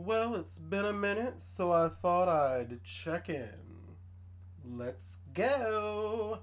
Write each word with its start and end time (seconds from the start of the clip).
Well, 0.00 0.36
it's 0.36 0.58
been 0.58 0.84
a 0.84 0.92
minute, 0.92 1.42
so 1.42 1.72
I 1.72 1.88
thought 1.88 2.28
I'd 2.28 2.84
check 2.84 3.28
in. 3.28 3.48
Let's 4.64 5.18
go. 5.34 6.38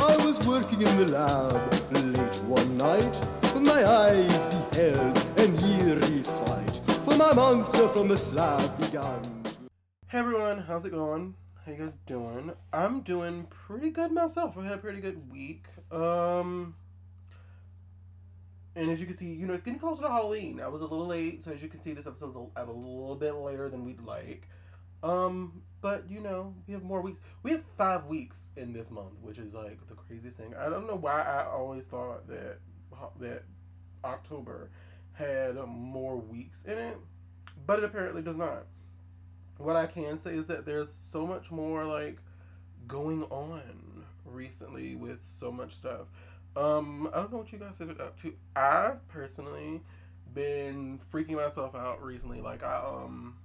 I 0.00 0.16
was 0.26 0.44
working 0.44 0.82
in 0.82 0.96
the 0.96 1.06
lab 1.12 1.72
late 1.92 2.34
one 2.48 2.76
night 2.76 3.14
when 3.54 3.62
my 3.62 3.84
eyes 3.84 4.46
beheld 4.72 5.16
an 5.38 5.54
eerie 5.64 6.20
sight. 6.20 6.80
For 7.04 7.16
my 7.16 7.32
monster 7.32 7.86
from 7.86 8.08
the 8.08 8.18
slab 8.18 8.76
began. 8.80 9.22
to- 9.22 9.30
Hey 10.08 10.18
everyone, 10.18 10.58
how's 10.62 10.84
it 10.84 10.90
going? 10.90 11.36
How 11.64 11.70
you 11.70 11.78
guys 11.78 11.92
doing? 12.06 12.54
I'm 12.72 13.02
doing 13.02 13.46
pretty 13.50 13.90
good 13.90 14.10
myself. 14.10 14.58
I 14.58 14.64
had 14.64 14.78
a 14.78 14.78
pretty 14.78 15.00
good 15.00 15.30
week. 15.30 15.66
Um 15.92 16.74
and 18.74 18.90
as 18.90 19.00
you 19.00 19.06
can 19.06 19.16
see, 19.16 19.32
you 19.32 19.46
know, 19.46 19.54
it's 19.54 19.62
getting 19.62 19.78
closer 19.80 20.02
to 20.02 20.08
Halloween. 20.08 20.60
I 20.60 20.68
was 20.68 20.80
a 20.80 20.86
little 20.86 21.06
late, 21.06 21.44
so 21.44 21.52
as 21.52 21.62
you 21.62 21.68
can 21.68 21.80
see, 21.80 21.92
this 21.92 22.06
episode's 22.06 22.36
a- 22.36 22.60
out 22.60 22.68
a 22.68 22.72
little 22.72 23.16
bit 23.16 23.34
later 23.34 23.68
than 23.68 23.84
we'd 23.84 24.00
like. 24.00 24.48
Um, 25.02 25.62
but 25.80 26.08
you 26.08 26.20
know, 26.20 26.54
we 26.66 26.74
have 26.74 26.82
more 26.82 27.00
weeks. 27.00 27.20
We 27.42 27.50
have 27.52 27.64
five 27.76 28.06
weeks 28.06 28.50
in 28.56 28.72
this 28.72 28.90
month, 28.90 29.18
which 29.20 29.38
is 29.38 29.52
like 29.52 29.86
the 29.88 29.94
craziest 29.94 30.36
thing. 30.36 30.54
I 30.54 30.68
don't 30.68 30.86
know 30.86 30.96
why 30.96 31.22
I 31.22 31.46
always 31.46 31.86
thought 31.86 32.28
that 32.28 32.58
that 33.18 33.42
October 34.04 34.70
had 35.12 35.56
more 35.66 36.16
weeks 36.16 36.62
in 36.62 36.78
it, 36.78 36.98
but 37.66 37.78
it 37.78 37.84
apparently 37.84 38.22
does 38.22 38.36
not 38.38 38.66
what 39.62 39.76
I 39.76 39.86
can 39.86 40.18
say 40.18 40.34
is 40.34 40.46
that 40.48 40.66
there's 40.66 40.92
so 40.92 41.26
much 41.26 41.50
more 41.50 41.84
like 41.84 42.18
going 42.86 43.22
on 43.24 44.04
recently 44.24 44.94
with 44.96 45.20
so 45.24 45.52
much 45.52 45.74
stuff. 45.74 46.08
Um, 46.54 47.08
I 47.12 47.18
don't 47.18 47.32
know 47.32 47.38
what 47.38 47.52
you 47.52 47.58
guys 47.58 47.72
have 47.78 47.88
been 47.88 48.00
up 48.00 48.20
to. 48.22 48.34
I've 48.54 49.06
personally 49.08 49.80
been 50.34 51.00
freaking 51.12 51.36
myself 51.36 51.74
out 51.74 52.02
recently. 52.02 52.40
Like 52.40 52.62
I 52.62 52.76
um 52.76 53.36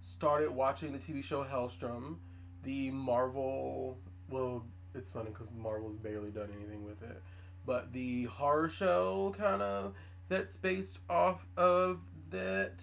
started 0.00 0.50
watching 0.50 0.92
the 0.92 0.98
TV 0.98 1.24
show 1.24 1.44
Helstrom, 1.44 2.16
the 2.64 2.90
Marvel. 2.90 3.98
Well, 4.30 4.64
it's 4.94 5.10
funny 5.10 5.30
because 5.30 5.48
Marvel's 5.56 5.96
barely 5.96 6.30
done 6.30 6.50
anything 6.56 6.84
with 6.84 7.02
it, 7.02 7.22
but 7.64 7.92
the 7.92 8.24
horror 8.24 8.68
show 8.68 9.34
kind 9.38 9.62
of 9.62 9.94
that's 10.28 10.56
based 10.56 10.98
off 11.08 11.46
of 11.56 12.00
that. 12.30 12.74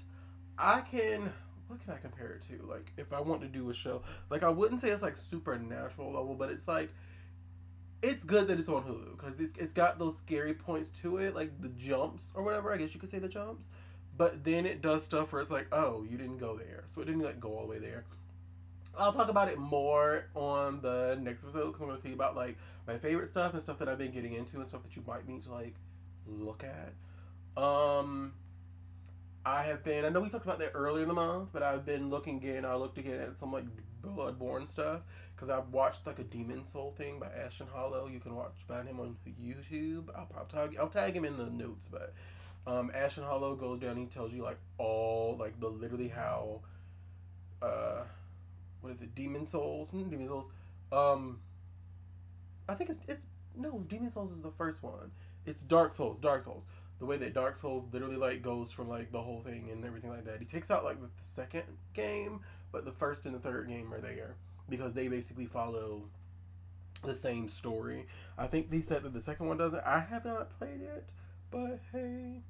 I 0.57 0.81
can 0.81 1.33
what 1.67 1.83
can 1.83 1.93
I 1.93 1.97
compare 1.97 2.31
it 2.31 2.43
to? 2.43 2.65
Like, 2.67 2.91
if 2.97 3.11
I 3.11 3.19
want 3.19 3.41
to 3.41 3.47
do 3.47 3.69
a 3.69 3.73
show, 3.73 4.01
like 4.29 4.43
I 4.43 4.49
wouldn't 4.49 4.81
say 4.81 4.89
it's 4.89 5.01
like 5.01 5.17
supernatural 5.17 6.13
level, 6.13 6.35
but 6.35 6.49
it's 6.49 6.67
like 6.67 6.91
it's 8.05 8.23
good 8.23 8.47
that 8.47 8.59
it's 8.59 8.69
on 8.69 8.83
Hulu 8.83 9.17
because 9.17 9.39
it's, 9.39 9.57
it's 9.57 9.73
got 9.73 9.97
those 9.97 10.17
scary 10.17 10.53
points 10.53 10.89
to 11.01 11.17
it, 11.17 11.35
like 11.35 11.59
the 11.61 11.69
jumps 11.69 12.31
or 12.35 12.43
whatever. 12.43 12.71
I 12.71 12.77
guess 12.77 12.93
you 12.93 12.99
could 12.99 13.09
say 13.09 13.19
the 13.19 13.27
jumps, 13.27 13.65
but 14.15 14.43
then 14.43 14.65
it 14.65 14.81
does 14.81 15.03
stuff 15.03 15.33
where 15.33 15.41
it's 15.41 15.51
like, 15.51 15.67
oh, 15.71 16.05
you 16.09 16.17
didn't 16.17 16.37
go 16.37 16.55
there, 16.55 16.83
so 16.93 17.01
it 17.01 17.05
didn't 17.05 17.21
like 17.21 17.39
go 17.39 17.57
all 17.57 17.61
the 17.61 17.71
way 17.71 17.79
there. 17.79 18.05
I'll 18.97 19.11
talk 19.11 19.29
about 19.29 19.49
it 19.49 19.57
more 19.57 20.27
on 20.35 20.81
the 20.81 21.17
next 21.21 21.43
episode 21.43 21.67
because 21.67 21.81
I'm 21.81 21.87
going 21.87 21.97
to 21.97 22.01
tell 22.01 22.09
you 22.09 22.15
about 22.15 22.35
like 22.35 22.57
my 22.87 22.97
favorite 22.97 23.27
stuff 23.27 23.53
and 23.53 23.61
stuff 23.61 23.79
that 23.79 23.89
I've 23.89 23.97
been 23.97 24.11
getting 24.11 24.33
into 24.33 24.57
and 24.57 24.67
stuff 24.67 24.83
that 24.83 24.95
you 24.95 25.03
might 25.05 25.27
need 25.27 25.43
to 25.43 25.51
like 25.51 25.73
look 26.27 26.63
at. 26.63 27.61
Um, 27.61 28.33
I 29.45 29.63
have 29.63 29.83
been. 29.83 30.05
I 30.05 30.09
know 30.09 30.21
we 30.21 30.29
talked 30.29 30.45
about 30.45 30.59
that 30.59 30.71
earlier 30.75 31.03
in 31.03 31.09
the 31.09 31.13
month, 31.13 31.49
but 31.51 31.63
I've 31.63 31.85
been 31.85 32.09
looking 32.09 32.37
again. 32.37 32.65
I 32.65 32.75
looked 32.75 32.97
again 32.97 33.19
at 33.19 33.37
some 33.37 33.51
like 33.51 33.65
Bloodborne 34.05 34.67
stuff 34.67 35.01
because 35.35 35.49
I've 35.49 35.69
watched 35.69 36.05
like 36.05 36.19
a 36.19 36.23
Demon 36.23 36.65
Soul 36.65 36.93
thing 36.97 37.19
by 37.19 37.27
Ashton 37.27 37.67
Hollow. 37.73 38.07
You 38.07 38.19
can 38.19 38.35
watch 38.35 38.53
find 38.67 38.87
him 38.87 38.99
on 38.99 39.15
YouTube. 39.41 40.05
I'll 40.15 40.25
probably 40.25 40.51
tag, 40.51 40.77
I'll 40.79 40.89
tag 40.89 41.15
him 41.15 41.25
in 41.25 41.37
the 41.37 41.45
notes, 41.45 41.87
but 41.91 42.13
um, 42.67 42.91
Ashton 42.93 43.23
Hollow 43.23 43.55
goes 43.55 43.79
down. 43.79 43.97
He 43.97 44.05
tells 44.05 44.33
you 44.33 44.43
like 44.43 44.57
all 44.77 45.35
like 45.39 45.59
the 45.59 45.67
literally 45.67 46.07
how 46.07 46.61
uh 47.61 48.03
what 48.81 48.91
is 48.91 49.01
it 49.01 49.15
Demon 49.15 49.45
Souls 49.45 49.89
Hmm, 49.89 50.09
Demon 50.09 50.27
Souls 50.27 50.49
um 50.91 51.39
I 52.67 52.75
think 52.75 52.89
it's 52.89 52.99
it's 53.07 53.25
no 53.55 53.79
Demon 53.87 54.11
Souls 54.11 54.31
is 54.31 54.41
the 54.41 54.51
first 54.51 54.83
one. 54.83 55.11
It's 55.45 55.61
Dark 55.61 55.95
Souls. 55.95 56.19
Dark 56.19 56.43
Souls 56.43 56.65
the 56.99 57.05
way 57.05 57.17
that 57.17 57.33
Dark 57.33 57.57
Souls 57.57 57.85
literally 57.91 58.15
like 58.15 58.41
goes 58.41 58.71
from 58.71 58.87
like 58.87 59.11
the 59.11 59.21
whole 59.21 59.41
thing 59.41 59.69
and 59.71 59.83
everything 59.85 60.09
like 60.09 60.25
that. 60.25 60.39
He 60.39 60.45
takes 60.45 60.71
out 60.71 60.83
like 60.83 61.01
the 61.01 61.09
second 61.21 61.63
game, 61.93 62.41
but 62.71 62.85
the 62.85 62.91
first 62.91 63.25
and 63.25 63.35
the 63.35 63.39
third 63.39 63.67
game 63.67 63.93
are 63.93 64.01
there 64.01 64.35
because 64.69 64.93
they 64.93 65.07
basically 65.07 65.45
follow 65.45 66.03
the 67.03 67.15
same 67.15 67.49
story. 67.49 68.07
I 68.37 68.47
think 68.47 68.69
they 68.69 68.81
said 68.81 69.03
that 69.03 69.13
the 69.13 69.21
second 69.21 69.47
one 69.47 69.57
doesn't. 69.57 69.83
I 69.85 69.99
have 69.99 70.25
not 70.25 70.57
played 70.57 70.81
it, 70.81 71.09
but 71.51 71.79
hey, 71.91 72.41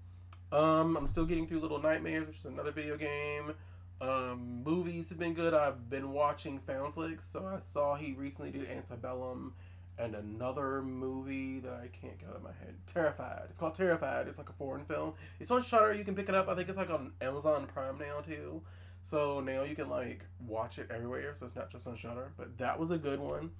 um, 0.51 0.95
I'm 0.95 1.07
still 1.07 1.25
getting 1.25 1.47
through 1.47 1.59
Little 1.59 1.81
Nightmares, 1.81 2.27
which 2.27 2.37
is 2.37 2.45
another 2.45 2.71
video 2.71 2.97
game. 2.97 3.53
Um, 4.01 4.61
movies 4.63 5.09
have 5.09 5.17
been 5.17 5.33
good. 5.33 5.53
I've 5.53 5.89
been 5.89 6.11
watching 6.11 6.59
Foundflix, 6.59 7.31
so 7.31 7.45
I 7.45 7.59
saw 7.59 7.95
he 7.95 8.13
recently 8.13 8.51
did 8.51 8.69
Antebellum 8.69 9.53
and 9.97 10.15
another 10.15 10.81
movie 10.81 11.59
that 11.59 11.73
I 11.73 11.87
can't 11.87 12.17
get 12.19 12.29
out 12.29 12.35
of 12.35 12.43
my 12.43 12.49
head. 12.49 12.75
Terrified. 12.85 13.43
It's 13.49 13.59
called 13.59 13.75
Terrified. 13.75 14.27
It's 14.27 14.37
like 14.37 14.49
a 14.49 14.53
foreign 14.53 14.85
film. 14.85 15.13
It's 15.39 15.51
on 15.51 15.63
Shudder. 15.63 15.93
You 15.93 16.03
can 16.03 16.15
pick 16.15 16.29
it 16.29 16.35
up. 16.35 16.49
I 16.49 16.55
think 16.55 16.67
it's 16.67 16.77
like 16.77 16.89
on 16.89 17.11
Amazon 17.21 17.67
Prime 17.67 17.97
now 17.97 18.19
too. 18.19 18.61
So 19.03 19.39
now 19.39 19.63
you 19.63 19.75
can 19.75 19.89
like 19.89 20.25
watch 20.45 20.79
it 20.79 20.89
everywhere. 20.91 21.33
So 21.37 21.45
it's 21.45 21.55
not 21.55 21.71
just 21.71 21.87
on 21.87 21.95
Shudder. 21.95 22.33
But 22.37 22.57
that 22.57 22.77
was 22.77 22.91
a 22.91 22.97
good 22.97 23.19
one. 23.19 23.51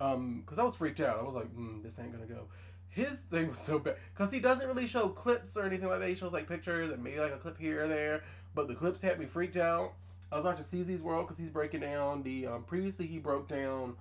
Um, 0.00 0.42
cause 0.46 0.58
I 0.58 0.64
was 0.64 0.74
freaked 0.74 1.00
out. 1.00 1.20
I 1.20 1.22
was 1.22 1.34
like, 1.34 1.54
mm, 1.54 1.82
this 1.82 1.98
ain't 1.98 2.12
gonna 2.12 2.26
go. 2.26 2.48
His 2.88 3.18
thing 3.30 3.48
was 3.48 3.60
so 3.60 3.78
bad 3.78 3.96
because 4.12 4.30
he 4.32 4.40
doesn't 4.40 4.66
really 4.66 4.86
show 4.86 5.08
clips 5.08 5.56
or 5.56 5.64
anything 5.64 5.88
like 5.88 6.00
that. 6.00 6.08
He 6.08 6.14
shows 6.14 6.32
like 6.32 6.48
pictures 6.48 6.90
and 6.90 7.02
maybe 7.02 7.20
like 7.20 7.32
a 7.32 7.38
clip 7.38 7.56
here 7.56 7.84
or 7.84 7.88
there. 7.88 8.24
But 8.54 8.68
the 8.68 8.74
clips 8.74 9.00
had 9.00 9.18
me 9.18 9.24
freaked 9.24 9.56
out. 9.56 9.94
I 10.30 10.36
was 10.36 10.44
watching 10.44 10.64
CZsWorld 10.64 11.22
because 11.22 11.38
he's 11.38 11.50
breaking 11.50 11.80
down 11.80 12.22
the. 12.22 12.46
Um, 12.46 12.64
previously, 12.64 13.06
he 13.06 13.18
broke 13.18 13.48
down 13.48 13.96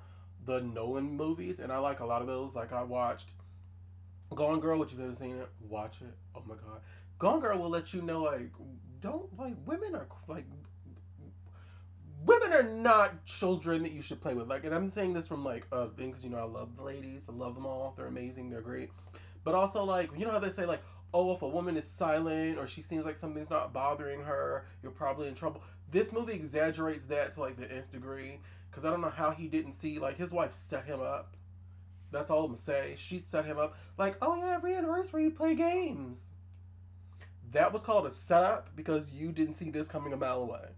the 0.46 0.62
Nolan 0.62 1.16
movies, 1.16 1.60
and 1.60 1.72
I 1.72 1.78
like 1.78 2.00
a 2.00 2.06
lot 2.06 2.22
of 2.22 2.28
those. 2.28 2.56
Like 2.56 2.74
I 2.74 2.84
watched 2.84 3.32
Gone 4.36 4.60
Girl, 4.60 4.80
which 4.80 4.92
you've 4.92 5.02
ever 5.02 5.14
seen 5.14 5.38
it, 5.38 5.50
watch 5.60 5.98
it. 6.02 6.16
Oh 6.36 6.44
my 6.48 6.56
god, 6.56 6.82
Gone 7.20 7.40
Girl 7.40 7.58
will 7.58 7.70
let 7.70 7.94
you 7.94 8.02
know 8.02 8.24
like 8.24 8.52
don't 9.02 9.38
like 9.38 9.56
women 9.66 9.96
are 9.96 10.08
like 10.28 10.46
women 12.26 12.54
are 12.54 12.64
not 12.64 13.26
children 13.26 13.84
that 13.84 13.92
you 13.92 14.02
should 14.02 14.22
play 14.22 14.34
with. 14.34 14.48
Like, 14.48 14.64
and 14.64 14.74
I'm 14.74 14.92
saying 14.92 15.14
this 15.14 15.28
from 15.28 15.44
like 15.44 15.66
a 15.72 15.90
thing 15.90 16.10
because 16.12 16.24
you 16.24 16.30
know 16.30 16.38
I 16.38 16.44
love 16.44 16.76
the 16.76 16.84
ladies, 16.84 17.24
I 17.30 17.34
love 17.34 17.56
them 17.56 17.66
all. 17.66 17.94
They're 17.98 18.08
amazing, 18.08 18.50
they're 18.50 18.62
great. 18.62 18.90
But 19.44 19.56
also 19.56 19.84
like 19.84 20.10
you 20.18 20.26
know 20.26 20.32
how 20.32 20.40
they 20.40 20.52
say 20.52 20.66
like 20.66 20.82
oh 21.14 21.34
if 21.34 21.42
a 21.42 21.48
woman 21.48 21.76
is 21.76 21.88
silent 21.88 22.58
or 22.58 22.68
she 22.68 22.82
seems 22.82 23.06
like 23.06 23.18
something's 23.18 23.50
not 23.50 23.74
bothering 23.74 24.22
her, 24.22 24.66
you're 24.82 24.92
probably 24.92 25.28
in 25.28 25.36
trouble. 25.36 25.64
This 25.90 26.14
movie 26.14 26.34
exaggerates 26.34 27.06
that 27.06 27.34
to 27.34 27.42
like 27.42 27.58
the 27.58 27.70
nth 27.70 27.92
degree 27.92 28.40
because 28.72 28.86
I 28.86 28.90
don't 28.90 29.02
know 29.02 29.10
how 29.10 29.32
he 29.32 29.48
didn't 29.48 29.74
see 29.74 30.00
like 30.00 30.18
his 30.18 30.32
wife 30.32 30.56
set 30.56 30.86
him 30.86 31.02
up. 31.02 31.36
That's 32.12 32.30
all 32.30 32.46
I'm 32.46 32.52
gonna 32.52 32.58
say. 32.58 32.96
She 32.98 33.20
set 33.20 33.46
him 33.46 33.60
up 33.60 33.78
like, 33.98 34.16
oh 34.22 34.36
yeah, 34.36 34.56
every 34.56 34.76
anniversary 34.76 35.26
you 35.26 35.32
play 35.32 35.54
games. 35.56 36.20
That 37.52 37.74
was 37.74 37.84
called 37.84 38.06
a 38.06 38.12
setup 38.12 38.70
because 38.76 39.12
you 39.12 39.32
didn't 39.32 39.56
see 39.56 39.70
this 39.70 39.90
coming 39.90 40.14
a 40.14 40.18
mile 40.18 40.42
away. 40.42 40.70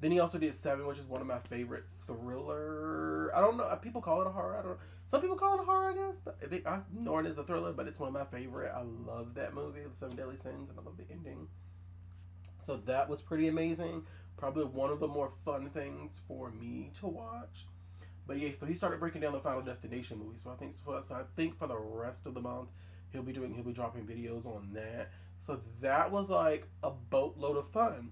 Then 0.00 0.10
he 0.10 0.20
also 0.20 0.38
did 0.38 0.54
Seven, 0.54 0.86
which 0.86 0.98
is 0.98 1.06
one 1.06 1.20
of 1.20 1.26
my 1.26 1.38
favorite 1.38 1.84
thriller. 2.06 3.34
I 3.34 3.40
don't 3.40 3.56
know. 3.56 3.78
People 3.80 4.02
call 4.02 4.20
it 4.20 4.26
a 4.26 4.30
horror. 4.30 4.58
I 4.58 4.62
don't. 4.62 4.72
Know. 4.72 4.78
Some 5.04 5.20
people 5.20 5.36
call 5.36 5.58
it 5.58 5.62
a 5.62 5.64
horror, 5.64 5.90
I 5.90 5.94
guess. 5.94 6.20
But 6.22 6.36
I, 6.66 6.68
I 6.68 6.80
know 6.92 7.18
it 7.18 7.26
is 7.26 7.38
a 7.38 7.44
thriller. 7.44 7.72
But 7.72 7.88
it's 7.88 7.98
one 7.98 8.08
of 8.08 8.12
my 8.12 8.24
favorite. 8.24 8.72
I 8.74 8.82
love 8.82 9.34
that 9.34 9.54
movie, 9.54 9.80
The 9.90 9.96
Seven 9.96 10.16
Deadly 10.16 10.36
Sins, 10.36 10.68
and 10.68 10.78
I 10.78 10.82
love 10.82 10.98
the 10.98 11.04
ending. 11.10 11.48
So 12.62 12.76
that 12.86 13.08
was 13.08 13.22
pretty 13.22 13.48
amazing. 13.48 14.02
Probably 14.36 14.64
one 14.64 14.90
of 14.90 15.00
the 15.00 15.08
more 15.08 15.30
fun 15.44 15.70
things 15.70 16.20
for 16.28 16.50
me 16.50 16.90
to 17.00 17.06
watch. 17.06 17.66
But 18.26 18.38
yeah, 18.38 18.50
so 18.58 18.66
he 18.66 18.74
started 18.74 19.00
breaking 19.00 19.20
down 19.20 19.32
the 19.32 19.40
Final 19.40 19.62
Destination 19.62 20.18
movie. 20.18 20.38
So 20.42 20.50
I 20.50 20.54
think 20.56 20.72
so, 20.72 21.00
so 21.06 21.14
I 21.14 21.22
think 21.36 21.58
for 21.58 21.66
the 21.66 21.76
rest 21.76 22.26
of 22.26 22.34
the 22.34 22.40
month 22.40 22.68
he'll 23.12 23.22
be 23.22 23.32
doing 23.32 23.54
he'll 23.54 23.64
be 23.64 23.72
dropping 23.72 24.04
videos 24.04 24.46
on 24.46 24.70
that. 24.74 25.10
So 25.38 25.60
that 25.80 26.10
was 26.10 26.28
like 26.30 26.66
a 26.82 26.90
boatload 26.90 27.56
of 27.56 27.68
fun. 27.70 28.10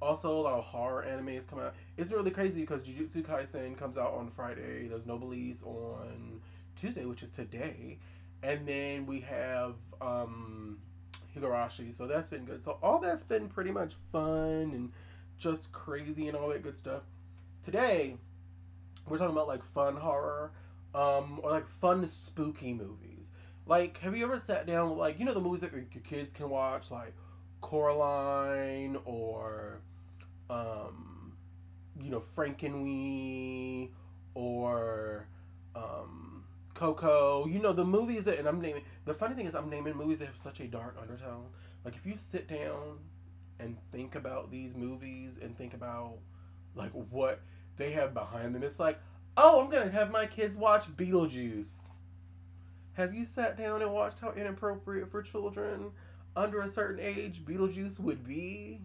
Also, 0.00 0.30
a 0.30 0.42
lot 0.42 0.58
of 0.58 0.64
horror 0.64 1.02
anime 1.02 1.30
is 1.30 1.46
coming 1.46 1.64
out. 1.64 1.74
It's 1.96 2.10
really 2.10 2.30
crazy 2.30 2.60
because 2.60 2.82
Jujutsu 2.82 3.22
Kaisen 3.22 3.78
comes 3.78 3.96
out 3.96 4.12
on 4.12 4.30
Friday. 4.30 4.88
There's 4.88 5.06
Noblesse 5.06 5.62
on 5.62 6.42
Tuesday, 6.76 7.06
which 7.06 7.22
is 7.22 7.30
today, 7.30 7.98
and 8.42 8.68
then 8.68 9.06
we 9.06 9.20
have 9.20 9.74
um, 10.02 10.78
Higurashi. 11.34 11.94
So 11.94 12.06
that's 12.06 12.28
been 12.28 12.44
good. 12.44 12.62
So 12.62 12.78
all 12.82 12.98
that's 12.98 13.24
been 13.24 13.48
pretty 13.48 13.70
much 13.70 13.94
fun 14.12 14.72
and 14.74 14.92
just 15.38 15.72
crazy 15.72 16.28
and 16.28 16.36
all 16.36 16.48
that 16.48 16.62
good 16.62 16.76
stuff. 16.76 17.02
Today, 17.62 18.16
we're 19.08 19.18
talking 19.18 19.32
about 19.32 19.48
like 19.48 19.64
fun 19.64 19.96
horror, 19.96 20.52
um, 20.94 21.40
or 21.42 21.50
like 21.50 21.66
fun 21.66 22.08
spooky 22.08 22.72
movies. 22.72 23.30
Like, 23.66 23.98
have 23.98 24.16
you 24.16 24.24
ever 24.24 24.38
sat 24.38 24.66
down 24.66 24.90
with 24.90 24.98
like 24.98 25.18
you 25.18 25.24
know 25.24 25.34
the 25.34 25.40
movies 25.40 25.60
that 25.60 25.72
your 25.72 25.82
kids 25.82 26.32
can 26.32 26.48
watch, 26.48 26.90
like 26.90 27.14
Coraline 27.60 28.96
or 29.04 29.80
um, 30.48 31.32
you 32.00 32.10
know 32.10 32.22
Frankenweenie 32.36 33.90
or 34.34 35.26
um, 35.74 36.44
Coco. 36.74 37.46
You 37.46 37.58
know 37.58 37.72
the 37.72 37.84
movies 37.84 38.24
that, 38.24 38.38
and 38.38 38.46
I'm 38.46 38.60
naming. 38.60 38.82
The 39.04 39.14
funny 39.14 39.34
thing 39.34 39.46
is, 39.46 39.54
I'm 39.54 39.68
naming 39.68 39.96
movies 39.96 40.20
that 40.20 40.26
have 40.26 40.38
such 40.38 40.60
a 40.60 40.66
dark 40.66 40.96
undertone. 41.00 41.46
Like 41.84 41.96
if 41.96 42.06
you 42.06 42.16
sit 42.16 42.48
down 42.48 42.98
and 43.60 43.76
think 43.92 44.14
about 44.14 44.50
these 44.50 44.74
movies 44.74 45.38
and 45.40 45.56
think 45.56 45.74
about 45.74 46.18
like 46.74 46.92
what 46.92 47.40
they 47.76 47.92
have 47.92 48.14
behind 48.14 48.54
them, 48.54 48.62
it's 48.62 48.78
like, 48.78 48.98
oh, 49.36 49.60
I'm 49.60 49.70
gonna 49.70 49.90
have 49.90 50.10
my 50.10 50.26
kids 50.26 50.56
watch 50.56 50.84
Beetlejuice. 50.96 51.84
Have 52.94 53.14
you 53.14 53.24
sat 53.24 53.58
down 53.58 53.82
and 53.82 53.92
watched 53.92 54.20
how 54.20 54.32
inappropriate 54.32 55.10
for 55.10 55.22
children 55.22 55.90
under 56.34 56.62
a 56.62 56.68
certain 56.68 57.00
age 57.00 57.44
Beetlejuice 57.44 57.98
would 58.00 58.26
be? 58.26 58.80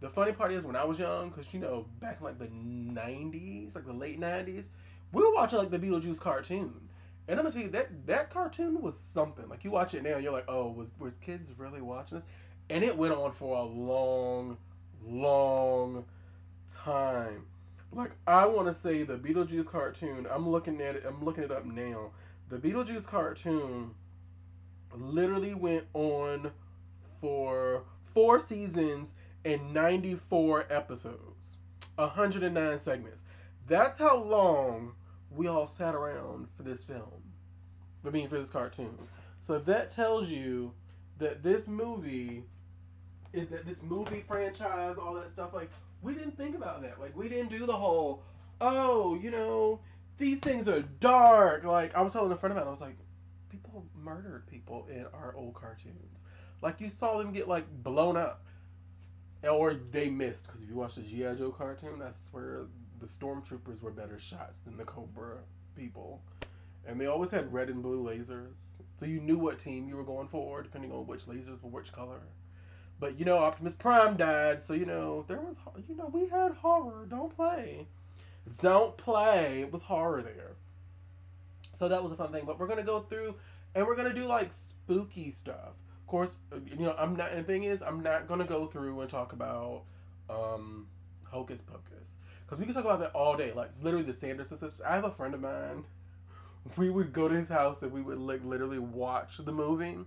The 0.00 0.08
funny 0.08 0.32
part 0.32 0.52
is 0.52 0.64
when 0.64 0.76
I 0.76 0.84
was 0.84 0.98
young, 0.98 1.30
because 1.30 1.52
you 1.52 1.60
know, 1.60 1.86
back 2.00 2.18
in 2.20 2.24
like 2.24 2.38
the 2.38 2.46
90s, 2.46 3.74
like 3.74 3.84
the 3.84 3.92
late 3.92 4.20
90s, 4.20 4.68
we 5.12 5.22
were 5.22 5.34
watching 5.34 5.58
like 5.58 5.70
the 5.70 5.78
Beetlejuice 5.78 6.20
cartoon. 6.20 6.88
And 7.26 7.38
I'm 7.38 7.44
gonna 7.44 7.52
tell 7.52 7.62
you 7.62 7.70
that 7.70 8.06
that 8.06 8.30
cartoon 8.30 8.80
was 8.80 8.98
something. 8.98 9.48
Like 9.48 9.64
you 9.64 9.70
watch 9.70 9.92
it 9.92 10.02
now, 10.02 10.14
and 10.14 10.24
you're 10.24 10.32
like, 10.32 10.48
oh, 10.48 10.68
was 10.70 10.90
was 10.98 11.16
kids 11.18 11.52
really 11.58 11.82
watching 11.82 12.18
this? 12.18 12.26
And 12.70 12.84
it 12.84 12.96
went 12.96 13.14
on 13.14 13.32
for 13.32 13.56
a 13.58 13.62
long, 13.62 14.58
long 15.04 16.04
time. 16.72 17.46
Like 17.92 18.12
I 18.26 18.46
want 18.46 18.68
to 18.68 18.74
say 18.74 19.02
the 19.02 19.16
Beetlejuice 19.16 19.66
cartoon. 19.66 20.26
I'm 20.30 20.48
looking 20.48 20.80
at 20.80 20.96
it. 20.96 21.04
I'm 21.06 21.24
looking 21.24 21.44
it 21.44 21.50
up 21.50 21.64
now. 21.64 22.10
The 22.50 22.56
Beetlejuice 22.56 23.06
cartoon 23.06 23.94
literally 24.94 25.54
went 25.54 25.84
on 25.94 26.52
for 27.20 27.84
four 28.14 28.40
seasons 28.40 29.14
and 29.44 29.72
94 29.72 30.66
episodes, 30.70 31.56
109 31.96 32.80
segments. 32.80 33.22
That's 33.66 33.98
how 33.98 34.16
long 34.16 34.92
we 35.30 35.46
all 35.46 35.66
sat 35.66 35.94
around 35.94 36.48
for 36.56 36.62
this 36.62 36.82
film. 36.82 37.22
I 38.06 38.10
mean, 38.10 38.28
for 38.28 38.38
this 38.38 38.50
cartoon. 38.50 38.96
So 39.40 39.58
that 39.58 39.90
tells 39.90 40.30
you 40.30 40.72
that 41.18 41.42
this 41.42 41.68
movie, 41.68 42.44
this 43.44 43.82
movie 43.82 44.24
franchise, 44.26 44.96
all 44.98 45.14
that 45.14 45.30
stuff, 45.30 45.52
like 45.52 45.70
we 46.02 46.14
didn't 46.14 46.36
think 46.36 46.54
about 46.54 46.82
that. 46.82 47.00
Like 47.00 47.16
we 47.16 47.28
didn't 47.28 47.50
do 47.50 47.66
the 47.66 47.76
whole, 47.76 48.22
oh, 48.60 49.14
you 49.16 49.30
know, 49.30 49.80
these 50.18 50.38
things 50.38 50.68
are 50.68 50.82
dark. 50.82 51.64
Like 51.64 51.94
I 51.94 52.02
was 52.02 52.12
telling 52.12 52.32
a 52.32 52.36
friend 52.36 52.52
of 52.52 52.56
mine, 52.56 52.66
I 52.66 52.70
was 52.70 52.80
like, 52.80 52.96
people 53.50 53.84
murdered 53.96 54.46
people 54.46 54.86
in 54.90 55.06
our 55.12 55.34
old 55.36 55.54
cartoons. 55.54 56.24
Like 56.62 56.80
you 56.80 56.90
saw 56.90 57.18
them 57.18 57.32
get 57.32 57.48
like 57.48 57.66
blown 57.82 58.16
up, 58.16 58.44
or 59.48 59.74
they 59.74 60.08
missed. 60.08 60.46
Because 60.46 60.62
if 60.62 60.68
you 60.68 60.76
watch 60.76 60.96
the 60.96 61.02
GI 61.02 61.36
Joe 61.38 61.54
cartoon, 61.56 62.02
I 62.02 62.10
swear 62.30 62.66
the 63.00 63.06
stormtroopers 63.06 63.80
were 63.80 63.90
better 63.90 64.18
shots 64.18 64.60
than 64.60 64.76
the 64.76 64.84
Cobra 64.84 65.38
people, 65.76 66.20
and 66.86 67.00
they 67.00 67.06
always 67.06 67.30
had 67.30 67.52
red 67.52 67.68
and 67.68 67.82
blue 67.82 68.02
lasers, 68.02 68.56
so 68.98 69.06
you 69.06 69.20
knew 69.20 69.38
what 69.38 69.58
team 69.58 69.88
you 69.88 69.96
were 69.96 70.04
going 70.04 70.26
for 70.26 70.62
depending 70.62 70.90
on 70.90 71.06
which 71.06 71.26
lasers 71.26 71.62
were 71.62 71.70
which 71.70 71.92
color. 71.92 72.20
But 73.00 73.18
you 73.18 73.24
know, 73.24 73.38
Optimus 73.38 73.74
Prime 73.74 74.16
died, 74.16 74.64
so 74.64 74.72
you 74.72 74.86
know 74.86 75.24
there 75.28 75.40
was 75.40 75.56
you 75.88 75.96
know 75.96 76.10
we 76.12 76.28
had 76.28 76.52
horror. 76.52 77.06
Don't 77.08 77.34
play, 77.34 77.86
don't 78.60 78.96
play. 78.96 79.60
It 79.60 79.72
was 79.72 79.82
horror 79.82 80.22
there. 80.22 80.52
So 81.78 81.88
that 81.88 82.02
was 82.02 82.10
a 82.10 82.16
fun 82.16 82.32
thing. 82.32 82.44
But 82.44 82.58
we're 82.58 82.66
gonna 82.66 82.82
go 82.82 83.00
through 83.00 83.36
and 83.74 83.86
we're 83.86 83.94
gonna 83.94 84.14
do 84.14 84.24
like 84.24 84.52
spooky 84.52 85.30
stuff. 85.30 85.74
Of 86.00 86.06
course, 86.08 86.32
you 86.66 86.84
know 86.84 86.94
I'm 86.98 87.14
not. 87.14 87.30
And 87.30 87.40
the 87.40 87.44
thing 87.44 87.64
is, 87.64 87.82
I'm 87.82 88.02
not 88.02 88.26
gonna 88.26 88.44
go 88.44 88.66
through 88.66 89.00
and 89.00 89.08
talk 89.08 89.32
about 89.32 89.82
um, 90.28 90.88
Hocus 91.24 91.60
Pocus 91.62 92.14
because 92.44 92.58
we 92.58 92.64
can 92.64 92.74
talk 92.74 92.84
about 92.84 92.98
that 93.00 93.12
all 93.12 93.36
day. 93.36 93.52
Like 93.52 93.70
literally 93.80 94.06
the 94.06 94.14
Sanderson 94.14 94.56
sisters. 94.56 94.80
I 94.84 94.94
have 94.96 95.04
a 95.04 95.10
friend 95.10 95.34
of 95.34 95.40
mine. 95.40 95.84
We 96.76 96.90
would 96.90 97.12
go 97.12 97.28
to 97.28 97.34
his 97.34 97.48
house 97.48 97.82
and 97.82 97.92
we 97.92 98.02
would 98.02 98.18
like 98.18 98.44
literally 98.44 98.80
watch 98.80 99.38
the 99.38 99.52
movie, 99.52 99.98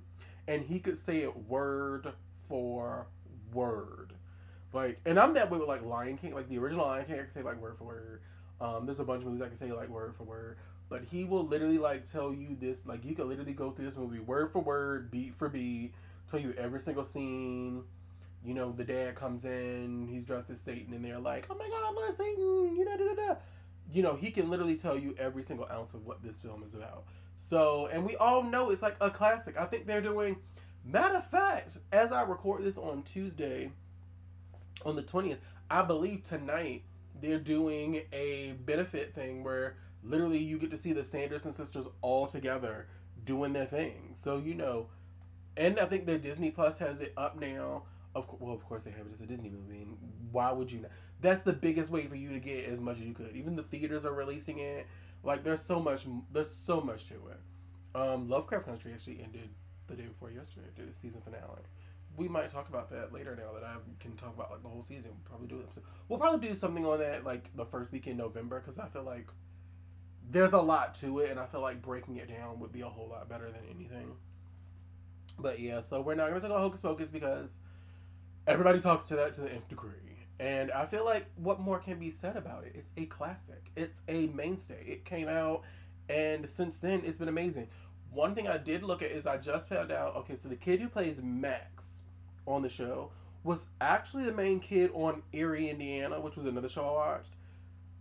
and 0.45 0.63
he 0.65 0.79
could 0.79 0.97
say 0.97 1.19
it 1.19 1.47
word 1.47 2.11
for 2.51 3.07
word. 3.53 4.11
Like, 4.73 4.99
and 5.05 5.17
I'm 5.17 5.33
that 5.35 5.49
way 5.49 5.57
with 5.57 5.69
like 5.69 5.85
Lion 5.85 6.17
King, 6.17 6.35
like 6.35 6.49
the 6.49 6.57
original 6.57 6.85
Lion 6.85 7.05
King. 7.05 7.15
I 7.15 7.23
can 7.23 7.31
say 7.31 7.41
like 7.41 7.61
word 7.61 7.77
for 7.77 7.85
word. 7.85 8.21
Um, 8.59 8.85
there's 8.85 8.99
a 8.99 9.05
bunch 9.05 9.21
of 9.21 9.29
movies 9.29 9.41
I 9.41 9.47
can 9.47 9.55
say 9.55 9.71
like 9.71 9.87
word 9.87 10.13
for 10.17 10.23
word, 10.25 10.57
but 10.89 11.03
he 11.09 11.23
will 11.23 11.47
literally 11.47 11.77
like 11.77 12.11
tell 12.11 12.33
you 12.33 12.57
this. 12.59 12.85
Like, 12.85 13.05
you 13.05 13.15
could 13.15 13.27
literally 13.27 13.53
go 13.53 13.71
through 13.71 13.85
this 13.85 13.95
movie 13.95 14.19
word 14.19 14.51
for 14.51 14.59
word, 14.59 15.09
beat 15.11 15.33
for 15.37 15.47
beat, 15.47 15.93
tell 16.29 16.41
you 16.41 16.53
every 16.57 16.81
single 16.81 17.05
scene. 17.05 17.83
You 18.43 18.53
know, 18.53 18.73
the 18.73 18.83
dad 18.83 19.15
comes 19.15 19.45
in, 19.45 20.09
he's 20.11 20.25
dressed 20.25 20.49
as 20.49 20.59
Satan, 20.59 20.93
and 20.93 21.05
they're 21.05 21.19
like, 21.19 21.47
"Oh 21.49 21.55
my 21.55 21.69
God, 21.69 21.95
Lord 21.95 22.17
Satan!" 22.17 22.75
You 22.75 22.83
know, 22.83 22.97
da 22.97 23.15
da 23.15 23.27
da. 23.27 23.35
You 23.93 24.03
know, 24.03 24.15
he 24.15 24.29
can 24.31 24.49
literally 24.49 24.75
tell 24.75 24.97
you 24.97 25.15
every 25.17 25.43
single 25.43 25.67
ounce 25.71 25.93
of 25.93 26.05
what 26.05 26.21
this 26.21 26.41
film 26.41 26.63
is 26.63 26.73
about. 26.73 27.05
So, 27.37 27.87
and 27.87 28.05
we 28.05 28.15
all 28.17 28.43
know 28.43 28.71
it's 28.71 28.81
like 28.81 28.97
a 28.99 29.09
classic. 29.09 29.57
I 29.57 29.65
think 29.65 29.85
they're 29.85 30.01
doing 30.01 30.37
Matter 30.83 31.17
of 31.17 31.29
fact, 31.29 31.77
as 31.91 32.11
I 32.11 32.21
record 32.23 32.63
this 32.63 32.77
on 32.77 33.03
Tuesday, 33.03 33.71
on 34.85 34.95
the 34.95 35.03
20th, 35.03 35.37
I 35.69 35.83
believe 35.83 36.23
tonight 36.23 36.83
they're 37.21 37.39
doing 37.39 38.01
a 38.11 38.53
benefit 38.65 39.13
thing 39.13 39.43
where 39.43 39.75
literally 40.03 40.39
you 40.39 40.57
get 40.57 40.71
to 40.71 40.77
see 40.77 40.93
the 40.93 41.03
Sanderson 41.03 41.53
sisters 41.53 41.87
all 42.01 42.25
together 42.25 42.87
doing 43.23 43.53
their 43.53 43.65
thing. 43.65 44.15
So, 44.17 44.37
you 44.37 44.55
know, 44.55 44.87
and 45.55 45.79
I 45.79 45.85
think 45.85 46.05
that 46.07 46.23
Disney 46.23 46.51
Plus 46.51 46.77
has 46.79 46.99
it 46.99 47.13
up 47.15 47.39
now. 47.39 47.83
Of 48.13 48.27
well, 48.39 48.53
of 48.53 48.65
course 48.65 48.83
they 48.83 48.91
have 48.91 49.05
it 49.05 49.13
as 49.13 49.21
a 49.21 49.25
Disney 49.25 49.49
movie. 49.49 49.83
And 49.83 49.97
why 50.31 50.51
would 50.51 50.71
you 50.71 50.81
not? 50.81 50.91
That's 51.21 51.43
the 51.43 51.53
biggest 51.53 51.89
way 51.89 52.07
for 52.07 52.15
you 52.15 52.29
to 52.33 52.39
get 52.39 52.65
as 52.65 52.79
much 52.79 52.97
as 52.97 53.03
you 53.03 53.13
could. 53.13 53.35
Even 53.35 53.55
the 53.55 53.63
theaters 53.63 54.03
are 54.05 54.13
releasing 54.13 54.59
it. 54.59 54.87
Like 55.23 55.43
there's 55.43 55.61
so 55.61 55.79
much. 55.79 56.05
There's 56.33 56.53
so 56.53 56.81
much 56.81 57.07
to 57.07 57.13
it. 57.13 57.39
Um, 57.93 58.27
Lovecraft 58.27 58.65
Country 58.65 58.91
actually 58.93 59.21
ended 59.23 59.49
the 59.91 60.01
day 60.01 60.07
before 60.07 60.31
yesterday. 60.31 60.67
Did 60.75 60.89
a 60.89 60.93
season 60.93 61.21
finale. 61.21 61.61
We 62.17 62.27
might 62.27 62.51
talk 62.51 62.69
about 62.69 62.89
that 62.91 63.13
later. 63.13 63.35
Now 63.35 63.53
that 63.53 63.63
I 63.63 63.75
can 63.99 64.15
talk 64.15 64.33
about 64.33 64.51
like 64.51 64.63
the 64.63 64.69
whole 64.69 64.83
season, 64.83 65.11
we'll 65.11 65.29
probably 65.29 65.47
do 65.47 65.59
it. 65.59 65.83
We'll 66.09 66.19
probably 66.19 66.47
do 66.49 66.55
something 66.55 66.85
on 66.85 66.99
that 66.99 67.23
like 67.23 67.55
the 67.55 67.65
first 67.65 67.91
week 67.91 68.07
in 68.07 68.17
November 68.17 68.59
because 68.59 68.79
I 68.79 68.87
feel 68.87 69.03
like 69.03 69.27
there's 70.29 70.53
a 70.53 70.61
lot 70.61 70.95
to 70.95 71.19
it, 71.19 71.29
and 71.29 71.39
I 71.39 71.45
feel 71.45 71.61
like 71.61 71.81
breaking 71.81 72.17
it 72.17 72.27
down 72.27 72.59
would 72.59 72.71
be 72.71 72.81
a 72.81 72.89
whole 72.89 73.09
lot 73.09 73.27
better 73.29 73.45
than 73.45 73.61
anything. 73.73 74.13
But 75.37 75.59
yeah, 75.59 75.81
so 75.81 76.01
we're 76.01 76.15
not 76.15 76.29
gonna 76.29 76.39
talk 76.39 76.49
about 76.49 76.59
Hocus 76.59 76.81
Pocus 76.81 77.09
because 77.09 77.57
everybody 78.47 78.79
talks 78.79 79.05
to 79.07 79.15
that 79.15 79.33
to 79.35 79.41
the 79.41 79.51
nth 79.51 79.67
degree. 79.67 79.91
And 80.39 80.71
I 80.71 80.85
feel 80.85 81.05
like 81.05 81.27
what 81.35 81.59
more 81.59 81.79
can 81.79 81.99
be 81.99 82.09
said 82.09 82.35
about 82.35 82.63
it? 82.63 82.73
It's 82.75 82.91
a 82.97 83.05
classic. 83.05 83.71
It's 83.75 84.01
a 84.07 84.27
mainstay. 84.27 84.83
It 84.87 85.05
came 85.05 85.27
out, 85.27 85.63
and 86.09 86.49
since 86.49 86.77
then, 86.77 87.03
it's 87.05 87.17
been 87.17 87.27
amazing. 87.27 87.67
One 88.11 88.35
thing 88.35 88.47
I 88.47 88.57
did 88.57 88.83
look 88.83 89.01
at 89.01 89.11
is 89.11 89.25
I 89.25 89.37
just 89.37 89.69
found 89.69 89.91
out. 89.91 90.15
Okay, 90.17 90.35
so 90.35 90.49
the 90.49 90.55
kid 90.55 90.81
who 90.81 90.89
plays 90.89 91.21
Max 91.21 92.01
on 92.45 92.61
the 92.61 92.69
show 92.69 93.11
was 93.43 93.65
actually 93.79 94.25
the 94.25 94.33
main 94.33 94.59
kid 94.59 94.91
on 94.93 95.23
Eerie, 95.33 95.69
Indiana, 95.69 96.19
which 96.19 96.35
was 96.35 96.45
another 96.45 96.69
show 96.69 96.87
I 96.87 96.91
watched. 96.91 97.33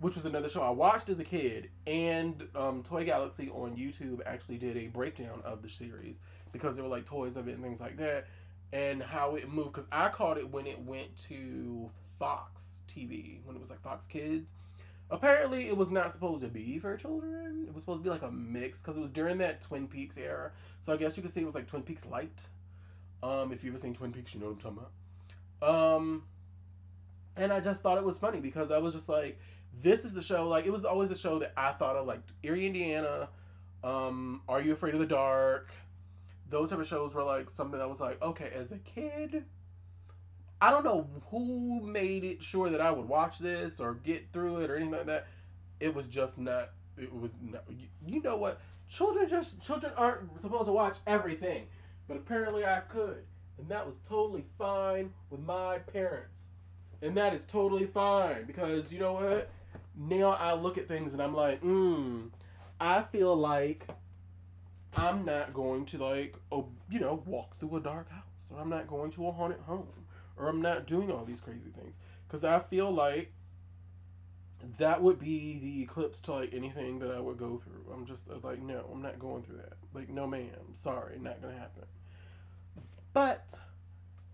Which 0.00 0.14
was 0.14 0.24
another 0.24 0.48
show 0.48 0.62
I 0.62 0.70
watched 0.70 1.10
as 1.10 1.20
a 1.20 1.24
kid, 1.24 1.68
and 1.86 2.48
um, 2.56 2.82
Toy 2.82 3.04
Galaxy 3.04 3.50
on 3.50 3.76
YouTube 3.76 4.20
actually 4.24 4.56
did 4.56 4.78
a 4.78 4.86
breakdown 4.86 5.42
of 5.44 5.60
the 5.60 5.68
series 5.68 6.18
because 6.52 6.74
there 6.74 6.82
were 6.82 6.90
like 6.90 7.04
toys 7.04 7.36
of 7.36 7.48
it 7.48 7.54
and 7.54 7.62
things 7.62 7.80
like 7.80 7.98
that, 7.98 8.26
and 8.72 9.02
how 9.02 9.36
it 9.36 9.50
moved. 9.50 9.72
Because 9.72 9.86
I 9.92 10.08
caught 10.08 10.38
it 10.38 10.50
when 10.50 10.66
it 10.66 10.82
went 10.82 11.18
to 11.28 11.90
Fox 12.18 12.82
TV 12.88 13.38
when 13.44 13.56
it 13.56 13.60
was 13.60 13.70
like 13.70 13.82
Fox 13.82 14.06
Kids, 14.06 14.52
Apparently, 15.10 15.66
it 15.66 15.76
was 15.76 15.90
not 15.90 16.12
supposed 16.12 16.42
to 16.42 16.48
be 16.48 16.78
for 16.78 16.96
children. 16.96 17.64
It 17.66 17.74
was 17.74 17.82
supposed 17.82 18.00
to 18.00 18.04
be 18.04 18.10
like 18.10 18.22
a 18.22 18.30
mix 18.30 18.80
because 18.80 18.96
it 18.96 19.00
was 19.00 19.10
during 19.10 19.38
that 19.38 19.60
Twin 19.60 19.88
Peaks 19.88 20.16
era. 20.16 20.52
So 20.80 20.92
I 20.92 20.96
guess 20.96 21.16
you 21.16 21.22
could 21.22 21.34
say 21.34 21.40
it 21.40 21.46
was 21.46 21.54
like 21.54 21.66
Twin 21.66 21.82
Peaks 21.82 22.06
light. 22.06 22.48
Um, 23.22 23.52
if 23.52 23.64
you've 23.64 23.74
ever 23.74 23.80
seen 23.80 23.94
Twin 23.94 24.12
Peaks, 24.12 24.34
you 24.34 24.40
know 24.40 24.46
what 24.46 24.64
I'm 24.64 24.76
talking 24.76 24.78
about. 24.78 25.96
Um, 25.96 26.22
and 27.36 27.52
I 27.52 27.60
just 27.60 27.82
thought 27.82 27.98
it 27.98 28.04
was 28.04 28.18
funny 28.18 28.40
because 28.40 28.70
I 28.70 28.78
was 28.78 28.94
just 28.94 29.08
like, 29.08 29.38
this 29.82 30.04
is 30.04 30.14
the 30.14 30.22
show. 30.22 30.48
Like, 30.48 30.64
it 30.64 30.70
was 30.70 30.84
always 30.84 31.08
the 31.08 31.16
show 31.16 31.38
that 31.40 31.52
I 31.56 31.72
thought 31.72 31.96
of, 31.96 32.06
like 32.06 32.20
Eerie, 32.42 32.66
Indiana. 32.66 33.28
Um, 33.82 34.42
Are 34.48 34.60
You 34.60 34.72
Afraid 34.72 34.94
of 34.94 35.00
the 35.00 35.06
Dark? 35.06 35.70
Those 36.48 36.70
type 36.70 36.80
of 36.80 36.86
shows 36.86 37.14
were 37.14 37.22
like 37.22 37.50
something 37.50 37.78
that 37.78 37.88
was 37.88 38.00
like, 38.00 38.20
okay, 38.22 38.50
as 38.54 38.72
a 38.72 38.78
kid, 38.78 39.44
I 40.62 40.70
don't 40.70 40.84
know 40.84 41.06
who 41.30 41.80
made 41.80 42.22
it 42.22 42.42
sure 42.42 42.68
that 42.68 42.80
I 42.80 42.90
would 42.90 43.08
watch 43.08 43.38
this 43.38 43.80
or 43.80 43.94
get 43.94 44.30
through 44.32 44.58
it 44.60 44.70
or 44.70 44.76
anything 44.76 44.92
like 44.92 45.06
that. 45.06 45.26
It 45.78 45.94
was 45.94 46.06
just 46.06 46.38
not. 46.38 46.70
It 46.98 47.12
was 47.14 47.32
not. 47.40 47.64
You, 48.06 48.20
know 48.22 48.36
what? 48.36 48.60
Children 48.88 49.28
just 49.28 49.62
children 49.62 49.92
aren't 49.96 50.42
supposed 50.42 50.66
to 50.66 50.72
watch 50.72 50.98
everything, 51.06 51.66
but 52.06 52.18
apparently 52.18 52.66
I 52.66 52.80
could, 52.80 53.24
and 53.58 53.68
that 53.68 53.86
was 53.86 53.96
totally 54.06 54.44
fine 54.58 55.12
with 55.30 55.40
my 55.40 55.78
parents, 55.78 56.42
and 57.00 57.16
that 57.16 57.32
is 57.32 57.44
totally 57.44 57.86
fine 57.86 58.44
because 58.44 58.92
you 58.92 58.98
know 58.98 59.14
what? 59.14 59.50
Now 59.96 60.32
I 60.32 60.52
look 60.52 60.76
at 60.76 60.88
things 60.88 61.14
and 61.14 61.22
I'm 61.22 61.34
like, 61.34 61.60
hmm, 61.60 62.26
I 62.78 63.02
feel 63.02 63.34
like 63.34 63.88
I'm 64.94 65.24
not 65.24 65.54
going 65.54 65.86
to 65.86 65.98
like, 65.98 66.34
oh, 66.52 66.68
you 66.90 67.00
know, 67.00 67.22
walk 67.24 67.58
through 67.58 67.76
a 67.76 67.80
dark 67.80 68.10
house, 68.10 68.24
or 68.50 68.60
I'm 68.60 68.68
not 68.68 68.88
going 68.88 69.10
to 69.12 69.26
a 69.26 69.32
haunted 69.32 69.60
home 69.60 69.86
or 70.40 70.48
I'm 70.48 70.62
not 70.62 70.86
doing 70.86 71.10
all 71.10 71.24
these 71.24 71.40
crazy 71.40 71.70
things 71.78 71.96
because 72.26 72.44
I 72.44 72.60
feel 72.60 72.90
like 72.90 73.32
that 74.78 75.02
would 75.02 75.18
be 75.18 75.58
the 75.58 75.82
eclipse 75.82 76.20
to 76.20 76.32
like 76.32 76.54
anything 76.54 76.98
that 77.00 77.10
I 77.10 77.20
would 77.20 77.38
go 77.38 77.60
through. 77.62 77.92
I'm 77.92 78.06
just 78.06 78.28
uh, 78.30 78.34
like, 78.42 78.60
no, 78.62 78.84
I'm 78.92 79.02
not 79.02 79.18
going 79.18 79.42
through 79.42 79.58
that. 79.58 79.74
Like, 79.94 80.08
no, 80.08 80.26
ma'am, 80.26 80.74
sorry, 80.74 81.18
not 81.18 81.40
gonna 81.40 81.58
happen. 81.58 81.84
But 83.12 83.58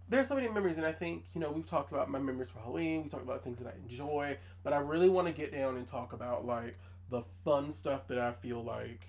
there's 0.09 0.29
so 0.29 0.37
many 0.37 0.49
memories, 0.49 0.77
and 0.77 0.87
I 0.87 0.93
think 0.93 1.25
you 1.35 1.41
know 1.41 1.51
we've 1.51 1.69
talked 1.69 1.91
about 1.91 2.11
my 2.11 2.19
memories 2.19 2.51
for 2.51 2.61
Halloween. 2.61 3.03
We 3.03 3.09
talked 3.09 3.25
about 3.25 3.43
things 3.43 3.59
that 3.59 3.69
I 3.69 3.77
enjoy, 3.89 4.39
but 4.63 4.73
I 4.73 4.79
really 4.79 5.09
want 5.09 5.27
to 5.27 5.33
get 5.33 5.53
down 5.53 5.77
and 5.77 5.87
talk 5.87 6.13
about 6.13 6.47
like 6.47 6.79
the 7.11 7.23
fun 7.45 7.73
stuff 7.73 8.09
that 8.09 8.19
I 8.19 8.33
feel 8.33 8.63
like 8.63 9.09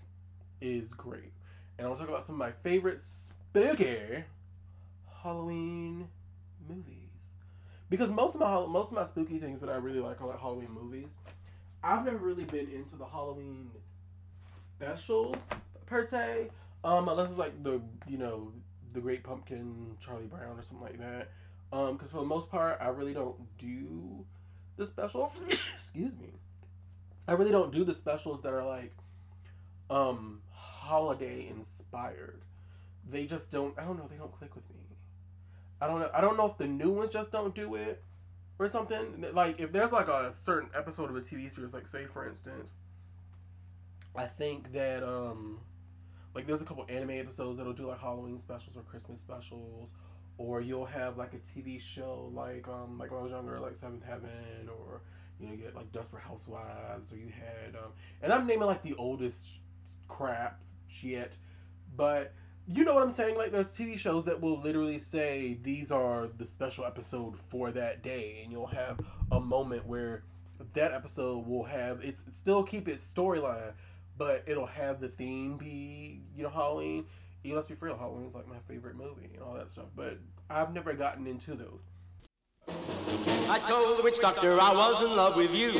is 0.62 0.90
great. 0.90 1.34
And 1.78 1.88
I'll 1.88 1.96
talk 1.96 2.10
about 2.10 2.26
some 2.26 2.36
of 2.36 2.40
my 2.40 2.52
favorite 2.64 3.02
spooky 3.02 4.24
Halloween 5.24 6.08
movies 6.68 7.08
because 7.90 8.12
most 8.12 8.36
of 8.36 8.42
my 8.42 8.66
most 8.66 8.90
of 8.90 8.94
my 8.94 9.06
spooky 9.06 9.40
things 9.40 9.62
that 9.62 9.70
I 9.70 9.76
really 9.76 10.00
like 10.00 10.22
are 10.22 10.28
like 10.28 10.40
Halloween 10.40 10.72
movies. 10.72 11.08
I've 11.84 12.06
never 12.06 12.18
really 12.18 12.44
been 12.44 12.70
into 12.70 12.96
the 12.96 13.06
Halloween 13.06 13.70
specials 14.78 15.38
per 15.86 16.04
se, 16.04 16.50
um, 16.84 17.08
unless 17.08 17.30
it's 17.30 17.38
like 17.38 17.64
the 17.64 17.82
you 18.08 18.18
know 18.18 18.52
the 18.94 19.00
Great 19.00 19.24
Pumpkin, 19.24 19.96
Charlie 20.00 20.26
Brown, 20.26 20.58
or 20.58 20.62
something 20.62 20.86
like 20.86 21.00
that. 21.00 21.30
Um, 21.72 21.98
because 21.98 22.12
for 22.12 22.18
the 22.18 22.26
most 22.26 22.50
part, 22.50 22.78
I 22.82 22.88
really 22.88 23.14
don't 23.14 23.36
do 23.58 24.26
the 24.78 24.86
specials. 24.86 25.40
Excuse 25.76 26.14
me. 26.20 26.30
I 27.28 27.34
really 27.34 27.52
don't 27.52 27.74
do 27.74 27.84
the 27.84 27.94
specials 27.94 28.42
that 28.42 28.54
are 28.54 28.66
like 28.66 28.94
um 29.90 30.42
holiday 30.52 31.48
inspired. 31.50 32.42
They 33.10 33.26
just 33.26 33.50
don't. 33.50 33.78
I 33.78 33.84
don't 33.84 33.98
know. 33.98 34.08
They 34.10 34.18
don't 34.18 34.32
click 34.32 34.56
with 34.56 34.70
me. 34.70 34.77
I 35.82 35.88
don't 35.88 36.00
know. 36.00 36.10
I 36.14 36.22
don't 36.22 36.38
know 36.38 36.50
if 36.50 36.58
the 36.58 36.68
new 36.68 36.92
ones 36.92 37.10
just 37.10 37.32
don't 37.32 37.54
do 37.54 37.76
it 37.76 38.04
or 38.60 38.68
something. 38.68 39.26
Like 39.34 39.60
if 39.60 39.72
there's 39.72 39.92
like 39.92 40.08
a 40.08 40.34
certain 40.36 40.70
episode 40.76 41.10
of 41.10 41.16
a 41.16 41.22
TV 41.22 41.52
series, 41.54 41.74
like 41.74 41.88
say 41.88 42.06
for 42.06 42.28
instance, 42.28 42.76
I 44.16 44.26
think 44.26 44.74
that 44.74 45.04
um 45.04 45.60
like 46.34 46.48
there's 46.48 46.62
a 46.62 46.66
couple 46.66 46.86
anime 46.90 47.12
episodes 47.12 47.58
that'll 47.58 47.74
do 47.74 47.88
like 47.88 48.00
Halloween 48.00 48.40
specials 48.40 48.76
or 48.76 48.82
Christmas 48.84 49.20
specials, 49.20 49.92
or 50.38 50.62
you'll 50.62 50.86
have 50.86 51.18
like 51.18 51.34
a 51.34 51.60
TV 51.60 51.80
show 51.80 52.32
like 52.34 52.68
um 52.68 52.98
like 52.98 53.12
when 53.12 53.20
I 53.20 53.24
was 53.24 53.32
younger 53.32 53.60
like 53.60 53.76
Seventh 53.76 54.04
Heaven 54.04 54.70
or 54.70 55.02
you 55.40 55.48
know 55.48 55.54
you 55.54 55.60
get 55.60 55.76
like 55.76 55.92
Desperate 55.92 56.24
Housewives 56.24 57.14
or 57.14 57.18
you 57.18 57.28
had 57.28 57.76
um 57.76 57.92
and 58.24 58.34
I'm 58.34 58.48
naming 58.48 58.66
like 58.66 58.82
the 58.82 58.96
oldest 58.96 59.46
crap 60.08 60.62
shit, 60.88 61.34
but 61.96 62.34
you 62.68 62.84
know 62.84 62.94
what 62.94 63.04
I'm 63.04 63.12
saying? 63.12 63.38
Like 63.38 63.52
there's 63.52 63.70
TV 63.70 63.98
shows 63.98 64.26
that 64.26 64.42
will 64.42 64.60
literally 64.62 65.00
say 65.00 65.58
these 65.64 65.92
are 65.92 66.28
the 66.28 66.46
special 66.46 66.86
episode 66.86 67.36
for 67.50 67.72
that 67.72 68.04
day, 68.04 68.42
and 68.44 68.52
you'll 68.52 68.68
have 68.68 69.00
a 69.32 69.40
moment 69.40 69.88
where 69.88 70.24
that 70.74 70.92
episode 70.92 71.48
will 71.48 71.64
have 71.64 72.04
it's 72.04 72.24
still 72.32 72.64
keep 72.64 72.88
its 72.88 73.12
storyline, 73.12 73.72
but 74.18 74.44
it'll 74.48 74.66
have 74.66 75.00
the 75.00 75.08
theme 75.08 75.58
be 75.58 76.22
you 76.36 76.44
know 76.44 76.50
Halloween. 76.50 77.06
You 77.44 77.52
know, 77.52 77.56
let's 77.58 77.68
be 77.68 77.76
real, 77.80 77.98
Halloween 77.98 78.28
is 78.28 78.36
like 78.36 78.48
my 78.48 78.60
favorite 78.68 78.98
movie 78.98 79.30
and 79.34 79.42
all 79.42 79.54
that 79.54 79.70
stuff. 79.70 79.86
But 79.96 80.18
I've 80.50 80.74
never 80.74 80.94
gotten 80.94 81.26
into 81.28 81.56
those. 81.56 83.37
I 83.50 83.60
told 83.60 83.98
the 83.98 84.04
witch 84.04 84.20
doctor 84.20 84.60
I 84.60 84.74
was 84.74 85.04
in 85.04 85.16
love 85.16 85.38
with 85.38 85.56
you. 85.56 85.72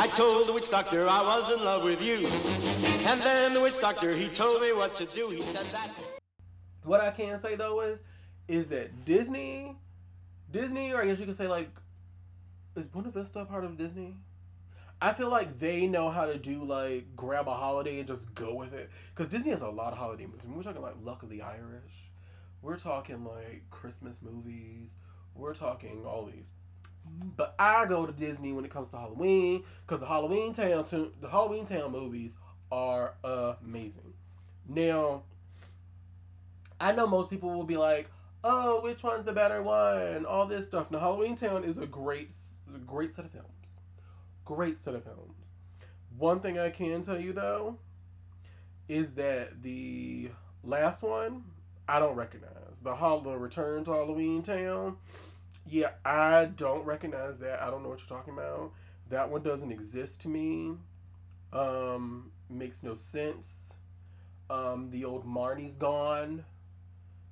I 0.00 0.06
told 0.08 0.48
the 0.48 0.54
witch 0.54 0.70
doctor 0.70 1.06
I 1.06 1.22
was 1.22 1.52
in 1.52 1.62
love 1.62 1.84
with 1.84 2.02
you. 2.02 2.26
And 3.06 3.20
then 3.20 3.52
the 3.52 3.60
witch 3.60 3.78
doctor, 3.78 4.14
he 4.14 4.28
told 4.28 4.62
me 4.62 4.72
what 4.72 4.94
to 4.96 5.04
do. 5.04 5.28
He 5.28 5.42
said 5.42 5.66
that. 5.66 5.92
What 6.84 7.02
I 7.02 7.10
can 7.10 7.38
say 7.38 7.56
though 7.56 7.82
is, 7.82 8.02
is 8.48 8.68
that 8.68 9.04
Disney, 9.04 9.76
Disney, 10.50 10.92
or 10.92 11.02
I 11.02 11.06
guess 11.06 11.18
you 11.18 11.26
could 11.26 11.36
say 11.36 11.46
like, 11.46 11.68
is 12.74 12.86
Buena 12.86 13.10
Vista 13.10 13.44
part 13.44 13.64
of 13.64 13.76
Disney? 13.76 14.16
I 15.00 15.12
feel 15.12 15.28
like 15.28 15.58
they 15.58 15.86
know 15.86 16.08
how 16.10 16.24
to 16.24 16.38
do 16.38 16.64
like 16.64 17.14
grab 17.14 17.48
a 17.48 17.54
holiday 17.54 17.98
and 17.98 18.08
just 18.08 18.34
go 18.34 18.54
with 18.54 18.72
it. 18.72 18.88
Because 19.14 19.30
Disney 19.30 19.50
has 19.50 19.60
a 19.60 19.68
lot 19.68 19.92
of 19.92 19.98
holiday 19.98 20.24
movies. 20.24 20.40
I 20.44 20.48
mean, 20.48 20.56
we're 20.56 20.62
talking 20.62 20.82
like 20.82 20.96
Luck 21.02 21.22
of 21.22 21.28
the 21.28 21.42
Irish. 21.42 22.10
We're 22.62 22.78
talking 22.78 23.24
like 23.24 23.64
Christmas 23.70 24.20
movies. 24.22 24.94
We're 25.34 25.54
talking 25.54 26.04
all 26.06 26.24
these. 26.24 26.48
But 27.36 27.54
I 27.58 27.86
go 27.86 28.06
to 28.06 28.12
Disney 28.12 28.52
when 28.52 28.64
it 28.64 28.70
comes 28.70 28.88
to 28.90 28.96
Halloween 28.96 29.64
because 29.86 30.00
the 30.00 30.06
Halloweentown 30.06 31.10
the 31.20 31.28
Halloweentown 31.28 31.90
movies 31.90 32.36
are 32.70 33.14
amazing. 33.24 34.14
Now, 34.68 35.22
I 36.80 36.92
know 36.92 37.06
most 37.06 37.30
people 37.30 37.50
will 37.50 37.64
be 37.64 37.76
like, 37.76 38.10
"Oh, 38.44 38.80
which 38.82 39.02
one's 39.02 39.24
the 39.24 39.32
better 39.32 39.62
one?" 39.62 40.26
All 40.26 40.46
this 40.46 40.66
stuff. 40.66 40.90
Now, 40.90 40.98
Halloweentown 40.98 41.64
is 41.64 41.78
a 41.78 41.86
great, 41.86 42.30
great 42.86 43.14
set 43.14 43.24
of 43.24 43.30
films. 43.30 43.78
Great 44.44 44.78
set 44.78 44.94
of 44.94 45.04
films. 45.04 45.52
One 46.16 46.40
thing 46.40 46.58
I 46.58 46.70
can 46.70 47.02
tell 47.02 47.20
you 47.20 47.32
though 47.32 47.78
is 48.88 49.14
that 49.14 49.62
the 49.62 50.30
last 50.64 51.02
one 51.02 51.44
I 51.88 51.98
don't 51.98 52.16
recognize. 52.16 52.52
The 52.82 52.94
the 53.24 53.38
Return 53.38 53.84
to 53.84 53.90
Halloweentown. 53.90 54.96
Yeah, 55.70 55.90
I 56.04 56.46
don't 56.46 56.84
recognize 56.84 57.38
that. 57.40 57.62
I 57.62 57.70
don't 57.70 57.82
know 57.82 57.90
what 57.90 57.98
you're 57.98 58.08
talking 58.08 58.32
about. 58.32 58.72
That 59.10 59.30
one 59.30 59.42
doesn't 59.42 59.70
exist 59.70 60.20
to 60.22 60.28
me. 60.28 60.74
Um, 61.52 62.30
makes 62.48 62.82
no 62.82 62.94
sense. 62.94 63.74
Um, 64.48 64.88
the 64.90 65.04
old 65.04 65.26
Marnie's 65.26 65.74
gone. 65.74 66.44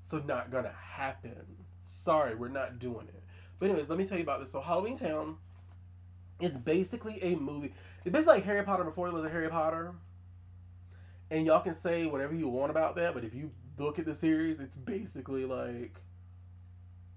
So 0.04 0.18
not 0.18 0.50
gonna 0.50 0.74
happen. 0.78 1.64
Sorry, 1.86 2.34
we're 2.34 2.48
not 2.48 2.78
doing 2.78 3.08
it. 3.08 3.22
But 3.58 3.70
anyways, 3.70 3.88
let 3.88 3.98
me 3.98 4.06
tell 4.06 4.18
you 4.18 4.24
about 4.24 4.40
this. 4.40 4.52
So 4.52 4.60
Halloweentown 4.60 5.36
is 6.40 6.56
basically 6.56 7.22
a 7.22 7.36
movie. 7.36 7.72
It's 8.04 8.12
basically 8.12 8.34
like 8.34 8.44
Harry 8.44 8.62
Potter 8.62 8.84
before 8.84 9.08
it 9.08 9.14
was 9.14 9.24
a 9.24 9.30
Harry 9.30 9.48
Potter. 9.48 9.94
And 11.30 11.46
y'all 11.46 11.60
can 11.60 11.74
say 11.74 12.06
whatever 12.06 12.34
you 12.34 12.48
want 12.48 12.70
about 12.70 12.96
that, 12.96 13.14
but 13.14 13.24
if 13.24 13.34
you 13.34 13.50
look 13.78 13.98
at 13.98 14.04
the 14.04 14.14
series, 14.14 14.60
it's 14.60 14.76
basically 14.76 15.44
like 15.44 16.00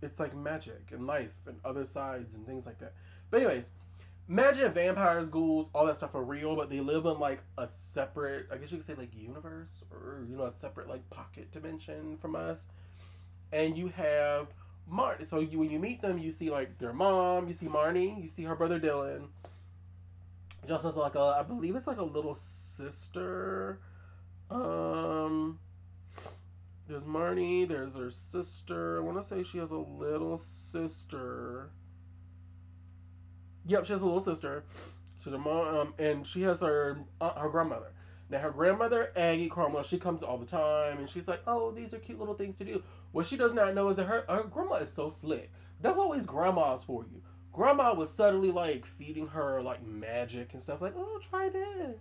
it's 0.02 0.20
like 0.20 0.36
magic 0.36 0.92
and 0.92 1.06
life 1.06 1.34
and 1.46 1.60
other 1.64 1.86
sides 1.86 2.36
and 2.36 2.46
things 2.46 2.66
like 2.66 2.80
that. 2.80 2.94
But 3.30 3.42
anyways, 3.42 3.70
imagine 4.28 4.72
vampires, 4.72 5.30
ghouls, 5.30 5.70
all 5.74 5.86
that 5.88 5.98
stuff 5.98 6.16
are 6.16 6.24
real, 6.24 6.56
but 6.56 6.70
they 6.70 6.80
live 6.80 7.06
in 7.06 7.20
like 7.20 7.42
a 7.58 7.68
separate, 7.68 8.48
I 8.52 8.58
guess 8.58 8.72
you 8.72 8.78
could 8.78 8.86
say 8.86 8.96
like 8.96 9.16
universe 9.16 9.84
or 9.92 10.26
you 10.30 10.38
know 10.38 10.46
a 10.46 10.54
separate 10.54 10.88
like 10.88 11.10
pocket 11.10 11.52
dimension 11.52 12.18
from 12.18 12.36
us. 12.36 12.68
And 13.52 13.78
you 13.78 13.88
have 13.90 14.48
Marnie. 14.92 15.28
So 15.28 15.40
you, 15.40 15.60
when 15.60 15.70
you 15.70 15.80
meet 15.80 16.02
them, 16.02 16.18
you 16.20 16.32
see 16.32 16.50
like 16.50 16.78
their 16.78 16.94
mom, 16.94 17.48
you 17.48 17.54
see 17.54 17.68
Marnie, 17.68 18.22
you 18.22 18.30
see 18.30 18.44
her 18.44 18.56
brother 18.56 18.80
Dylan. 18.80 19.28
Justin's 20.68 20.98
like 20.98 21.16
a, 21.16 21.38
I 21.40 21.44
believe 21.44 21.76
it's 21.76 21.88
like 21.88 21.98
a 21.98 22.04
little 22.04 22.36
sister. 22.36 23.80
Um, 24.52 25.60
there's 26.90 27.04
Marnie. 27.04 27.68
There's 27.68 27.94
her 27.94 28.10
sister. 28.10 28.98
I 28.98 29.02
want 29.02 29.22
to 29.22 29.24
say 29.24 29.44
she 29.44 29.60
has 29.60 29.72
a 29.72 29.78
little 29.78 30.40
sister. 30.40 31.70
Yep, 33.68 33.86
she 33.86 33.94
has 33.94 34.02
a 34.02 34.06
little 34.06 34.20
sister. 34.20 34.64
She's 35.24 35.32
her 35.32 35.40
mom, 35.40 35.68
um, 35.68 35.94
and 36.00 36.26
she 36.26 36.42
has 36.42 36.62
her 36.62 37.00
uh, 37.22 37.34
her 37.34 37.50
grandmother. 37.50 37.92
Now 38.30 38.40
her 38.40 38.52
grandmother 38.52 39.12
Aggie 39.16 39.50
Cromwell, 39.50 39.84
she 39.84 40.00
comes 40.00 40.24
all 40.24 40.38
the 40.38 40.46
time, 40.46 40.98
and 40.98 41.10
she's 41.10 41.28
like, 41.28 41.42
"Oh, 41.46 41.72
these 41.72 41.94
are 41.94 42.00
cute 42.00 42.20
little 42.20 42.34
things 42.34 42.58
to 42.58 42.66
do." 42.66 42.84
What 43.12 43.28
she 43.28 43.38
does 43.38 43.54
not 43.54 43.76
know 43.76 43.90
is 43.90 43.96
that 43.98 44.06
her 44.06 44.26
her 44.28 44.44
grandma 44.44 44.76
is 44.76 44.92
so 44.92 45.12
slick. 45.12 45.52
That's 45.82 45.98
always 45.98 46.26
grandmas 46.26 46.84
for 46.84 47.04
you. 47.04 47.22
Grandma 47.54 47.94
was 47.94 48.12
subtly 48.12 48.52
like 48.52 48.86
feeding 48.86 49.28
her 49.28 49.62
like 49.62 49.86
magic 49.86 50.54
and 50.54 50.62
stuff. 50.62 50.82
Like, 50.82 50.96
"Oh, 50.98 51.20
try 51.22 51.50
this, 51.50 52.00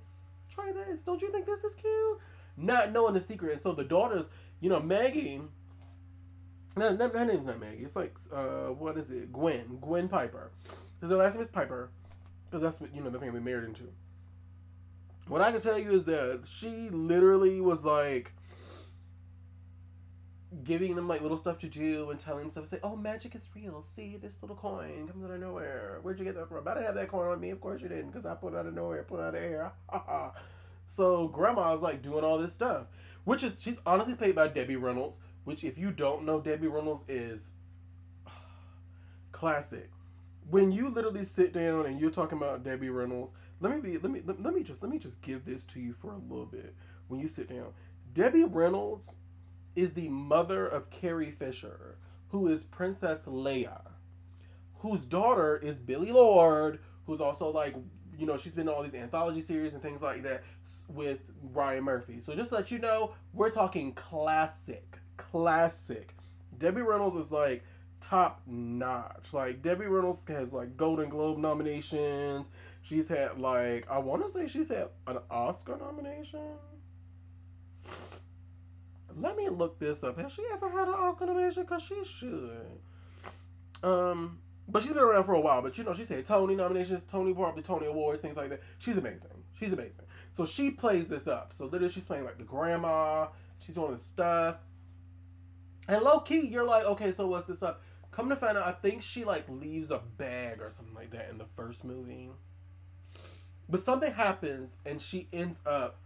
try 0.50 0.72
this. 0.72 1.00
Don't 1.00 1.20
you 1.20 1.30
think 1.30 1.44
this 1.44 1.64
is 1.64 1.74
cute?" 1.74 2.18
Not 2.60 2.90
knowing 2.90 3.14
the 3.14 3.20
secret, 3.20 3.52
and 3.52 3.60
so 3.60 3.72
the 3.72 3.84
daughters, 3.84 4.26
you 4.60 4.68
know, 4.68 4.80
Maggie. 4.80 5.40
No, 6.76 6.96
her 6.96 7.24
name's 7.24 7.46
not 7.46 7.58
Maggie. 7.58 7.82
It's 7.82 7.96
like, 7.96 8.16
uh, 8.32 8.66
what 8.66 8.96
is 8.96 9.10
it? 9.10 9.32
Gwen. 9.32 9.78
Gwen 9.80 10.08
Piper. 10.08 10.52
Because 10.94 11.10
her 11.10 11.16
last 11.16 11.34
name 11.34 11.42
is 11.42 11.48
Piper. 11.48 11.90
Because 12.48 12.62
that's 12.62 12.80
what, 12.80 12.94
you 12.94 13.02
know, 13.02 13.10
the 13.10 13.18
family 13.18 13.40
married 13.40 13.64
into. 13.64 13.84
What 15.26 15.42
I 15.42 15.52
can 15.52 15.60
tell 15.60 15.78
you 15.78 15.92
is 15.92 16.04
that 16.04 16.42
she 16.46 16.88
literally 16.90 17.60
was 17.60 17.84
like 17.84 18.32
giving 20.64 20.96
them 20.96 21.06
like 21.06 21.20
little 21.20 21.36
stuff 21.36 21.58
to 21.58 21.68
do 21.68 22.10
and 22.10 22.18
telling 22.18 22.40
them 22.40 22.50
stuff. 22.50 22.66
Say, 22.66 22.78
oh, 22.82 22.96
magic 22.96 23.34
is 23.34 23.48
real. 23.54 23.82
See, 23.82 24.16
this 24.16 24.42
little 24.42 24.56
coin 24.56 25.06
comes 25.06 25.24
out 25.24 25.30
of 25.30 25.40
nowhere. 25.40 25.98
Where'd 26.02 26.18
you 26.18 26.24
get 26.24 26.34
that 26.36 26.48
from? 26.48 26.66
I 26.66 26.74
didn't 26.74 26.86
have 26.86 26.94
that 26.94 27.08
coin 27.08 27.28
on 27.28 27.40
me. 27.40 27.50
Of 27.50 27.60
course 27.60 27.82
you 27.82 27.88
didn't, 27.88 28.10
because 28.10 28.24
I 28.24 28.34
put 28.34 28.54
it 28.54 28.56
out 28.56 28.66
of 28.66 28.74
nowhere, 28.74 29.02
put 29.02 29.20
it 29.20 29.24
out 29.24 29.34
of 29.34 29.40
air. 29.40 29.72
so 30.86 31.28
grandma's 31.28 31.82
like 31.82 32.02
doing 32.02 32.24
all 32.24 32.38
this 32.38 32.54
stuff, 32.54 32.86
which 33.28 33.42
is 33.42 33.60
she's 33.60 33.76
honestly 33.84 34.14
played 34.14 34.34
by 34.34 34.48
Debbie 34.48 34.76
Reynolds. 34.76 35.20
Which, 35.44 35.62
if 35.62 35.76
you 35.76 35.90
don't 35.90 36.24
know, 36.24 36.40
Debbie 36.40 36.66
Reynolds 36.66 37.04
is 37.08 37.50
classic. 39.32 39.90
When 40.48 40.72
you 40.72 40.88
literally 40.88 41.26
sit 41.26 41.52
down 41.52 41.84
and 41.84 42.00
you're 42.00 42.10
talking 42.10 42.38
about 42.38 42.64
Debbie 42.64 42.88
Reynolds, 42.88 43.34
let 43.60 43.74
me 43.74 43.82
be 43.82 43.98
let 43.98 44.10
me 44.10 44.22
let, 44.24 44.42
let 44.42 44.54
me 44.54 44.62
just 44.62 44.82
let 44.82 44.90
me 44.90 44.98
just 44.98 45.20
give 45.20 45.44
this 45.44 45.64
to 45.66 45.78
you 45.78 45.92
for 45.92 46.12
a 46.12 46.16
little 46.16 46.46
bit. 46.46 46.74
When 47.08 47.20
you 47.20 47.28
sit 47.28 47.50
down, 47.50 47.74
Debbie 48.14 48.44
Reynolds 48.44 49.16
is 49.76 49.92
the 49.92 50.08
mother 50.08 50.66
of 50.66 50.88
Carrie 50.88 51.30
Fisher, 51.30 51.98
who 52.28 52.48
is 52.48 52.64
Princess 52.64 53.26
Leia, 53.26 53.90
whose 54.76 55.04
daughter 55.04 55.58
is 55.58 55.80
Billie 55.80 56.12
Lourd, 56.12 56.78
who's 57.04 57.20
also 57.20 57.50
like 57.50 57.74
you 58.18 58.26
know 58.26 58.36
she's 58.36 58.54
been 58.54 58.68
in 58.68 58.74
all 58.74 58.82
these 58.82 58.94
anthology 58.94 59.40
series 59.40 59.74
and 59.74 59.82
things 59.82 60.02
like 60.02 60.22
that 60.24 60.42
with 60.88 61.20
Ryan 61.52 61.84
Murphy. 61.84 62.20
So 62.20 62.34
just 62.34 62.50
to 62.50 62.56
let 62.56 62.70
you 62.70 62.78
know, 62.78 63.14
we're 63.32 63.50
talking 63.50 63.92
classic, 63.92 64.98
classic 65.16 66.14
Debbie 66.58 66.82
Reynolds 66.82 67.16
is 67.16 67.30
like 67.30 67.64
top 68.00 68.42
notch. 68.46 69.32
Like 69.32 69.62
Debbie 69.62 69.86
Reynolds 69.86 70.22
has 70.28 70.52
like 70.52 70.76
Golden 70.76 71.08
Globe 71.08 71.38
nominations. 71.38 72.46
She's 72.82 73.08
had 73.08 73.38
like 73.38 73.88
I 73.90 73.98
want 73.98 74.24
to 74.24 74.30
say 74.30 74.48
she's 74.48 74.68
had 74.68 74.88
an 75.06 75.18
Oscar 75.30 75.76
nomination. 75.76 76.40
Let 79.16 79.36
me 79.36 79.48
look 79.48 79.78
this 79.78 80.04
up. 80.04 80.18
Has 80.18 80.32
she 80.32 80.44
ever 80.52 80.68
had 80.70 80.88
an 80.88 80.94
Oscar 80.94 81.26
nomination? 81.26 81.66
Cause 81.66 81.82
she 81.82 82.04
should. 82.04 82.78
Um, 83.82 84.38
but 84.68 84.82
she's 84.82 84.92
been 84.92 85.02
around 85.02 85.24
for 85.24 85.34
a 85.34 85.40
while. 85.40 85.62
But 85.62 85.78
you 85.78 85.84
know, 85.84 85.94
she's 85.94 86.08
had 86.08 86.24
Tony 86.26 86.54
nominations, 86.54 87.02
Tony 87.04 87.32
probably 87.32 87.62
Tony 87.62 87.86
Awards, 87.86 88.20
things 88.20 88.36
like 88.36 88.50
that. 88.50 88.60
She's 88.78 88.98
amazing. 88.98 89.30
She's 89.58 89.72
amazing. 89.72 90.04
So 90.32 90.44
she 90.44 90.70
plays 90.70 91.08
this 91.08 91.26
up. 91.26 91.52
So 91.54 91.64
literally, 91.64 91.92
she's 91.92 92.04
playing 92.04 92.24
like 92.24 92.38
the 92.38 92.44
grandma. 92.44 93.28
She's 93.58 93.74
doing 93.74 93.94
this 93.94 94.04
stuff. 94.04 94.56
And 95.88 96.02
low 96.02 96.20
key, 96.20 96.46
you're 96.46 96.66
like, 96.66 96.84
okay, 96.84 97.12
so 97.12 97.26
what's 97.26 97.48
this 97.48 97.62
up? 97.62 97.82
Come 98.10 98.28
to 98.28 98.36
find 98.36 98.58
out, 98.58 98.66
I 98.66 98.72
think 98.72 99.02
she 99.02 99.24
like 99.24 99.46
leaves 99.48 99.90
a 99.90 99.98
bag 100.18 100.60
or 100.60 100.70
something 100.70 100.94
like 100.94 101.10
that 101.12 101.30
in 101.30 101.38
the 101.38 101.46
first 101.56 101.82
movie. 101.82 102.28
But 103.70 103.82
something 103.82 104.12
happens, 104.12 104.76
and 104.84 105.00
she 105.00 105.28
ends 105.32 105.60
up 105.66 106.00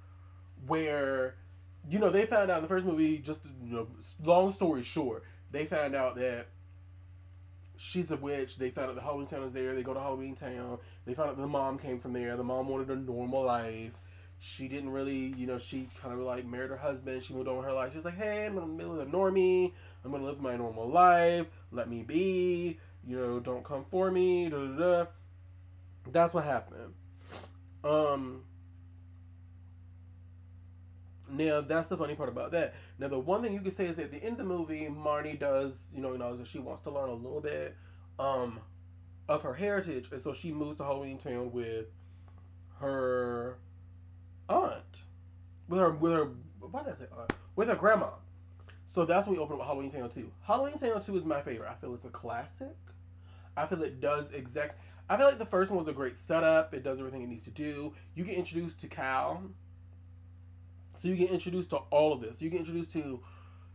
where, 0.67 1.37
you 1.89 1.99
know, 1.99 2.11
they 2.11 2.27
found 2.27 2.51
out 2.51 2.59
in 2.59 2.63
the 2.63 2.69
first 2.69 2.85
movie. 2.87 3.19
Just 3.19 3.41
you 3.65 3.75
know, 3.75 3.89
long 4.23 4.53
story 4.53 4.83
short, 4.83 5.25
they 5.51 5.67
found 5.67 5.97
out 5.97 6.15
that 6.17 6.47
she's 7.83 8.13
a 8.13 8.17
witch. 8.17 8.57
They 8.57 8.71
found 8.71 8.91
out 8.91 8.95
the 8.95 9.03
Halloweentown 9.03 9.45
is 9.45 9.53
there. 9.53 9.75
They 9.75 9.83
go 9.83 9.93
to 9.93 10.01
Halloweentown. 10.01 10.79
They 11.05 11.15
found 11.15 11.31
out 11.31 11.37
the 11.37 11.47
mom 11.47 11.79
came 11.79 11.99
from 11.99 12.13
there. 12.13 12.37
The 12.37 12.45
mom 12.45 12.69
wanted 12.69 12.91
a 12.91 12.97
normal 12.97 13.45
life. 13.45 13.93
She 14.39 14.69
didn't 14.69 14.91
really, 14.91 15.35
you 15.37 15.47
know, 15.47 15.59
she 15.59 15.89
kind 16.01 16.15
of 16.15 16.21
like 16.21 16.47
married 16.47 16.71
her 16.71 16.77
husband. 16.77 17.23
She 17.23 17.35
moved 17.35 17.49
on 17.49 17.57
with 17.57 17.67
her 17.67 17.73
life. 17.73 17.93
She 17.93 17.99
was 17.99 18.05
like, 18.05 18.17
hey, 18.17 18.47
I'm 18.47 18.55
gonna 18.55 18.73
live 18.73 19.09
a 19.09 19.11
normie. 19.11 19.73
I'm 20.05 20.13
gonna 20.13 20.25
live 20.25 20.41
my 20.41 20.57
normal 20.57 20.89
life. 20.89 21.47
Let 21.71 21.89
me 21.89 22.03
be. 22.03 22.79
You 23.07 23.17
know, 23.17 23.41
don't 23.41 23.65
come 23.65 23.85
for 23.91 24.11
me. 24.11 24.49
Da 24.49 24.59
da 24.59 24.79
da. 24.79 25.07
That's 26.11 26.35
what 26.35 26.45
happened. 26.45 26.95
Um. 27.85 28.45
Now 31.33 31.63
that's 31.63 31.89
the 31.89 31.97
funny 31.97 32.15
part 32.15 32.29
about 32.29 32.53
that. 32.53 32.75
Now 32.99 33.09
the 33.09 33.19
one 33.19 33.43
thing 33.43 33.53
you 33.55 33.61
could 33.61 33.75
say 33.75 33.87
is 33.87 33.99
at 33.99 34.11
the 34.11 34.23
end 34.23 34.33
of 34.33 34.39
the 34.39 34.45
movie, 34.45 34.87
Marnie 34.89 35.39
does, 35.39 35.93
you 35.95 36.03
know, 36.03 36.13
you 36.13 36.19
know, 36.19 36.39
she 36.45 36.59
wants 36.59 36.83
to 36.83 36.91
learn 36.91 37.09
a 37.09 37.15
little 37.15 37.41
bit, 37.41 37.77
um, 38.19 38.61
of 39.29 39.43
her 39.43 39.55
heritage, 39.55 40.09
and 40.13 40.21
so 40.21 40.35
she 40.35 40.53
moves 40.53 40.77
to 40.77 40.83
Halloweentown 40.83 41.51
with 41.51 41.87
her 42.81 43.57
aunt, 44.49 44.99
with 45.69 45.81
her 45.81 45.91
with 45.91 46.13
her 46.13 46.31
why 46.61 46.83
did 46.83 46.93
I 46.93 46.97
say 46.97 47.07
aunt? 47.17 47.33
With 47.57 47.69
her 47.69 47.77
grandma. 47.77 48.11
So 48.87 49.05
that's 49.05 49.27
when 49.27 49.37
we 49.37 49.43
open 49.43 49.59
up 49.59 49.67
Halloweentown 49.67 50.13
2. 50.13 50.31
Halloweentown 50.47 51.05
2 51.05 51.17
is 51.17 51.25
my 51.25 51.41
favorite. 51.41 51.71
I 51.71 51.75
feel 51.75 51.95
it's 51.95 52.05
a 52.05 52.11
classic. 52.11 52.77
I 53.57 53.67
feel 53.67 53.83
it 53.83 54.01
does 54.01 54.33
exact. 54.33 54.79
I 55.09 55.17
feel 55.17 55.27
like 55.27 55.39
the 55.39 55.47
first 55.47 55.71
one 55.71 55.79
was 55.79 55.89
a 55.89 55.93
great 55.93 56.19
setup. 56.19 56.75
It 56.75 56.83
does 56.83 56.99
everything 56.99 57.23
it 57.23 57.29
needs 57.29 57.43
to 57.45 57.51
do. 57.51 57.95
You 58.15 58.25
get 58.25 58.35
introduced 58.35 58.81
to 58.81 58.89
Kal. 58.89 59.43
So 61.03 61.09
you 61.09 61.17
get 61.17 61.31
introduced 61.31 61.71
to 61.71 61.79
all 61.91 62.13
of 62.13 62.21
this. 62.21 62.41
You 62.41 62.49
get 62.49 62.61
introduced 62.61 62.93
to 62.93 63.19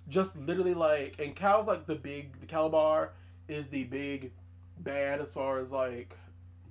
just 0.07 0.37
literally 0.37 0.73
like, 0.73 1.19
and 1.19 1.35
Kal's 1.35 1.67
like 1.67 1.85
the 1.85 1.95
big, 1.95 2.39
the 2.39 2.45
Kalabar 2.45 3.09
is 3.49 3.67
the 3.67 3.83
big 3.83 4.31
bad 4.79 5.19
as 5.19 5.29
far 5.29 5.59
as 5.59 5.69
like 5.69 6.15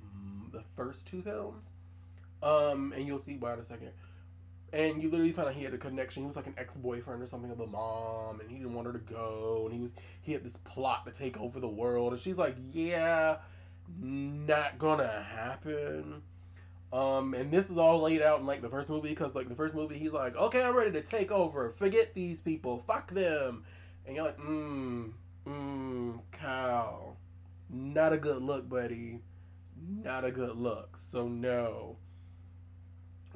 mm, 0.03 0.51
the 0.51 0.63
first 0.75 1.05
two 1.05 1.21
films. 1.21 1.73
Um, 2.43 2.95
and 2.97 3.07
you'll 3.07 3.19
see 3.19 3.37
why 3.37 3.53
in 3.53 3.59
a 3.59 3.65
second. 3.65 3.91
And 4.73 5.03
you 5.03 5.11
literally 5.11 5.33
found 5.33 5.49
out 5.49 5.55
he 5.55 5.63
had 5.63 5.75
a 5.75 5.79
connection. 5.79 6.23
He 6.23 6.27
was 6.27 6.37
like 6.37 6.47
an 6.47 6.55
ex 6.57 6.75
boyfriend 6.75 7.23
or 7.23 7.27
something 7.27 7.51
of 7.51 7.59
the 7.59 7.67
mom, 7.67 8.41
and 8.41 8.51
he 8.51 8.57
didn't 8.57 8.73
want 8.73 8.87
her 8.87 8.95
to 8.95 8.99
go. 8.99 9.65
And 9.67 9.75
he 9.75 9.81
was 9.83 9.91
he 10.23 10.33
had 10.33 10.43
this 10.43 10.57
plot 10.57 11.05
to 11.05 11.13
take 11.13 11.39
over 11.39 11.61
the 11.61 11.69
world. 11.69 12.15
And 12.15 12.23
she's 12.23 12.39
like, 12.39 12.57
"Yeah, 12.73 13.41
not 14.01 14.79
gonna 14.79 15.23
happen." 15.23 16.23
Um, 16.97 17.35
and 17.35 17.51
this 17.51 17.69
is 17.69 17.77
all 17.77 18.01
laid 18.01 18.23
out 18.23 18.41
in 18.41 18.47
like 18.47 18.63
the 18.63 18.71
first 18.71 18.89
movie 18.89 19.11
because 19.11 19.35
like 19.35 19.49
the 19.49 19.55
first 19.55 19.75
movie, 19.75 19.99
he's 19.99 20.13
like, 20.13 20.35
"Okay, 20.37 20.63
I'm 20.63 20.75
ready 20.75 20.93
to 20.93 21.03
take 21.03 21.31
over. 21.31 21.71
Forget 21.73 22.15
these 22.15 22.41
people. 22.41 22.83
Fuck 22.87 23.13
them." 23.13 23.65
And 24.07 24.17
you're 24.17 24.25
like, 24.25 24.39
"Mmm, 24.39 25.13
mmm, 25.47 26.21
not 27.69 28.13
a 28.13 28.17
good 28.17 28.41
look, 28.43 28.69
buddy. 28.69 29.21
Not 29.77 30.25
a 30.25 30.31
good 30.31 30.57
look. 30.57 30.97
So 30.97 31.29
no." 31.29 31.97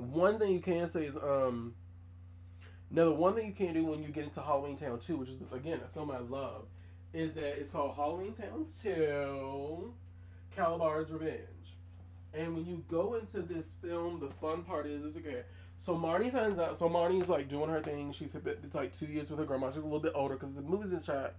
one 0.00 0.38
thing 0.38 0.52
you 0.52 0.60
can 0.60 0.88
say 0.88 1.04
is 1.04 1.16
um 1.16 1.74
now 2.90 3.04
the 3.04 3.12
one 3.12 3.34
thing 3.34 3.46
you 3.46 3.52
can't 3.52 3.74
do 3.74 3.84
when 3.84 4.02
you 4.02 4.08
get 4.08 4.24
into 4.24 4.40
Halloweentown 4.40 5.04
2, 5.04 5.16
which 5.16 5.28
is 5.28 5.40
again 5.52 5.80
a 5.84 5.88
film 5.88 6.10
I 6.10 6.18
love, 6.18 6.64
is 7.12 7.34
that 7.34 7.60
it's 7.60 7.70
called 7.70 7.96
Halloweentown 7.96 8.66
2 8.82 9.92
Kalabar's 10.56 11.10
Revenge. 11.10 11.76
And 12.32 12.54
when 12.54 12.64
you 12.66 12.84
go 12.88 13.14
into 13.14 13.42
this 13.42 13.74
film, 13.82 14.20
the 14.20 14.30
fun 14.40 14.62
part 14.62 14.86
is 14.86 15.02
is 15.02 15.16
okay. 15.16 15.42
So 15.78 15.96
Marnie 15.96 16.30
finds 16.30 16.58
out. 16.58 16.78
So 16.78 16.88
Marnie's 16.88 17.28
like 17.28 17.48
doing 17.48 17.70
her 17.70 17.82
thing. 17.82 18.12
She's 18.12 18.34
a 18.34 18.38
bit, 18.38 18.60
it's 18.62 18.74
like 18.74 18.96
two 18.98 19.06
years 19.06 19.30
with 19.30 19.38
her 19.38 19.44
grandma. 19.44 19.70
She's 19.70 19.78
a 19.78 19.82
little 19.82 19.98
bit 19.98 20.12
older 20.14 20.34
because 20.34 20.54
the 20.54 20.62
movie's 20.62 20.90
been 20.90 21.02
shot 21.02 21.34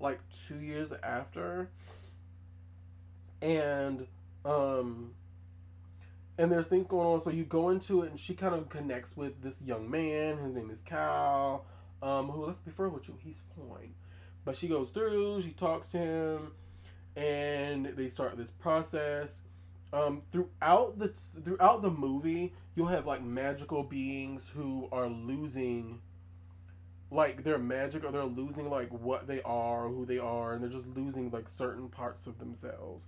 like 0.00 0.20
two 0.46 0.58
years 0.58 0.92
after. 1.02 1.70
And 3.40 4.06
um, 4.44 5.12
and 6.36 6.50
there's 6.50 6.66
things 6.66 6.86
going 6.88 7.06
on. 7.06 7.20
So 7.20 7.30
you 7.30 7.44
go 7.44 7.70
into 7.70 8.02
it, 8.02 8.10
and 8.10 8.20
she 8.20 8.34
kind 8.34 8.54
of 8.54 8.68
connects 8.68 9.16
with 9.16 9.42
this 9.42 9.62
young 9.62 9.90
man. 9.90 10.38
His 10.38 10.54
name 10.54 10.70
is 10.70 10.82
Kal. 10.82 11.64
Um, 12.02 12.28
who 12.28 12.44
let's 12.44 12.58
be 12.58 12.70
fair 12.70 12.88
with 12.88 13.08
you, 13.08 13.16
he's 13.22 13.40
fine. 13.56 13.94
But 14.44 14.56
she 14.56 14.68
goes 14.68 14.90
through. 14.90 15.42
She 15.42 15.50
talks 15.50 15.88
to 15.88 15.98
him, 15.98 16.52
and 17.16 17.86
they 17.96 18.08
start 18.08 18.36
this 18.36 18.50
process. 18.50 19.40
Um, 19.94 20.22
throughout 20.32 20.98
the 20.98 21.06
throughout 21.08 21.80
the 21.82 21.90
movie, 21.90 22.52
you'll 22.74 22.88
have 22.88 23.06
like 23.06 23.22
magical 23.22 23.84
beings 23.84 24.50
who 24.52 24.88
are 24.90 25.06
losing 25.06 26.00
like 27.12 27.44
their 27.44 27.58
magic 27.58 28.02
or 28.02 28.10
they're 28.10 28.24
losing 28.24 28.68
like 28.68 28.90
what 28.90 29.28
they 29.28 29.40
are, 29.42 29.88
who 29.88 30.04
they 30.04 30.18
are, 30.18 30.52
and 30.52 30.62
they're 30.64 30.70
just 30.70 30.88
losing 30.88 31.30
like 31.30 31.48
certain 31.48 31.88
parts 31.88 32.26
of 32.26 32.40
themselves. 32.40 33.06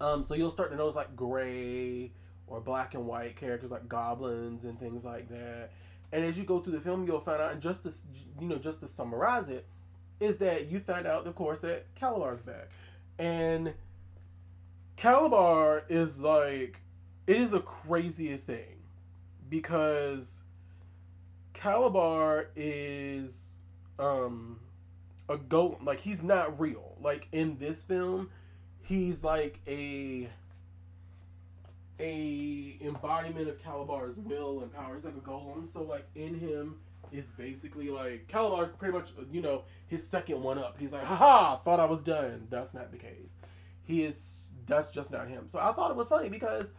Um, 0.00 0.24
so 0.24 0.34
you'll 0.34 0.50
start 0.50 0.72
to 0.72 0.76
notice 0.76 0.96
like 0.96 1.14
gray 1.14 2.10
or 2.48 2.60
black 2.60 2.94
and 2.94 3.06
white 3.06 3.36
characters 3.36 3.70
like 3.70 3.88
goblins 3.88 4.64
and 4.64 4.80
things 4.80 5.04
like 5.04 5.28
that. 5.28 5.70
And 6.10 6.24
as 6.24 6.36
you 6.36 6.42
go 6.42 6.58
through 6.58 6.72
the 6.72 6.80
film, 6.80 7.06
you'll 7.06 7.20
find 7.20 7.40
out, 7.40 7.52
and 7.52 7.62
just 7.62 7.84
to 7.84 7.92
you 8.40 8.48
know, 8.48 8.56
just 8.56 8.80
to 8.80 8.88
summarize 8.88 9.48
it, 9.48 9.64
is 10.18 10.38
that 10.38 10.72
you 10.72 10.80
find 10.80 11.06
out, 11.06 11.28
of 11.28 11.36
course, 11.36 11.60
that 11.60 11.86
Kalabar's 11.94 12.40
back, 12.40 12.68
and 13.16 13.74
Kalabar 15.00 15.82
is 15.88 16.20
like, 16.20 16.80
it 17.26 17.36
is 17.36 17.52
the 17.52 17.60
craziest 17.60 18.46
thing, 18.46 18.82
because 19.48 20.40
Kalabar 21.54 22.46
is 22.54 23.54
um 23.98 24.60
a 25.28 25.38
goat, 25.38 25.78
like 25.82 26.00
he's 26.00 26.22
not 26.22 26.60
real. 26.60 26.98
Like 27.00 27.28
in 27.32 27.56
this 27.58 27.82
film, 27.82 28.28
he's 28.82 29.24
like 29.24 29.60
a 29.66 30.28
a 31.98 32.76
embodiment 32.82 33.48
of 33.48 33.62
Kalabar's 33.62 34.18
will 34.18 34.60
and 34.60 34.72
power. 34.72 34.96
He's 34.96 35.04
like 35.04 35.16
a 35.16 35.20
golem. 35.20 35.72
So 35.72 35.82
like 35.82 36.06
in 36.14 36.38
him 36.38 36.76
is 37.10 37.26
basically 37.38 37.88
like 37.88 38.28
Kalabar's 38.28 38.72
pretty 38.78 38.92
much 38.92 39.10
you 39.32 39.40
know 39.40 39.64
his 39.86 40.06
second 40.06 40.42
one 40.42 40.58
up. 40.58 40.76
He's 40.78 40.92
like, 40.92 41.04
haha, 41.04 41.56
thought 41.58 41.80
I 41.80 41.86
was 41.86 42.02
done. 42.02 42.48
That's 42.50 42.74
not 42.74 42.90
the 42.92 42.98
case. 42.98 43.34
He 43.84 44.02
is. 44.02 44.39
That's 44.70 44.90
just 44.90 45.10
not 45.10 45.28
him. 45.28 45.48
So 45.48 45.58
I 45.58 45.72
thought 45.72 45.90
it 45.90 45.96
was 45.96 46.08
funny 46.08 46.28
because 46.28 46.70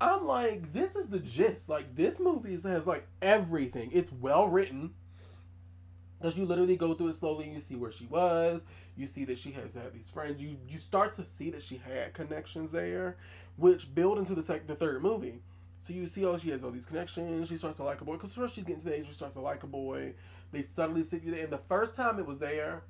I'm 0.00 0.26
like, 0.26 0.72
this 0.72 0.96
is 0.96 1.08
the 1.08 1.18
gist. 1.18 1.68
Like 1.68 1.94
this 1.94 2.18
movie 2.18 2.58
has 2.68 2.86
like 2.86 3.06
everything. 3.22 3.90
It's 3.92 4.10
well 4.10 4.48
written. 4.48 4.94
Because 6.20 6.38
you 6.38 6.46
literally 6.46 6.76
go 6.76 6.94
through 6.94 7.08
it 7.08 7.16
slowly 7.16 7.44
and 7.44 7.54
you 7.54 7.60
see 7.60 7.76
where 7.76 7.92
she 7.92 8.06
was. 8.06 8.64
You 8.96 9.06
see 9.06 9.24
that 9.26 9.38
she 9.38 9.52
has 9.52 9.74
had 9.74 9.92
these 9.92 10.08
friends. 10.08 10.40
You 10.40 10.56
you 10.68 10.78
start 10.78 11.12
to 11.14 11.24
see 11.24 11.50
that 11.50 11.62
she 11.62 11.76
had 11.76 12.14
connections 12.14 12.70
there, 12.70 13.18
which 13.56 13.94
build 13.94 14.18
into 14.18 14.34
the 14.34 14.42
second, 14.42 14.66
the 14.66 14.74
third 14.74 15.02
movie. 15.02 15.40
So 15.86 15.92
you 15.92 16.06
see, 16.06 16.24
oh, 16.24 16.38
she 16.38 16.48
has 16.50 16.64
all 16.64 16.70
these 16.70 16.86
connections. 16.86 17.48
She 17.48 17.58
starts 17.58 17.76
to 17.76 17.84
like 17.84 18.00
a 18.00 18.04
boy. 18.04 18.14
Because 18.14 18.32
first 18.32 18.54
she's 18.54 18.64
getting 18.64 18.80
to 18.80 18.86
the 18.86 18.98
age 18.98 19.06
she 19.06 19.12
starts 19.12 19.34
to 19.34 19.40
like 19.42 19.62
a 19.64 19.66
boy. 19.66 20.14
They 20.50 20.62
suddenly 20.62 21.02
sit 21.02 21.22
you 21.22 21.32
there. 21.32 21.44
And 21.44 21.52
the 21.52 21.58
first 21.58 21.94
time 21.94 22.18
it 22.18 22.26
was 22.26 22.38
there, 22.38 22.84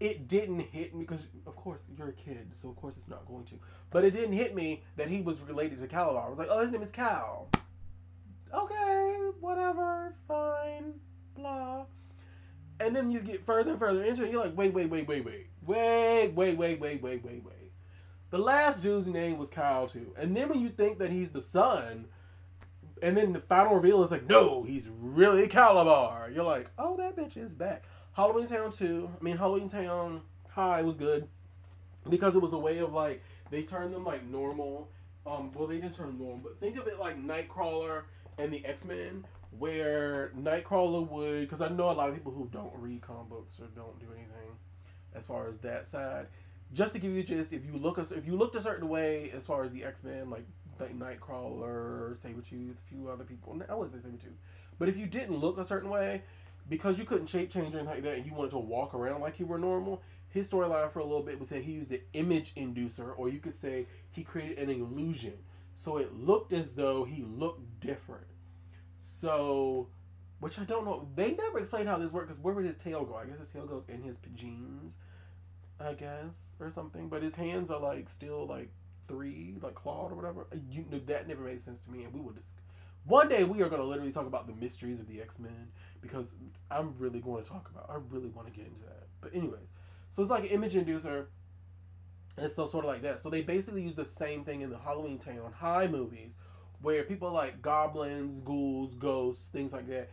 it 0.00 0.28
didn't 0.28 0.60
hit 0.60 0.94
me 0.94 1.04
because, 1.04 1.26
of 1.46 1.56
course, 1.56 1.82
you're 1.96 2.08
a 2.08 2.12
kid, 2.12 2.52
so 2.60 2.68
of 2.68 2.76
course 2.76 2.96
it's 2.96 3.08
not 3.08 3.26
going 3.26 3.44
to. 3.46 3.54
But 3.90 4.04
it 4.04 4.12
didn't 4.12 4.34
hit 4.34 4.54
me 4.54 4.82
that 4.96 5.08
he 5.08 5.20
was 5.20 5.40
related 5.40 5.80
to 5.80 5.88
Kalabar. 5.88 6.26
I 6.26 6.28
was 6.28 6.38
like, 6.38 6.48
oh, 6.50 6.60
his 6.60 6.70
name 6.70 6.82
is 6.82 6.90
Kal. 6.90 7.48
Okay, 8.54 9.30
whatever, 9.40 10.14
fine, 10.26 10.94
blah. 11.34 11.84
And 12.80 12.94
then 12.94 13.10
you 13.10 13.20
get 13.20 13.44
further 13.44 13.72
and 13.72 13.78
further 13.78 14.04
into 14.04 14.24
it. 14.24 14.30
You're 14.30 14.44
like, 14.44 14.56
wait, 14.56 14.72
wait, 14.72 14.88
wait, 14.88 15.08
wait, 15.08 15.24
wait, 15.24 15.48
wait, 15.66 16.34
wait, 16.34 16.56
wait, 16.56 16.56
wait, 16.56 16.80
wait, 16.80 17.02
wait, 17.02 17.44
wait. 17.44 17.72
The 18.30 18.38
last 18.38 18.82
dude's 18.82 19.08
name 19.08 19.38
was 19.38 19.48
Kyle 19.48 19.88
too. 19.88 20.14
And 20.16 20.36
then 20.36 20.48
when 20.48 20.60
you 20.60 20.68
think 20.68 20.98
that 20.98 21.10
he's 21.10 21.30
the 21.30 21.40
son, 21.40 22.06
and 23.02 23.16
then 23.16 23.32
the 23.32 23.40
final 23.40 23.74
reveal 23.74 24.02
is 24.04 24.10
like, 24.10 24.28
no, 24.28 24.62
he's 24.62 24.86
really 25.00 25.48
Kalabar. 25.48 26.32
You're 26.34 26.44
like, 26.44 26.70
oh, 26.78 26.96
that 26.96 27.16
bitch 27.16 27.36
is 27.36 27.54
back. 27.54 27.84
Halloweentown 28.18 28.76
2, 28.76 29.10
I 29.20 29.22
mean, 29.22 29.38
Halloweentown 29.38 30.22
High 30.48 30.82
was 30.82 30.96
good 30.96 31.28
because 32.10 32.34
it 32.34 32.42
was 32.42 32.52
a 32.52 32.58
way 32.58 32.78
of 32.78 32.92
like, 32.92 33.22
they 33.48 33.62
turned 33.62 33.94
them 33.94 34.04
like 34.04 34.26
normal. 34.26 34.88
Um, 35.24 35.52
well, 35.54 35.68
they 35.68 35.76
didn't 35.76 35.94
turn 35.94 36.18
normal, 36.18 36.40
but 36.42 36.58
think 36.58 36.76
of 36.78 36.88
it 36.88 36.98
like 36.98 37.16
Nightcrawler 37.16 38.02
and 38.36 38.52
the 38.52 38.66
X 38.66 38.84
Men, 38.84 39.24
where 39.56 40.32
Nightcrawler 40.36 41.08
would, 41.08 41.42
because 41.42 41.60
I 41.60 41.68
know 41.68 41.90
a 41.90 41.92
lot 41.92 42.08
of 42.08 42.16
people 42.16 42.32
who 42.32 42.48
don't 42.50 42.72
read 42.74 43.02
comic 43.02 43.28
books 43.28 43.60
or 43.60 43.66
don't 43.66 43.96
do 44.00 44.06
anything 44.12 44.56
as 45.14 45.24
far 45.24 45.46
as 45.46 45.58
that 45.58 45.86
side. 45.86 46.26
Just 46.72 46.94
to 46.94 46.98
give 46.98 47.12
you 47.12 47.22
the 47.22 47.28
gist, 47.28 47.52
if 47.52 47.64
you 47.64 47.74
look 47.74 47.98
if 47.98 48.26
you 48.26 48.36
looked 48.36 48.56
a 48.56 48.60
certain 48.60 48.88
way 48.88 49.30
as 49.30 49.46
far 49.46 49.62
as 49.62 49.70
the 49.70 49.84
X 49.84 50.02
Men, 50.02 50.28
like 50.28 50.44
like 50.80 50.98
Nightcrawler, 50.98 52.16
Sabretooth, 52.16 52.72
a 52.72 52.88
few 52.88 53.08
other 53.08 53.22
people, 53.22 53.56
I 53.68 53.74
wouldn't 53.76 54.02
say 54.02 54.08
Sabretooth, 54.08 54.38
but 54.76 54.88
if 54.88 54.96
you 54.96 55.06
didn't 55.06 55.36
look 55.36 55.58
a 55.58 55.64
certain 55.64 55.88
way, 55.88 56.22
because 56.68 56.98
you 56.98 57.04
couldn't 57.04 57.28
shape 57.28 57.50
change 57.50 57.74
or 57.74 57.78
anything 57.78 57.94
like 57.94 58.02
that, 58.02 58.16
and 58.16 58.26
you 58.26 58.34
wanted 58.34 58.50
to 58.50 58.58
walk 58.58 58.94
around 58.94 59.20
like 59.20 59.38
you 59.38 59.46
were 59.46 59.58
normal, 59.58 60.02
his 60.28 60.48
storyline 60.48 60.92
for 60.92 60.98
a 60.98 61.04
little 61.04 61.22
bit 61.22 61.38
was 61.40 61.48
that 61.48 61.62
he 61.62 61.72
used 61.72 61.90
the 61.90 62.02
image 62.12 62.54
inducer, 62.54 63.12
or 63.16 63.28
you 63.28 63.38
could 63.38 63.56
say 63.56 63.86
he 64.10 64.22
created 64.22 64.58
an 64.58 64.70
illusion. 64.70 65.34
So 65.74 65.96
it 65.96 66.14
looked 66.14 66.52
as 66.52 66.74
though 66.74 67.04
he 67.04 67.22
looked 67.22 67.80
different. 67.80 68.26
So, 68.98 69.88
which 70.40 70.58
I 70.58 70.64
don't 70.64 70.84
know. 70.84 71.08
They 71.14 71.32
never 71.32 71.60
explained 71.60 71.88
how 71.88 71.98
this 71.98 72.10
worked 72.10 72.28
because 72.28 72.42
where 72.42 72.52
would 72.52 72.64
his 72.64 72.76
tail 72.76 73.04
go? 73.04 73.14
I 73.14 73.24
guess 73.24 73.38
his 73.38 73.50
tail 73.50 73.66
goes 73.66 73.84
in 73.88 74.02
his 74.02 74.18
jeans, 74.34 74.96
I 75.80 75.94
guess, 75.94 76.34
or 76.60 76.70
something. 76.70 77.08
But 77.08 77.22
his 77.22 77.36
hands 77.36 77.70
are 77.70 77.80
like 77.80 78.08
still 78.08 78.46
like 78.46 78.70
three, 79.06 79.54
like 79.62 79.76
clawed 79.76 80.12
or 80.12 80.16
whatever. 80.16 80.46
You 80.68 80.84
that 81.06 81.28
never 81.28 81.42
made 81.42 81.62
sense 81.62 81.78
to 81.80 81.90
me, 81.90 82.04
and 82.04 82.12
we 82.12 82.20
will 82.20 82.32
just. 82.32 82.54
One 83.08 83.30
day 83.30 83.42
we 83.42 83.62
are 83.62 83.70
going 83.70 83.80
to 83.80 83.88
literally 83.88 84.12
talk 84.12 84.26
about 84.26 84.46
the 84.46 84.52
mysteries 84.52 85.00
of 85.00 85.08
the 85.08 85.22
X 85.22 85.38
Men 85.38 85.68
because 86.02 86.34
I'm 86.70 86.94
really 86.98 87.20
going 87.20 87.42
to 87.42 87.48
talk 87.48 87.70
about. 87.72 87.88
I 87.88 87.96
really 88.10 88.28
want 88.28 88.48
to 88.48 88.52
get 88.52 88.66
into 88.66 88.80
that. 88.80 89.06
But 89.22 89.34
anyways, 89.34 89.72
so 90.10 90.22
it's 90.22 90.30
like 90.30 90.44
an 90.44 90.50
image 90.50 90.74
inducer. 90.74 91.24
It's 92.36 92.54
so 92.54 92.66
sort 92.66 92.84
of 92.84 92.90
like 92.90 93.00
that. 93.02 93.20
So 93.20 93.30
they 93.30 93.40
basically 93.40 93.82
use 93.82 93.94
the 93.94 94.04
same 94.04 94.44
thing 94.44 94.60
in 94.60 94.68
the 94.68 94.76
Halloweentown 94.76 95.54
High 95.54 95.86
movies, 95.86 96.36
where 96.82 97.02
people 97.02 97.32
like 97.32 97.62
goblins, 97.62 98.40
ghouls, 98.40 98.94
ghosts, 98.94 99.48
things 99.48 99.72
like 99.72 99.88
that, 99.88 100.10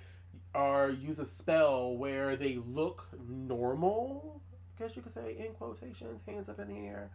are 0.54 0.90
use 0.90 1.20
a 1.20 1.26
spell 1.26 1.98
where 1.98 2.38
they 2.38 2.62
look 2.66 3.10
normal. 3.28 4.42
I 4.80 4.84
guess 4.84 4.96
you 4.96 5.02
could 5.02 5.14
say 5.14 5.36
in 5.38 5.54
quotations, 5.54 6.22
hands 6.26 6.48
up 6.48 6.62
in 6.62 6.70
the 6.70 6.88
air, 6.88 7.12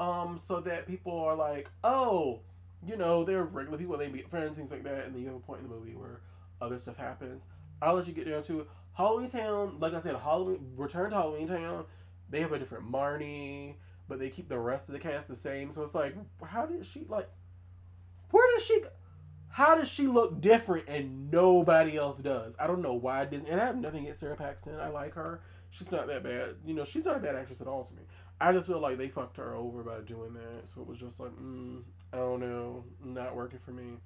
um, 0.00 0.40
so 0.44 0.58
that 0.62 0.88
people 0.88 1.16
are 1.16 1.36
like, 1.36 1.70
oh, 1.84 2.40
you 2.86 2.96
know, 2.96 3.24
they're 3.24 3.44
regular 3.44 3.78
people, 3.78 3.96
they 3.96 4.08
meet 4.08 4.28
friends, 4.28 4.56
things 4.56 4.70
like 4.70 4.84
that, 4.84 5.06
and 5.06 5.14
then 5.14 5.22
you 5.22 5.28
have 5.28 5.36
a 5.36 5.40
point 5.40 5.62
in 5.62 5.68
the 5.68 5.74
movie 5.74 5.94
where 5.94 6.20
other 6.60 6.78
stuff 6.78 6.96
happens. 6.96 7.44
I'll 7.82 7.94
let 7.94 8.06
you 8.06 8.12
get 8.12 8.28
down 8.28 8.42
to 8.44 8.60
it. 8.60 8.68
Halloweentown, 8.98 9.80
like 9.80 9.94
I 9.94 10.00
said, 10.00 10.16
Halloween 10.16 10.72
Return 10.76 11.10
to 11.10 11.16
Halloweentown. 11.16 11.86
They 12.30 12.40
have 12.40 12.52
a 12.52 12.58
different 12.58 12.90
Marnie, 12.90 13.74
but 14.08 14.18
they 14.18 14.30
keep 14.30 14.48
the 14.48 14.58
rest 14.58 14.88
of 14.88 14.92
the 14.92 14.98
cast 14.98 15.28
the 15.28 15.36
same. 15.36 15.72
So 15.72 15.82
it's 15.82 15.94
like, 15.94 16.14
how 16.44 16.66
did 16.66 16.86
she 16.86 17.04
like? 17.08 17.28
Where 18.30 18.46
does 18.54 18.64
she? 18.64 18.82
How 19.48 19.76
does 19.76 19.88
she 19.88 20.06
look 20.06 20.40
different 20.40 20.88
and 20.88 21.30
nobody 21.30 21.96
else 21.96 22.18
does? 22.18 22.56
I 22.58 22.66
don't 22.66 22.82
know 22.82 22.94
why 22.94 23.24
Disney. 23.24 23.50
And 23.50 23.60
I 23.60 23.66
have 23.66 23.76
nothing 23.76 24.02
against 24.02 24.20
Sara 24.20 24.36
Paxton. 24.36 24.80
I 24.80 24.88
like 24.88 25.14
her. 25.14 25.42
She's 25.70 25.90
not 25.90 26.06
that 26.08 26.24
bad. 26.24 26.56
You 26.64 26.74
know, 26.74 26.84
she's 26.84 27.04
not 27.04 27.16
a 27.16 27.20
bad 27.20 27.36
actress 27.36 27.60
at 27.60 27.66
all 27.66 27.84
to 27.84 27.94
me. 27.94 28.02
I 28.40 28.52
just 28.52 28.66
feel 28.66 28.80
like 28.80 28.98
they 28.98 29.08
fucked 29.08 29.36
her 29.36 29.54
over 29.54 29.82
by 29.82 30.00
doing 30.00 30.34
that. 30.34 30.68
So 30.72 30.80
it 30.80 30.88
was 30.88 30.98
just 30.98 31.20
like, 31.20 31.30
mm, 31.32 31.82
I 32.14 32.36
no, 32.36 32.84
not 33.04 33.34
working 33.34 33.58
for 33.58 33.72
me. 33.72 33.98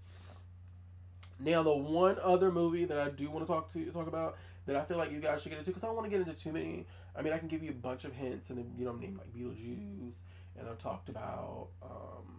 Now, 1.40 1.62
the 1.62 1.75
one 1.75 2.16
other 2.23 2.51
movie 2.51 2.85
that 2.85 2.99
I 2.99 3.11
do 3.11 3.31
want 3.31 3.47
to 3.47 3.53
talk 3.53 3.73
to 3.73 3.85
talk 3.92 4.09
about 4.09 4.37
that 4.66 4.77
I 4.77 4.85
feel 4.85 4.97
like 4.99 5.12
you 5.12 5.21
guys 5.21 5.42
should 5.42 5.51
get 5.51 5.59
into 5.59 5.71
because 5.71 5.85
I 5.85 5.87
don't 5.87 5.97
want 5.97 6.11
to 6.11 6.11
get 6.11 6.27
into 6.27 6.40
too 6.40 6.53
many. 6.53 6.87
I 7.16 7.23
mean, 7.23 7.33
I 7.33 7.38
can 7.38 7.49
give 7.49 7.62
you 7.62 7.71
a 7.71 7.75
bunch 7.75 8.05
of 8.05 8.12
hints 8.12 8.51
and 8.51 8.75
you 8.79 8.85
know, 8.85 8.92
name 8.92 9.18
like 9.18 9.33
Beetlejuice, 9.33 10.18
and 10.59 10.68
I've 10.68 10.79
talked 10.79 11.09
about. 11.09 11.68
Um, 11.83 12.38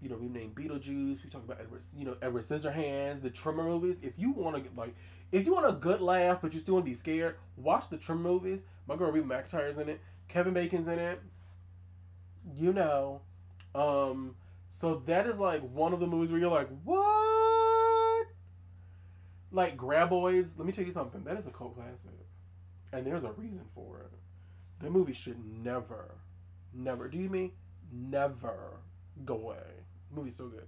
you 0.00 0.08
know, 0.08 0.16
we 0.16 0.28
named 0.28 0.54
Beetlejuice. 0.54 1.24
We 1.24 1.30
talked 1.30 1.44
about 1.44 1.60
Edward, 1.60 1.82
you 1.96 2.04
know, 2.04 2.16
Edward 2.22 2.44
Scissorhands, 2.44 3.22
the 3.22 3.30
Tremor 3.30 3.64
movies. 3.64 3.98
If 4.02 4.12
you 4.16 4.30
want 4.32 4.56
to 4.56 4.70
like, 4.76 4.94
if 5.32 5.44
you 5.44 5.52
want 5.52 5.68
a 5.68 5.72
good 5.72 6.00
laugh 6.00 6.38
but 6.40 6.54
you 6.54 6.60
still 6.60 6.74
want 6.74 6.86
to 6.86 6.90
be 6.90 6.96
scared, 6.96 7.36
watch 7.56 7.88
the 7.90 7.96
Tremor 7.96 8.22
movies. 8.22 8.62
My 8.86 8.96
girl 8.96 9.10
Reba 9.10 9.26
McEntire's 9.26 9.78
in 9.78 9.88
it. 9.88 10.00
Kevin 10.28 10.54
Bacon's 10.54 10.88
in 10.88 10.98
it. 10.98 11.20
You 12.54 12.72
know, 12.72 13.22
um, 13.78 14.34
so 14.70 15.02
that 15.06 15.26
is 15.26 15.38
like 15.38 15.62
one 15.62 15.92
of 15.92 16.00
the 16.00 16.06
movies 16.06 16.30
where 16.30 16.40
you're 16.40 16.50
like, 16.50 16.68
what? 16.84 18.26
Like 19.52 19.76
Graboids. 19.76 20.58
Let 20.58 20.66
me 20.66 20.72
tell 20.72 20.84
you 20.84 20.92
something. 20.92 21.22
That 21.24 21.38
is 21.38 21.46
a 21.46 21.50
cult 21.50 21.76
classic, 21.76 22.26
and 22.92 23.06
there's 23.06 23.24
a 23.24 23.32
reason 23.32 23.64
for 23.74 24.00
it. 24.00 24.18
That 24.80 24.90
movie 24.90 25.12
should 25.12 25.38
never, 25.62 26.16
never. 26.74 27.08
Do 27.08 27.18
you 27.18 27.30
mean 27.30 27.52
never 27.92 28.80
go 29.24 29.34
away? 29.34 29.84
Movie's 30.14 30.36
so 30.36 30.48
good. 30.48 30.66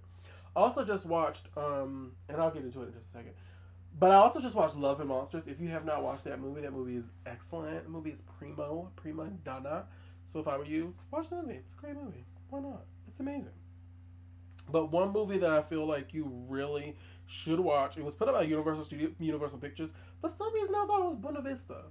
Also, 0.55 0.83
just 0.83 1.05
watched, 1.05 1.47
um, 1.55 2.13
and 2.27 2.41
I'll 2.41 2.51
get 2.51 2.63
into 2.63 2.81
it 2.81 2.87
in 2.87 2.93
just 2.93 3.07
a 3.09 3.17
second. 3.17 3.33
But 3.97 4.11
I 4.11 4.15
also 4.15 4.39
just 4.41 4.55
watched 4.55 4.75
Love 4.75 4.99
and 4.99 5.09
Monsters. 5.09 5.47
If 5.47 5.59
you 5.59 5.67
have 5.69 5.85
not 5.85 6.03
watched 6.03 6.23
that 6.25 6.39
movie, 6.39 6.61
that 6.61 6.73
movie 6.73 6.95
is 6.95 7.11
excellent. 7.25 7.83
The 7.83 7.89
movie 7.89 8.11
is 8.11 8.21
primo, 8.21 8.91
prima 8.95 9.27
donna. 9.43 9.85
So 10.25 10.39
if 10.39 10.47
I 10.47 10.57
were 10.57 10.65
you, 10.65 10.93
watch 11.11 11.29
the 11.29 11.37
movie. 11.37 11.55
It's 11.55 11.73
a 11.73 11.77
great 11.77 11.95
movie. 11.95 12.25
Why 12.49 12.59
not? 12.59 12.85
Amazing. 13.21 13.53
But 14.67 14.91
one 14.91 15.13
movie 15.13 15.37
that 15.37 15.51
I 15.51 15.61
feel 15.61 15.85
like 15.85 16.11
you 16.11 16.25
really 16.49 16.95
should 17.27 17.59
watch. 17.59 17.95
It 17.97 18.03
was 18.03 18.15
put 18.15 18.27
up 18.27 18.33
by 18.33 18.41
Universal 18.41 18.85
Studio, 18.85 19.11
Universal 19.19 19.59
Pictures. 19.59 19.93
For 20.21 20.29
some 20.29 20.51
reason, 20.55 20.73
I 20.75 20.85
thought 20.87 21.01
it 21.01 21.05
was 21.05 21.17
Buena 21.17 21.41
Vista. 21.41 21.83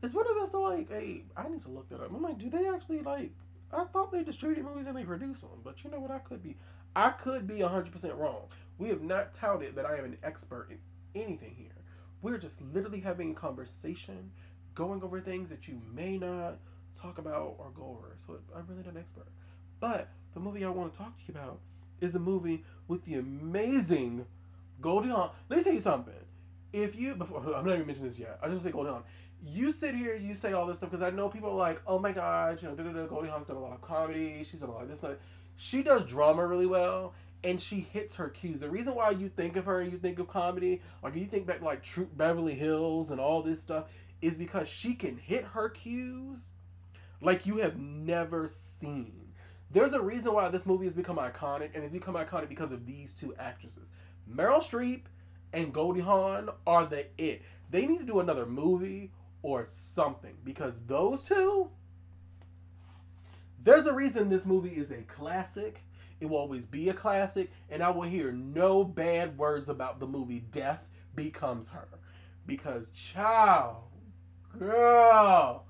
Is 0.00 0.12
Buena 0.12 0.28
Vista 0.38 0.58
like 0.58 0.88
a? 0.92 1.24
I 1.36 1.48
need 1.48 1.62
to 1.62 1.70
look 1.70 1.88
that 1.88 2.00
up. 2.00 2.14
I'm 2.14 2.22
like, 2.22 2.38
do 2.38 2.48
they 2.48 2.68
actually 2.68 3.00
like? 3.00 3.32
I 3.72 3.82
thought 3.84 4.12
they 4.12 4.22
distribute 4.22 4.62
movies 4.64 4.86
and 4.86 4.96
they 4.96 5.02
produce 5.02 5.40
them, 5.40 5.50
but 5.64 5.82
you 5.82 5.90
know 5.90 5.98
what? 5.98 6.12
I 6.12 6.18
could 6.18 6.42
be, 6.42 6.56
I 6.94 7.10
could 7.10 7.48
be 7.48 7.60
hundred 7.60 7.90
percent 7.90 8.14
wrong. 8.14 8.42
We 8.78 8.88
have 8.90 9.02
not 9.02 9.34
touted 9.34 9.74
that 9.74 9.86
I 9.86 9.96
am 9.96 10.04
an 10.04 10.18
expert 10.22 10.68
in 10.70 10.78
anything 11.20 11.54
here. 11.56 11.82
We're 12.20 12.38
just 12.38 12.60
literally 12.60 13.00
having 13.00 13.32
a 13.32 13.34
conversation, 13.34 14.30
going 14.76 15.02
over 15.02 15.20
things 15.20 15.48
that 15.48 15.66
you 15.66 15.80
may 15.92 16.16
not 16.16 16.58
talk 16.94 17.18
about 17.18 17.56
or 17.58 17.72
go 17.74 17.96
over. 17.98 18.14
So 18.24 18.38
I'm 18.54 18.66
really 18.68 18.84
not 18.84 18.92
an 18.92 19.00
expert. 19.00 19.26
But 19.82 20.10
the 20.32 20.38
movie 20.38 20.64
I 20.64 20.68
want 20.68 20.92
to 20.92 20.98
talk 20.98 21.16
to 21.16 21.22
you 21.26 21.34
about 21.34 21.58
is 22.00 22.12
the 22.12 22.20
movie 22.20 22.62
with 22.86 23.04
the 23.04 23.16
amazing 23.16 24.26
Goldie 24.80 25.08
Hawn. 25.08 25.30
Let 25.48 25.56
me 25.56 25.64
tell 25.64 25.72
you 25.72 25.80
something. 25.80 26.14
If 26.72 26.94
you 26.94 27.16
before 27.16 27.40
I'm 27.52 27.66
not 27.66 27.74
even 27.74 27.88
mentioning 27.88 28.10
this 28.10 28.18
yet, 28.18 28.38
I 28.40 28.48
just 28.48 28.62
say 28.62 28.70
Goldie 28.70 28.90
Hawn. 28.90 29.02
You 29.44 29.72
sit 29.72 29.96
here, 29.96 30.14
you 30.14 30.36
say 30.36 30.52
all 30.52 30.66
this 30.68 30.76
stuff 30.76 30.92
because 30.92 31.02
I 31.02 31.10
know 31.10 31.28
people 31.28 31.50
are 31.50 31.56
like, 31.56 31.82
oh 31.84 31.98
my 31.98 32.12
god, 32.12 32.62
you 32.62 32.68
know, 32.68 32.76
da, 32.76 32.84
da, 32.84 32.92
da, 32.92 33.06
Goldie 33.06 33.28
Hawn's 33.28 33.46
done 33.46 33.56
a 33.56 33.60
lot 33.60 33.72
of 33.72 33.82
comedy. 33.82 34.44
She's 34.48 34.60
done 34.60 34.68
a 34.68 34.72
lot 34.72 34.84
of 34.84 34.88
this. 34.88 35.02
Like, 35.02 35.18
she 35.56 35.82
does 35.82 36.04
drama 36.04 36.46
really 36.46 36.66
well, 36.66 37.14
and 37.42 37.60
she 37.60 37.80
hits 37.80 38.14
her 38.14 38.28
cues. 38.28 38.60
The 38.60 38.70
reason 38.70 38.94
why 38.94 39.10
you 39.10 39.28
think 39.28 39.56
of 39.56 39.64
her 39.64 39.80
and 39.80 39.90
you 39.90 39.98
think 39.98 40.20
of 40.20 40.28
comedy, 40.28 40.80
like 41.02 41.16
you 41.16 41.26
think 41.26 41.44
back 41.44 41.60
like 41.60 41.82
Troop 41.82 42.16
Beverly 42.16 42.54
Hills 42.54 43.10
and 43.10 43.18
all 43.18 43.42
this 43.42 43.60
stuff, 43.60 43.86
is 44.20 44.36
because 44.36 44.68
she 44.68 44.94
can 44.94 45.16
hit 45.16 45.42
her 45.42 45.68
cues 45.68 46.50
like 47.20 47.46
you 47.46 47.56
have 47.56 47.76
never 47.76 48.46
seen. 48.46 49.31
There's 49.72 49.94
a 49.94 50.02
reason 50.02 50.34
why 50.34 50.48
this 50.48 50.66
movie 50.66 50.84
has 50.84 50.94
become 50.94 51.16
iconic, 51.16 51.70
and 51.74 51.82
it's 51.82 51.92
become 51.92 52.14
iconic 52.14 52.48
because 52.48 52.72
of 52.72 52.86
these 52.86 53.12
two 53.14 53.34
actresses. 53.36 53.88
Meryl 54.30 54.62
Streep 54.62 55.02
and 55.52 55.72
Goldie 55.72 56.00
Hawn 56.00 56.50
are 56.66 56.86
the 56.86 57.06
it. 57.16 57.42
They 57.70 57.86
need 57.86 57.98
to 57.98 58.04
do 58.04 58.20
another 58.20 58.44
movie 58.44 59.12
or 59.42 59.64
something 59.66 60.36
because 60.44 60.78
those 60.86 61.22
two. 61.22 61.70
There's 63.62 63.86
a 63.86 63.94
reason 63.94 64.28
this 64.28 64.44
movie 64.44 64.70
is 64.70 64.90
a 64.90 65.02
classic. 65.02 65.82
It 66.20 66.26
will 66.26 66.38
always 66.38 66.66
be 66.66 66.88
a 66.88 66.94
classic, 66.94 67.50
and 67.70 67.82
I 67.82 67.90
will 67.90 68.02
hear 68.02 68.30
no 68.30 68.84
bad 68.84 69.38
words 69.38 69.68
about 69.68 70.00
the 70.00 70.06
movie 70.06 70.40
Death 70.40 70.86
Becomes 71.14 71.70
Her. 71.70 71.88
Because, 72.46 72.90
child, 72.90 73.84
girl, 74.58 75.64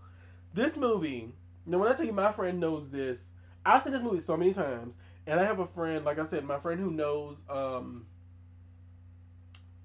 this 0.55 0.77
movie, 0.77 1.33
know, 1.67 1.79
when 1.79 1.93
I 1.93 1.95
tell 1.95 2.07
you 2.07 2.13
my 2.13 2.33
friend 2.33 2.59
knows 2.61 2.91
this, 2.91 3.31
I've 3.65 3.83
seen 3.83 3.93
this 3.93 4.03
movie 4.03 4.21
so 4.21 4.37
many 4.37 4.53
times, 4.53 4.97
and 5.27 5.39
I 5.39 5.45
have 5.45 5.59
a 5.59 5.67
friend, 5.67 6.05
like 6.05 6.19
I 6.19 6.25
said, 6.25 6.45
my 6.45 6.59
friend 6.59 6.81
who 6.81 6.91
knows 6.91 7.45
um, 7.49 8.07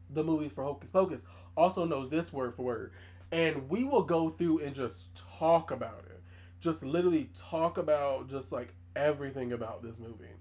the 0.09 0.23
movie 0.23 0.49
for 0.49 0.63
Hocus 0.63 0.89
Pocus 0.89 1.23
also 1.55 1.85
knows 1.85 2.09
this 2.09 2.31
word 2.31 2.53
for 2.53 2.63
word. 2.63 2.91
And 3.31 3.69
we 3.69 3.83
will 3.83 4.03
go 4.03 4.29
through 4.29 4.59
and 4.59 4.73
just 4.73 5.07
talk 5.39 5.71
about 5.71 6.05
it. 6.09 6.21
Just 6.59 6.83
literally 6.83 7.29
talk 7.37 7.77
about 7.77 8.29
just 8.29 8.51
like 8.51 8.73
everything 8.95 9.51
about 9.51 9.83
this 9.83 9.99
movie. 9.99 10.33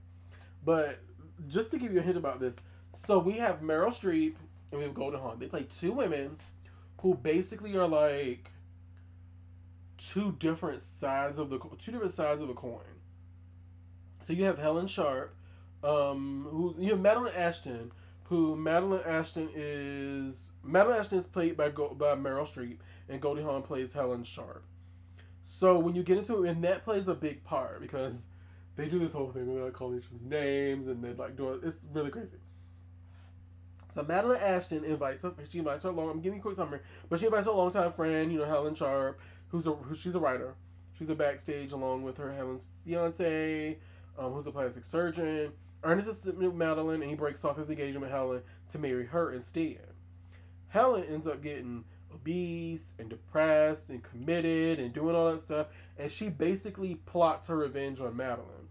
But 0.64 1.00
just 1.48 1.70
to 1.72 1.78
give 1.78 1.92
you 1.92 2.00
a 2.00 2.02
hint 2.02 2.16
about 2.16 2.40
this, 2.40 2.56
so 2.94 3.18
we 3.18 3.34
have 3.34 3.60
Meryl 3.60 3.88
Streep 3.88 4.36
and 4.70 4.78
we 4.78 4.82
have 4.84 4.94
Goldie 4.94 5.18
Hawn. 5.18 5.38
They 5.38 5.46
play 5.46 5.66
two 5.78 5.92
women 5.92 6.38
who 7.02 7.14
basically 7.14 7.76
are 7.76 7.86
like 7.86 8.50
two 9.98 10.32
different 10.38 10.80
sides 10.80 11.38
of 11.38 11.50
the 11.50 11.58
two 11.78 11.92
different 11.92 12.12
sides 12.12 12.40
of 12.40 12.48
a 12.48 12.54
coin. 12.54 12.80
So 14.26 14.32
you 14.32 14.44
have 14.44 14.58
Helen 14.58 14.88
Sharp, 14.88 15.36
um, 15.84 16.48
who 16.50 16.74
you 16.78 16.90
have 16.90 17.00
Madeline 17.00 17.34
Ashton 17.36 17.92
who 18.28 18.56
Madeline 18.56 19.02
Ashton 19.06 19.48
is. 19.54 20.52
Madeline 20.62 20.98
Ashton 20.98 21.18
is 21.18 21.26
played 21.26 21.56
by 21.56 21.68
by 21.68 22.14
Meryl 22.14 22.48
Streep, 22.48 22.78
and 23.08 23.20
Goldie 23.20 23.42
Hawn 23.42 23.62
plays 23.62 23.92
Helen 23.92 24.24
Sharp. 24.24 24.64
So 25.44 25.78
when 25.78 25.94
you 25.94 26.02
get 26.02 26.18
into 26.18 26.42
it, 26.42 26.50
and 26.50 26.64
that 26.64 26.84
plays 26.84 27.06
a 27.06 27.14
big 27.14 27.44
part 27.44 27.80
because 27.80 28.24
they 28.74 28.88
do 28.88 28.98
this 28.98 29.12
whole 29.12 29.30
thing 29.30 29.52
where 29.52 29.64
they 29.64 29.70
calling 29.70 29.98
each 29.98 30.06
other's 30.10 30.28
names 30.28 30.88
and 30.88 31.02
they're 31.02 31.14
like 31.14 31.36
doing 31.36 31.60
it's 31.62 31.78
really 31.92 32.10
crazy. 32.10 32.38
So 33.90 34.02
Madeline 34.02 34.42
Ashton 34.42 34.84
invites 34.84 35.22
her. 35.22 35.32
She 35.48 35.58
invites 35.58 35.84
her 35.84 35.90
along. 35.90 36.10
I'm 36.10 36.20
giving 36.20 36.38
you 36.38 36.40
a 36.40 36.42
quick 36.42 36.56
summary, 36.56 36.80
but 37.08 37.20
she 37.20 37.26
invites 37.26 37.46
her 37.46 37.52
longtime 37.52 37.92
friend, 37.92 38.32
you 38.32 38.40
know, 38.40 38.44
Helen 38.44 38.74
Sharp, 38.74 39.20
who's 39.48 39.68
a 39.68 39.72
who, 39.72 39.94
she's 39.94 40.16
a 40.16 40.20
writer. 40.20 40.56
She's 40.98 41.10
a 41.10 41.14
backstage 41.14 41.72
along 41.72 42.02
with 42.02 42.16
her 42.16 42.32
Helen's 42.32 42.64
fiance, 42.84 43.78
um, 44.18 44.32
who's 44.32 44.46
a 44.46 44.52
plastic 44.52 44.84
surgeon. 44.84 45.52
Ernest 45.82 46.08
is 46.08 46.24
with 46.24 46.54
Madeline, 46.54 47.02
and 47.02 47.10
he 47.10 47.16
breaks 47.16 47.44
off 47.44 47.58
his 47.58 47.70
engagement 47.70 48.02
with 48.02 48.10
Helen 48.10 48.42
to 48.72 48.78
marry 48.78 49.06
her 49.06 49.32
instead. 49.32 49.86
Helen 50.68 51.04
ends 51.04 51.26
up 51.26 51.42
getting 51.42 51.84
obese 52.12 52.94
and 52.98 53.08
depressed 53.08 53.90
and 53.90 54.02
committed 54.02 54.80
and 54.80 54.92
doing 54.92 55.14
all 55.14 55.30
that 55.32 55.40
stuff, 55.40 55.68
and 55.96 56.10
she 56.10 56.28
basically 56.28 56.96
plots 56.96 57.48
her 57.48 57.56
revenge 57.56 58.00
on 58.00 58.16
Madeline. 58.16 58.68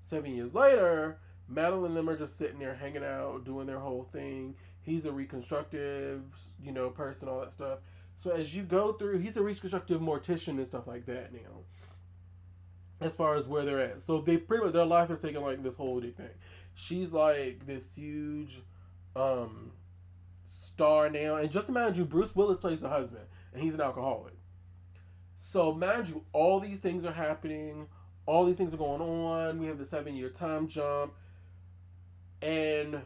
Seven 0.00 0.34
years 0.34 0.54
later, 0.54 1.18
Madeline 1.48 1.92
and 1.92 1.96
them 1.96 2.10
are 2.10 2.16
just 2.16 2.36
sitting 2.36 2.58
there 2.58 2.74
hanging 2.74 3.04
out, 3.04 3.44
doing 3.44 3.66
their 3.66 3.78
whole 3.78 4.08
thing. 4.12 4.56
He's 4.80 5.06
a 5.06 5.12
reconstructive, 5.12 6.22
you 6.62 6.72
know, 6.72 6.90
person, 6.90 7.28
all 7.28 7.40
that 7.40 7.52
stuff. 7.52 7.78
So 8.16 8.30
as 8.30 8.54
you 8.54 8.62
go 8.62 8.92
through, 8.92 9.18
he's 9.18 9.36
a 9.36 9.42
reconstructive 9.42 10.00
mortician 10.00 10.58
and 10.58 10.66
stuff 10.66 10.86
like 10.86 11.06
that 11.06 11.32
now. 11.32 11.64
As 13.02 13.14
far 13.14 13.34
as 13.34 13.46
where 13.46 13.64
they're 13.64 13.80
at, 13.80 14.02
so 14.02 14.20
they 14.20 14.36
pretty 14.36 14.64
much 14.64 14.72
their 14.72 14.84
life 14.84 15.10
is 15.10 15.20
taking 15.20 15.42
like 15.42 15.62
this 15.62 15.76
whole 15.76 16.00
thing. 16.00 16.14
She's 16.74 17.12
like 17.12 17.66
this 17.66 17.94
huge, 17.94 18.62
um, 19.16 19.72
star 20.44 21.10
now, 21.10 21.36
and 21.36 21.50
just 21.50 21.68
imagine 21.68 21.98
you, 21.98 22.04
Bruce 22.04 22.34
Willis 22.34 22.58
plays 22.58 22.80
the 22.80 22.88
husband, 22.88 23.24
and 23.52 23.62
he's 23.62 23.74
an 23.74 23.80
alcoholic. 23.80 24.34
So 25.38 25.72
mind 25.72 26.08
you, 26.08 26.24
all 26.32 26.60
these 26.60 26.78
things 26.78 27.04
are 27.04 27.12
happening. 27.12 27.88
All 28.26 28.44
these 28.46 28.56
things 28.56 28.72
are 28.72 28.76
going 28.76 29.00
on. 29.00 29.58
We 29.58 29.66
have 29.66 29.76
the 29.76 29.86
seven 29.86 30.14
year 30.14 30.28
time 30.28 30.68
jump. 30.68 31.14
And 32.40 33.02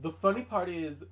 the 0.00 0.12
funny 0.12 0.42
part 0.42 0.68
is, 0.68 1.04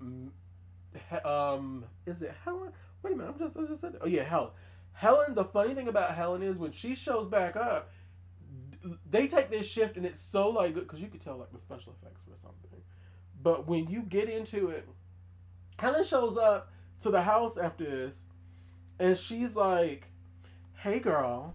um, 1.24 1.84
is 2.06 2.20
it 2.20 2.34
Helen? 2.44 2.72
Wait 3.02 3.14
a 3.14 3.16
minute, 3.16 3.32
I'm 3.32 3.38
just, 3.38 3.56
I 3.56 3.64
just 3.64 3.80
said, 3.80 3.96
oh 4.02 4.06
yeah, 4.06 4.24
Helen. 4.24 4.50
Helen. 4.92 5.34
The 5.34 5.44
funny 5.44 5.74
thing 5.74 5.88
about 5.88 6.14
Helen 6.14 6.42
is 6.42 6.58
when 6.58 6.72
she 6.72 6.94
shows 6.94 7.28
back 7.28 7.56
up, 7.56 7.90
they 9.08 9.28
take 9.28 9.50
this 9.50 9.66
shift 9.66 9.96
and 9.96 10.04
it's 10.04 10.20
so 10.20 10.48
like 10.48 10.74
good 10.74 10.84
because 10.84 11.00
you 11.00 11.08
could 11.08 11.20
tell 11.20 11.36
like 11.36 11.52
the 11.52 11.58
special 11.58 11.94
effects 12.00 12.22
or 12.28 12.36
something. 12.36 12.80
But 13.42 13.66
when 13.66 13.88
you 13.88 14.02
get 14.02 14.28
into 14.28 14.68
it, 14.68 14.88
Helen 15.78 16.04
shows 16.04 16.36
up 16.36 16.70
to 17.00 17.10
the 17.10 17.22
house 17.22 17.58
after 17.58 17.84
this, 17.84 18.22
and 18.98 19.16
she's 19.16 19.56
like, 19.56 20.06
"Hey, 20.74 20.98
girl." 21.00 21.54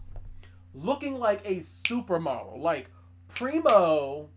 Looking 0.73 1.15
like 1.15 1.41
a 1.43 1.61
supermodel, 1.61 2.59
like 2.59 2.91
primo 3.33 4.29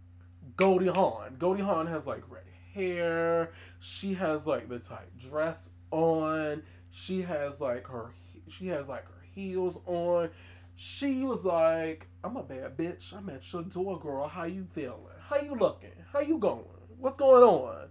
Goldie 0.57 0.89
Hawn. 0.89 1.37
Goldie 1.39 1.63
Hawn 1.63 1.87
has 1.87 2.07
like 2.07 2.23
red 2.31 2.45
hair. 2.75 3.53
She 3.79 4.15
has 4.15 4.47
like 4.47 4.69
the 4.69 4.79
tight 4.79 5.17
dress 5.19 5.71
on. 5.91 6.63
She 6.91 7.23
has 7.23 7.61
like 7.61 7.87
her 7.89 8.13
she 8.53 8.69
has 8.69 8.89
like 8.89 9.07
her 9.07 9.25
heels 9.35 9.79
on. 9.87 10.31
She 10.77 11.25
was 11.25 11.45
like, 11.45 12.09
I'm 12.25 12.37
a 12.37 12.43
bad 12.43 12.77
bitch. 12.77 13.13
I'm 13.13 13.29
at 13.29 13.53
your 13.53 13.63
door, 13.63 13.99
girl. 13.99 14.29
How 14.29 14.45
you 14.45 14.67
feeling? 14.75 14.97
How 15.29 15.37
you 15.37 15.55
looking? 15.55 15.91
How 16.13 16.21
you 16.21 16.39
going? 16.39 16.65
What's 16.99 17.19
going 17.19 17.43
on? 17.43 17.89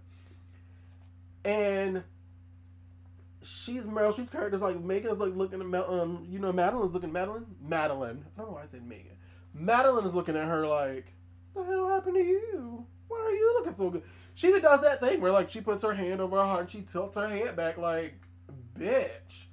And 1.44 2.02
she's 3.42 3.84
Meryl 3.84 4.12
Streep's 4.12 4.30
character's 4.30 4.60
like 4.60 4.80
Megan's 4.80 5.18
like 5.18 5.34
looking 5.34 5.60
at 5.60 5.88
um 5.88 6.26
you 6.28 6.38
know 6.38 6.52
Madeline's 6.52 6.92
looking 6.92 7.08
at 7.08 7.14
Madeline 7.14 7.46
Madeline 7.62 8.24
I 8.36 8.40
don't 8.40 8.50
know 8.50 8.54
why 8.56 8.64
I 8.64 8.66
said 8.66 8.86
Megan 8.86 9.16
Madeline 9.54 10.04
is 10.04 10.14
looking 10.14 10.36
at 10.36 10.46
her 10.46 10.66
like 10.66 11.14
what 11.52 11.66
the 11.66 11.72
hell 11.72 11.88
happened 11.88 12.16
to 12.16 12.22
you? 12.22 12.86
Why 13.08 13.18
are 13.18 13.32
you 13.32 13.54
looking 13.58 13.72
so 13.72 13.90
good? 13.90 14.02
She 14.34 14.48
even 14.48 14.62
does 14.62 14.80
that 14.82 15.00
thing 15.00 15.20
where 15.20 15.32
like 15.32 15.50
she 15.50 15.60
puts 15.60 15.82
her 15.82 15.94
hand 15.94 16.20
over 16.20 16.36
her 16.36 16.44
heart 16.44 16.60
and 16.62 16.70
she 16.70 16.82
tilts 16.82 17.16
her 17.16 17.28
head 17.28 17.56
back 17.56 17.76
like, 17.76 18.14
bitch. 18.78 19.46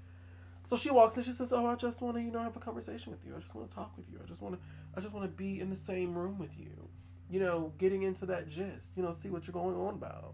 So 0.68 0.76
she 0.76 0.90
walks 0.90 1.16
and 1.16 1.26
she 1.26 1.32
says, 1.32 1.54
"Oh, 1.54 1.66
I 1.66 1.76
just 1.76 2.02
want 2.02 2.18
to, 2.18 2.22
you 2.22 2.30
know, 2.30 2.42
have 2.42 2.58
a 2.58 2.60
conversation 2.60 3.14
with 3.14 3.26
you. 3.26 3.34
I 3.34 3.40
just 3.40 3.56
want 3.56 3.70
to 3.70 3.76
talk 3.76 3.96
with 3.96 4.10
you. 4.12 4.20
I 4.22 4.28
just 4.28 4.42
want 4.42 4.56
to, 4.56 4.62
I 4.98 5.00
just 5.00 5.14
want 5.14 5.24
to 5.24 5.32
be 5.32 5.62
in 5.62 5.70
the 5.70 5.78
same 5.78 6.14
room 6.14 6.38
with 6.38 6.60
you. 6.60 6.90
You 7.30 7.40
know, 7.40 7.72
getting 7.78 8.04
into 8.04 8.26
that 8.26 8.50
gist. 8.50 8.92
You 8.98 9.04
know, 9.04 9.14
see 9.14 9.30
what 9.30 9.48
you're 9.48 9.54
going 9.54 9.78
on 9.78 9.94
about." 9.94 10.34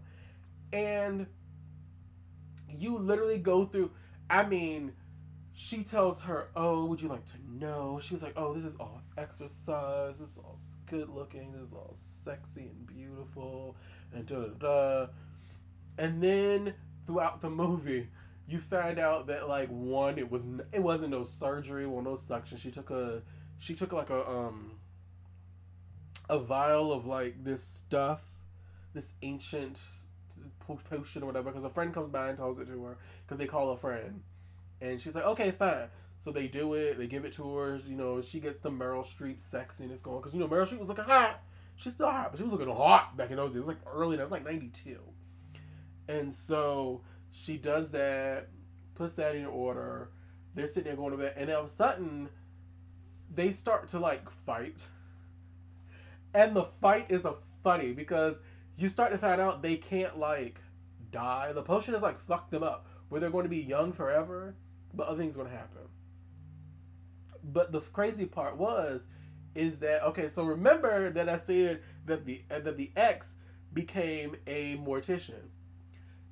And 0.72 1.28
you 2.68 2.98
literally 2.98 3.38
go 3.38 3.64
through. 3.64 3.92
I 4.28 4.44
mean, 4.44 4.94
she 5.52 5.84
tells 5.84 6.22
her, 6.22 6.48
"Oh, 6.56 6.86
would 6.86 7.00
you 7.00 7.06
like 7.06 7.26
to 7.26 7.36
know?" 7.48 8.00
She 8.02 8.14
was 8.14 8.22
like, 8.24 8.34
"Oh, 8.36 8.54
this 8.54 8.64
is 8.64 8.74
all 8.80 9.02
exercise. 9.16 10.18
This 10.18 10.30
is 10.30 10.38
all 10.38 10.58
good 10.86 11.10
looking. 11.10 11.52
This 11.52 11.68
is 11.68 11.74
all 11.74 11.94
sexy 12.22 12.62
and 12.62 12.84
beautiful, 12.88 13.76
and 14.12 14.26
da 14.26 14.46
da 14.46 14.48
da." 14.48 15.06
And 15.96 16.20
then 16.20 16.74
throughout 17.06 17.40
the 17.40 17.50
movie, 17.64 18.08
you 18.46 18.60
find 18.60 18.98
out 18.98 19.26
that 19.28 19.48
like 19.48 19.68
one, 19.68 20.18
it 20.18 20.30
was 20.30 20.46
it 20.72 20.82
wasn't 20.82 21.10
no 21.10 21.24
surgery 21.24 21.84
or 21.84 22.02
no 22.02 22.16
suction. 22.16 22.58
She 22.58 22.70
took 22.70 22.90
a 22.90 23.22
she 23.58 23.74
took 23.74 23.92
like 23.92 24.10
a 24.10 24.28
um 24.28 24.72
a 26.28 26.38
vial 26.38 26.92
of 26.92 27.06
like 27.06 27.42
this 27.42 27.62
stuff, 27.62 28.20
this 28.92 29.14
ancient 29.22 29.80
potion 30.88 31.22
or 31.22 31.26
whatever. 31.26 31.50
Because 31.50 31.64
a 31.64 31.70
friend 31.70 31.92
comes 31.94 32.10
by 32.10 32.28
and 32.28 32.36
tells 32.36 32.58
it 32.58 32.66
to 32.66 32.84
her 32.84 32.98
because 33.26 33.38
they 33.38 33.46
call 33.46 33.70
a 33.70 33.76
friend, 33.76 34.22
and 34.80 35.00
she's 35.00 35.14
like, 35.14 35.24
okay, 35.24 35.50
fine. 35.50 35.88
So 36.20 36.30
they 36.30 36.46
do 36.46 36.74
it. 36.74 36.98
They 36.98 37.06
give 37.06 37.24
it 37.24 37.32
to 37.34 37.56
her. 37.56 37.80
You 37.86 37.96
know, 37.96 38.22
she 38.22 38.40
gets 38.40 38.58
the 38.58 38.70
Meryl 38.70 39.04
Streep 39.04 39.40
sexiness 39.40 40.02
going 40.02 40.20
because 40.20 40.34
you 40.34 40.40
know 40.40 40.48
Meryl 40.48 40.66
Streep 40.66 40.78
was 40.78 40.88
looking 40.88 41.04
hot. 41.04 41.40
She's 41.76 41.94
still 41.94 42.10
hot, 42.10 42.30
but 42.30 42.38
she 42.38 42.44
was 42.44 42.52
looking 42.52 42.72
hot 42.72 43.16
back 43.16 43.30
in 43.30 43.36
those 43.36 43.50
days. 43.50 43.56
It 43.56 43.66
was 43.66 43.76
like 43.76 43.86
early. 43.86 44.16
It 44.16 44.22
was 44.22 44.30
like 44.30 44.44
ninety 44.44 44.68
two, 44.68 45.00
and 46.08 46.32
so 46.32 47.02
she 47.34 47.56
does 47.56 47.90
that, 47.90 48.48
puts 48.94 49.14
that 49.14 49.34
in 49.34 49.44
order. 49.44 50.10
They're 50.54 50.68
sitting 50.68 50.84
there 50.84 50.96
going 50.96 51.10
to 51.10 51.18
bed, 51.18 51.34
and 51.36 51.48
then 51.48 51.56
all 51.56 51.64
of 51.64 51.70
a 51.70 51.72
sudden, 51.72 52.28
they 53.34 53.50
start 53.50 53.88
to 53.88 53.98
like 53.98 54.30
fight. 54.46 54.76
And 56.32 56.54
the 56.54 56.66
fight 56.80 57.06
is 57.08 57.24
a 57.24 57.34
funny 57.64 57.92
because 57.92 58.40
you 58.76 58.88
start 58.88 59.10
to 59.12 59.18
find 59.18 59.40
out 59.40 59.62
they 59.62 59.76
can't 59.76 60.18
like 60.18 60.60
die. 61.10 61.52
The 61.52 61.62
potion 61.62 61.94
has 61.94 62.02
like 62.02 62.20
fucked 62.20 62.52
them 62.52 62.62
up, 62.62 62.86
where 63.08 63.20
they're 63.20 63.30
going 63.30 63.44
to 63.44 63.50
be 63.50 63.58
young 63.58 63.92
forever, 63.92 64.54
but 64.92 65.08
other 65.08 65.18
things 65.18 65.34
going 65.34 65.48
to 65.48 65.56
happen. 65.56 65.82
But 67.42 67.72
the 67.72 67.80
crazy 67.80 68.26
part 68.26 68.56
was, 68.56 69.08
is 69.56 69.80
that 69.80 70.04
okay? 70.04 70.28
So 70.28 70.44
remember 70.44 71.10
that 71.10 71.28
I 71.28 71.38
said 71.38 71.82
that 72.06 72.24
the 72.26 72.42
that 72.48 72.76
the 72.76 72.92
ex 72.96 73.34
became 73.72 74.36
a 74.46 74.76
mortician. 74.76 75.48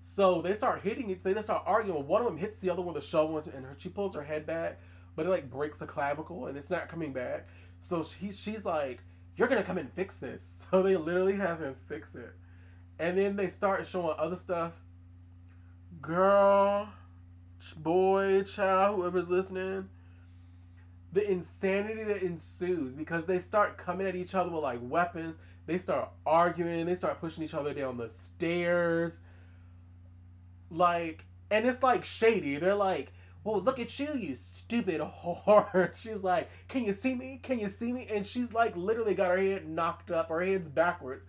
So 0.02 0.42
they 0.42 0.54
start 0.54 0.82
hitting 0.82 1.10
each. 1.10 1.20
They 1.22 1.40
start 1.42 1.62
arguing. 1.64 2.06
One 2.06 2.20
of 2.22 2.26
them 2.26 2.36
hits 2.36 2.58
the 2.58 2.70
other 2.70 2.82
with 2.82 2.96
a 2.96 3.00
shovel, 3.00 3.38
and 3.38 3.64
her, 3.64 3.76
she 3.78 3.88
pulls 3.88 4.14
her 4.14 4.22
head 4.22 4.44
back, 4.44 4.80
but 5.14 5.26
it 5.26 5.28
like 5.28 5.48
breaks 5.48 5.80
a 5.80 5.86
clavicle, 5.86 6.46
and 6.46 6.58
it's 6.58 6.70
not 6.70 6.88
coming 6.88 7.12
back. 7.12 7.48
So 7.80 8.02
he's 8.02 8.38
she's 8.38 8.64
like, 8.64 9.00
"You're 9.36 9.48
gonna 9.48 9.62
come 9.62 9.78
and 9.78 9.90
fix 9.92 10.16
this." 10.16 10.66
So 10.70 10.82
they 10.82 10.96
literally 10.96 11.36
have 11.36 11.60
him 11.60 11.76
fix 11.88 12.16
it, 12.16 12.34
and 12.98 13.16
then 13.16 13.36
they 13.36 13.48
start 13.48 13.86
showing 13.86 14.16
other 14.18 14.36
stuff. 14.38 14.72
Girl, 16.00 16.88
boy, 17.76 18.42
child, 18.42 18.96
whoever's 18.96 19.28
listening, 19.28 19.88
the 21.12 21.30
insanity 21.30 22.02
that 22.02 22.22
ensues 22.22 22.94
because 22.94 23.24
they 23.26 23.38
start 23.38 23.78
coming 23.78 24.08
at 24.08 24.16
each 24.16 24.34
other 24.34 24.50
with 24.50 24.64
like 24.64 24.80
weapons. 24.82 25.38
They 25.64 25.78
start 25.78 26.10
arguing. 26.26 26.86
They 26.86 26.96
start 26.96 27.20
pushing 27.20 27.44
each 27.44 27.54
other 27.54 27.72
down 27.72 27.96
the 27.96 28.08
stairs 28.08 29.20
like, 30.72 31.24
and 31.50 31.66
it's 31.66 31.82
like 31.82 32.04
shady. 32.04 32.56
They're 32.56 32.74
like, 32.74 33.12
well, 33.44 33.60
look 33.60 33.78
at 33.80 33.98
you, 33.98 34.14
you 34.16 34.34
stupid 34.36 35.00
whore. 35.00 35.94
She's 35.96 36.22
like, 36.22 36.48
can 36.68 36.84
you 36.84 36.92
see 36.92 37.14
me? 37.14 37.40
Can 37.42 37.58
you 37.58 37.68
see 37.68 37.92
me? 37.92 38.06
And 38.10 38.26
she's 38.26 38.52
like, 38.52 38.76
literally 38.76 39.14
got 39.14 39.30
her 39.30 39.42
head 39.42 39.68
knocked 39.68 40.10
up, 40.10 40.28
her 40.28 40.42
head's 40.42 40.68
backwards. 40.68 41.24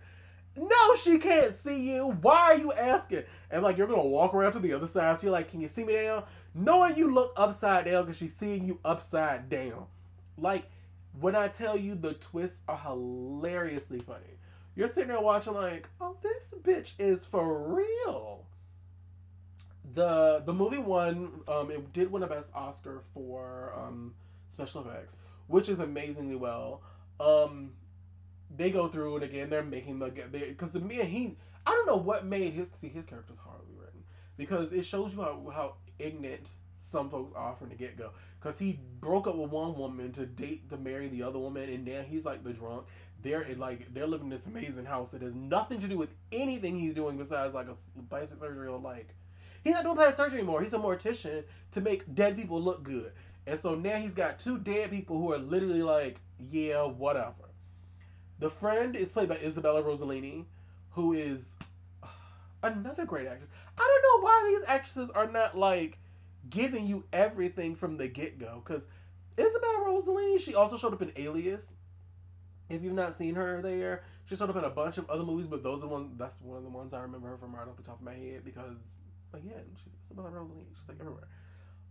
No, 0.56 0.94
she 1.02 1.18
can't 1.18 1.52
see 1.52 1.92
you. 1.92 2.16
Why 2.22 2.52
are 2.52 2.58
you 2.58 2.72
asking? 2.72 3.24
And 3.50 3.64
like, 3.64 3.76
you're 3.76 3.88
gonna 3.88 4.04
walk 4.04 4.32
around 4.34 4.52
to 4.52 4.60
the 4.60 4.72
other 4.72 4.86
side. 4.86 5.18
So 5.18 5.24
you're 5.24 5.32
like, 5.32 5.50
can 5.50 5.60
you 5.60 5.68
see 5.68 5.82
me 5.82 5.94
now? 5.94 6.26
Knowing 6.54 6.96
you 6.96 7.12
look 7.12 7.32
upside 7.36 7.86
down 7.86 8.04
because 8.04 8.18
she's 8.18 8.36
seeing 8.36 8.64
you 8.64 8.78
upside 8.84 9.48
down. 9.48 9.86
Like, 10.38 10.66
when 11.18 11.34
I 11.34 11.48
tell 11.48 11.76
you 11.76 11.96
the 11.96 12.14
twists 12.14 12.60
are 12.68 12.78
hilariously 12.78 13.98
funny, 13.98 14.38
you're 14.76 14.86
sitting 14.86 15.08
there 15.08 15.20
watching 15.20 15.54
like, 15.54 15.88
oh, 16.00 16.16
this 16.22 16.54
bitch 16.62 16.92
is 17.00 17.26
for 17.26 17.74
real 17.74 18.46
the 19.94 20.42
the 20.44 20.52
movie 20.52 20.78
won. 20.78 21.40
Um, 21.48 21.70
it 21.70 21.92
did 21.92 22.10
win 22.10 22.22
a 22.22 22.26
best 22.26 22.52
Oscar 22.54 23.02
for 23.12 23.72
um, 23.76 24.14
special 24.48 24.82
effects, 24.82 25.16
which 25.46 25.68
is 25.68 25.78
amazingly 25.78 26.36
well. 26.36 26.82
Um, 27.20 27.72
they 28.54 28.70
go 28.70 28.88
through 28.88 29.16
and 29.16 29.24
again 29.24 29.50
they're 29.50 29.62
making 29.62 29.98
the 29.98 30.10
because 30.30 30.70
the 30.70 30.80
man 30.80 31.06
he 31.06 31.36
I 31.66 31.70
don't 31.70 31.86
know 31.86 31.96
what 31.96 32.26
made 32.26 32.52
his 32.52 32.70
see 32.80 32.88
his 32.88 33.06
character's 33.06 33.38
horribly 33.38 33.74
written 33.76 34.02
because 34.36 34.72
it 34.72 34.84
shows 34.84 35.14
you 35.14 35.22
how 35.22 35.50
how 35.52 35.74
ignorant 35.98 36.48
some 36.84 37.08
folks 37.08 37.32
are 37.34 37.56
from 37.56 37.70
the 37.70 37.74
get 37.74 37.96
go. 37.96 38.10
Because 38.40 38.58
he 38.58 38.78
broke 39.00 39.26
up 39.26 39.36
with 39.36 39.50
one 39.50 39.74
woman 39.74 40.12
to 40.12 40.26
date 40.26 40.68
to 40.70 40.76
marry 40.76 41.08
the 41.08 41.22
other 41.22 41.38
woman, 41.38 41.70
and 41.70 41.84
now 41.84 42.02
he's 42.02 42.24
like 42.24 42.44
the 42.44 42.52
drunk. 42.52 42.86
They're 43.22 43.46
like 43.56 43.94
they're 43.94 44.06
living 44.06 44.26
in 44.26 44.36
this 44.36 44.46
amazing 44.46 44.84
house 44.84 45.12
that 45.12 45.22
has 45.22 45.34
nothing 45.34 45.80
to 45.80 45.88
do 45.88 45.96
with 45.96 46.10
anything 46.30 46.78
he's 46.78 46.94
doing 46.94 47.16
besides 47.16 47.54
like 47.54 47.68
a 47.68 48.02
plastic 48.10 48.38
surgery 48.38 48.68
or 48.68 48.78
like 48.78 49.14
he's 49.64 49.74
not 49.74 49.82
doing 49.82 49.96
plastic 49.96 50.16
surgery 50.16 50.38
anymore. 50.38 50.62
He's 50.62 50.74
a 50.74 50.78
mortician 50.78 51.44
to 51.72 51.80
make 51.80 52.14
dead 52.14 52.36
people 52.36 52.62
look 52.62 52.82
good. 52.82 53.12
And 53.46 53.58
so 53.58 53.74
now 53.74 53.96
he's 53.96 54.14
got 54.14 54.38
two 54.38 54.58
dead 54.58 54.90
people 54.90 55.18
who 55.18 55.32
are 55.32 55.38
literally 55.38 55.82
like, 55.82 56.20
yeah, 56.50 56.82
whatever. 56.82 57.50
The 58.38 58.50
friend 58.50 58.94
is 58.96 59.10
played 59.10 59.28
by 59.28 59.36
Isabella 59.36 59.82
Rossellini, 59.82 60.44
who 60.90 61.12
is 61.12 61.54
another 62.62 63.04
great 63.04 63.26
actress. 63.26 63.50
I 63.76 64.00
don't 64.02 64.22
know 64.22 64.24
why 64.24 64.44
these 64.48 64.68
actresses 64.68 65.10
are 65.10 65.30
not 65.30 65.56
like 65.56 65.98
giving 66.48 66.86
you 66.86 67.04
everything 67.12 67.74
from 67.74 67.96
the 67.96 68.08
get 68.08 68.38
go. 68.38 68.62
Because 68.64 68.86
Isabella 69.38 69.78
Rossellini, 69.86 70.38
she 70.40 70.54
also 70.54 70.76
showed 70.76 70.94
up 70.94 71.02
in 71.02 71.12
Alias. 71.16 71.72
If 72.70 72.82
you've 72.82 72.94
not 72.94 73.16
seen 73.16 73.34
her 73.34 73.60
there, 73.60 74.04
she 74.24 74.36
showed 74.36 74.48
up 74.48 74.56
in 74.56 74.64
a 74.64 74.70
bunch 74.70 74.96
of 74.96 75.08
other 75.10 75.22
movies, 75.22 75.46
but 75.46 75.62
those 75.62 75.82
are 75.82 75.86
one. 75.86 76.12
That's 76.16 76.36
one 76.40 76.56
of 76.56 76.64
the 76.64 76.70
ones 76.70 76.94
I 76.94 77.00
remember 77.00 77.28
her 77.28 77.36
from 77.36 77.54
right 77.54 77.68
off 77.68 77.76
the 77.76 77.82
top 77.82 77.98
of 77.98 78.04
my 78.04 78.14
head 78.14 78.42
because, 78.44 78.84
again, 79.34 79.64
she's 79.82 79.92
Isabella 80.04 80.30
Rossellini. 80.30 80.64
She's 80.70 80.88
like 80.88 80.98
everywhere. 81.00 81.28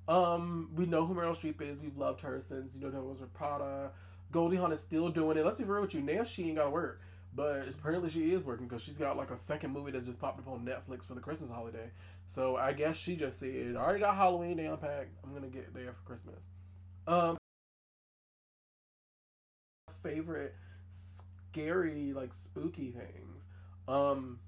Um, 0.08 0.70
we 0.76 0.86
know 0.86 1.06
who 1.06 1.14
Meryl 1.14 1.38
Streep 1.38 1.62
is. 1.62 1.80
We've 1.80 1.98
loved 1.98 2.22
her 2.22 2.42
since 2.46 2.76
you 2.76 2.82
know 2.82 2.90
that 2.90 3.02
was 3.02 3.20
with 3.22 3.34
Prada. 3.34 3.92
Goldie 4.32 4.58
Hawn 4.58 4.72
is 4.72 4.82
still 4.82 5.10
doing 5.10 5.38
it. 5.38 5.46
Let's 5.46 5.58
be 5.58 5.64
real 5.64 5.82
with 5.82 5.94
you. 5.94 6.02
Now 6.02 6.24
she 6.24 6.46
ain't 6.46 6.56
got 6.56 6.66
to 6.66 6.70
work, 6.72 7.02
but 7.36 7.68
apparently 7.70 8.10
she 8.10 8.34
is 8.34 8.44
working 8.44 8.68
because 8.68 8.82
she's 8.82 8.98
got 8.98 9.16
like 9.16 9.32
a 9.32 9.38
second 9.38 9.72
movie 9.72 9.92
that 9.92 10.04
just 10.06 10.20
popped 10.20 10.40
up 10.40 10.48
on 10.48 10.66
Netflix 10.66 11.06
for 11.06 11.14
the 11.14 11.22
Christmas 11.22 11.50
holiday. 11.50 11.92
So 12.26 12.58
I 12.58 12.74
guess 12.74 12.98
she 12.98 13.16
just 13.16 13.40
said, 13.40 13.76
"I 13.78 13.80
already 13.80 14.00
got 14.00 14.16
Halloween 14.16 14.58
down 14.58 14.78
packed. 14.78 15.12
I'm 15.24 15.34
gonna 15.34 15.48
get 15.48 15.74
there 15.74 15.94
for 15.94 16.02
Christmas." 16.06 16.44
Um, 17.08 17.38
favorite 20.02 20.56
scary 20.92 22.14
like 22.14 22.34
spooky 22.34 22.92
things. 22.92 23.48
Um, 23.88 24.40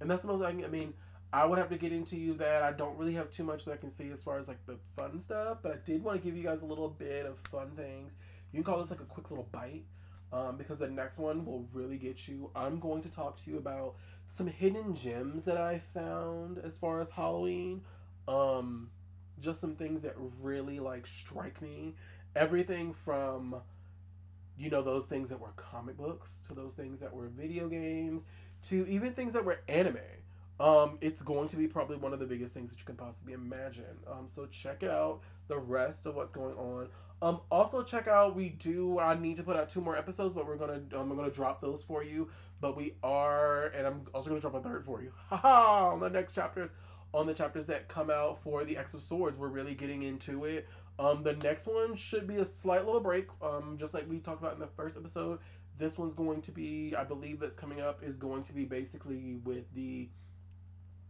and 0.00 0.08
that's 0.08 0.22
the 0.22 0.28
most 0.28 0.44
I, 0.44 0.52
can, 0.52 0.64
I 0.64 0.68
mean. 0.68 0.94
I 1.32 1.44
would 1.44 1.58
have 1.58 1.68
to 1.68 1.76
get 1.76 1.92
into 1.92 2.16
you 2.16 2.34
that 2.34 2.62
I 2.62 2.72
don't 2.72 2.96
really 2.96 3.14
have 3.14 3.30
too 3.30 3.44
much 3.44 3.66
that 3.66 3.72
I 3.72 3.76
can 3.76 3.90
see 3.90 4.10
as 4.10 4.22
far 4.22 4.38
as 4.38 4.48
like 4.48 4.64
the 4.66 4.78
fun 4.96 5.20
stuff, 5.20 5.58
but 5.62 5.72
I 5.72 5.76
did 5.84 6.02
want 6.02 6.20
to 6.20 6.24
give 6.24 6.36
you 6.36 6.42
guys 6.42 6.62
a 6.62 6.66
little 6.66 6.88
bit 6.88 7.26
of 7.26 7.38
fun 7.50 7.72
things. 7.76 8.12
You 8.50 8.62
can 8.62 8.64
call 8.64 8.80
this 8.80 8.90
like 8.90 9.00
a 9.00 9.04
quick 9.04 9.30
little 9.30 9.48
bite 9.52 9.84
um, 10.32 10.56
because 10.56 10.78
the 10.78 10.88
next 10.88 11.18
one 11.18 11.44
will 11.44 11.68
really 11.72 11.98
get 11.98 12.28
you. 12.28 12.50
I'm 12.56 12.80
going 12.80 13.02
to 13.02 13.10
talk 13.10 13.42
to 13.44 13.50
you 13.50 13.58
about 13.58 13.96
some 14.26 14.46
hidden 14.46 14.94
gems 14.94 15.44
that 15.44 15.58
I 15.58 15.82
found 15.92 16.58
as 16.58 16.78
far 16.78 17.00
as 17.00 17.10
Halloween. 17.10 17.82
Um, 18.26 18.90
just 19.40 19.60
some 19.60 19.76
things 19.76 20.02
that 20.02 20.14
really 20.40 20.80
like 20.80 21.06
strike 21.06 21.60
me. 21.60 21.94
Everything 22.34 22.94
from 22.94 23.56
you 24.58 24.70
know 24.70 24.82
those 24.82 25.04
things 25.04 25.28
that 25.28 25.40
were 25.40 25.52
comic 25.56 25.96
books 25.96 26.42
to 26.48 26.54
those 26.54 26.74
things 26.74 27.00
that 27.00 27.14
were 27.14 27.28
video 27.28 27.68
games 27.68 28.24
to 28.68 28.86
even 28.88 29.12
things 29.12 29.32
that 29.34 29.44
were 29.44 29.60
anime 29.68 29.98
um, 30.60 30.98
it's 31.00 31.22
going 31.22 31.48
to 31.48 31.56
be 31.56 31.68
probably 31.68 31.96
one 31.96 32.12
of 32.12 32.18
the 32.18 32.26
biggest 32.26 32.52
things 32.52 32.70
that 32.70 32.78
you 32.78 32.84
can 32.84 32.96
possibly 32.96 33.32
imagine. 33.32 33.84
Um, 34.10 34.26
so 34.32 34.46
check 34.46 34.82
it 34.82 34.90
out. 34.90 35.20
The 35.46 35.58
rest 35.58 36.06
of 36.06 36.16
what's 36.16 36.32
going 36.32 36.56
on. 36.56 36.88
Um, 37.20 37.40
also 37.50 37.82
check 37.82 38.06
out. 38.06 38.34
We 38.34 38.50
do. 38.50 38.98
I 38.98 39.18
need 39.18 39.36
to 39.36 39.42
put 39.42 39.56
out 39.56 39.70
two 39.70 39.80
more 39.80 39.96
episodes, 39.96 40.34
but 40.34 40.46
we're 40.46 40.56
gonna. 40.56 40.80
Um, 40.94 41.10
I'm 41.10 41.16
gonna 41.16 41.30
drop 41.30 41.60
those 41.60 41.82
for 41.82 42.04
you. 42.04 42.28
But 42.60 42.76
we 42.76 42.94
are, 43.02 43.66
and 43.66 43.86
I'm 43.86 44.02
also 44.14 44.28
gonna 44.28 44.40
drop 44.40 44.54
a 44.54 44.60
third 44.60 44.84
for 44.84 45.02
you. 45.02 45.12
Haha! 45.28 45.92
on 45.92 46.00
the 46.00 46.10
next 46.10 46.34
chapters, 46.34 46.70
on 47.14 47.26
the 47.26 47.34
chapters 47.34 47.66
that 47.66 47.88
come 47.88 48.10
out 48.10 48.42
for 48.42 48.64
the 48.64 48.76
X 48.76 48.94
of 48.94 49.02
Swords, 49.02 49.38
we're 49.38 49.48
really 49.48 49.74
getting 49.74 50.02
into 50.02 50.44
it. 50.44 50.68
Um, 50.98 51.22
the 51.22 51.34
next 51.34 51.66
one 51.66 51.94
should 51.94 52.26
be 52.26 52.36
a 52.36 52.44
slight 52.44 52.84
little 52.84 53.00
break. 53.00 53.28
Um, 53.40 53.76
just 53.78 53.94
like 53.94 54.08
we 54.08 54.18
talked 54.18 54.40
about 54.40 54.54
in 54.54 54.60
the 54.60 54.66
first 54.66 54.96
episode. 54.96 55.38
This 55.78 55.96
one's 55.96 56.14
going 56.14 56.42
to 56.42 56.50
be, 56.50 56.94
I 56.96 57.04
believe, 57.04 57.38
that's 57.38 57.54
coming 57.54 57.80
up 57.80 58.02
is 58.02 58.16
going 58.16 58.42
to 58.44 58.52
be 58.52 58.64
basically 58.64 59.36
with 59.44 59.72
the 59.74 60.08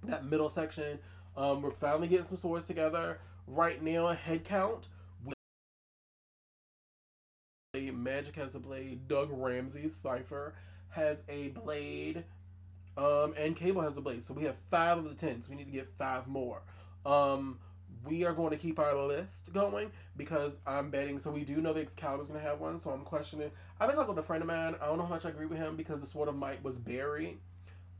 that 0.04 0.24
middle 0.24 0.48
section. 0.48 0.98
Um, 1.36 1.62
we're 1.62 1.70
finally 1.70 2.08
getting 2.08 2.24
some 2.24 2.36
swords 2.36 2.64
together. 2.64 3.18
Right 3.46 3.82
now, 3.82 4.08
head 4.08 4.44
count. 4.44 4.88
With 5.24 5.34
Magic 7.94 8.36
has 8.36 8.54
a 8.54 8.58
blade. 8.58 9.08
Doug 9.08 9.28
Ramsey, 9.30 9.88
Cypher, 9.88 10.54
has 10.90 11.22
a 11.28 11.48
blade. 11.48 12.24
Um, 12.96 13.34
and 13.38 13.54
Cable 13.54 13.82
has 13.82 13.96
a 13.96 14.00
blade. 14.00 14.24
So 14.24 14.34
we 14.34 14.44
have 14.44 14.56
five 14.70 14.98
of 14.98 15.04
the 15.04 15.14
ten. 15.14 15.42
So 15.42 15.50
we 15.50 15.56
need 15.56 15.66
to 15.66 15.70
get 15.70 15.88
five 15.96 16.26
more. 16.26 16.62
Um, 17.06 17.58
we 18.04 18.24
are 18.24 18.32
going 18.32 18.50
to 18.50 18.56
keep 18.56 18.78
our 18.78 18.94
list 19.06 19.52
going 19.52 19.90
because 20.16 20.58
I'm 20.66 20.90
betting. 20.90 21.18
So 21.18 21.30
we 21.30 21.44
do 21.44 21.60
know 21.60 21.72
that 21.72 21.80
Excalibur's 21.80 22.28
going 22.28 22.40
to 22.40 22.46
have 22.46 22.60
one. 22.60 22.80
So 22.80 22.90
I'm 22.90 23.04
questioning. 23.04 23.50
I've 23.80 23.88
been 23.88 23.96
talking 23.96 24.14
with 24.14 24.24
a 24.24 24.26
friend 24.26 24.42
of 24.42 24.48
mine. 24.48 24.74
I 24.80 24.86
don't 24.86 24.98
know 24.98 25.04
how 25.04 25.10
much 25.10 25.24
I 25.24 25.28
agree 25.28 25.46
with 25.46 25.58
him 25.58 25.76
because 25.76 26.00
the 26.00 26.06
Sword 26.06 26.28
of 26.28 26.36
Might 26.36 26.62
was 26.64 26.76
buried. 26.76 27.38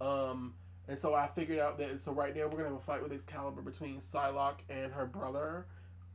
Um, 0.00 0.54
and 0.88 0.98
so 0.98 1.14
I 1.14 1.28
figured 1.28 1.58
out 1.58 1.78
that 1.78 2.00
so 2.00 2.12
right 2.12 2.34
now 2.34 2.44
we're 2.44 2.56
gonna 2.56 2.70
have 2.70 2.72
a 2.72 2.80
fight 2.80 3.02
with 3.02 3.12
Excalibur 3.12 3.60
between 3.60 3.98
Psylocke 4.00 4.60
and 4.70 4.92
her 4.92 5.06
brother. 5.06 5.66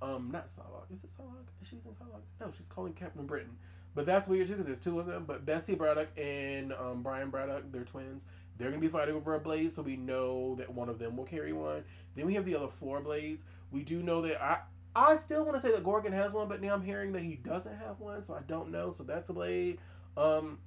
Um, 0.01 0.29
not 0.31 0.47
Psylocke. 0.47 0.91
Is 0.91 1.03
it 1.03 1.11
Psylocke? 1.11 1.47
Is 1.61 1.69
she 1.69 1.75
in 1.75 1.93
Psylocke? 1.93 2.23
No, 2.41 2.51
she's 2.57 2.65
calling 2.67 2.93
Captain 2.93 3.25
Britain. 3.25 3.55
But 3.95 4.07
that's 4.07 4.27
weird 4.27 4.47
too 4.47 4.53
because 4.53 4.65
there's 4.65 4.79
two 4.79 4.99
of 4.99 5.05
them. 5.05 5.25
But 5.27 5.45
Bessie 5.45 5.75
Braddock 5.75 6.09
and 6.17 6.73
um, 6.73 7.03
Brian 7.03 7.29
Braddock, 7.29 7.71
they're 7.71 7.83
twins. 7.83 8.25
They're 8.57 8.69
gonna 8.69 8.81
be 8.81 8.87
fighting 8.87 9.15
over 9.15 9.35
a 9.35 9.39
blade, 9.39 9.71
so 9.71 9.83
we 9.83 9.95
know 9.95 10.55
that 10.55 10.73
one 10.73 10.89
of 10.89 10.97
them 10.97 11.17
will 11.17 11.25
carry 11.25 11.53
one. 11.53 11.83
Then 12.15 12.25
we 12.25 12.33
have 12.33 12.45
the 12.45 12.55
other 12.55 12.69
four 12.79 12.99
blades. 12.99 13.43
We 13.71 13.83
do 13.83 14.01
know 14.01 14.23
that 14.23 14.43
I 14.43 14.61
I 14.95 15.15
still 15.17 15.43
want 15.43 15.55
to 15.55 15.61
say 15.61 15.71
that 15.71 15.83
Gorgon 15.83 16.13
has 16.13 16.33
one, 16.33 16.47
but 16.47 16.61
now 16.61 16.73
I'm 16.73 16.83
hearing 16.83 17.13
that 17.13 17.21
he 17.23 17.35
doesn't 17.35 17.77
have 17.77 17.99
one, 17.99 18.21
so 18.21 18.33
I 18.33 18.41
don't 18.47 18.71
know. 18.71 18.91
So 18.91 19.03
that's 19.03 19.29
a 19.29 19.33
blade. 19.33 19.79
Um, 20.17 20.59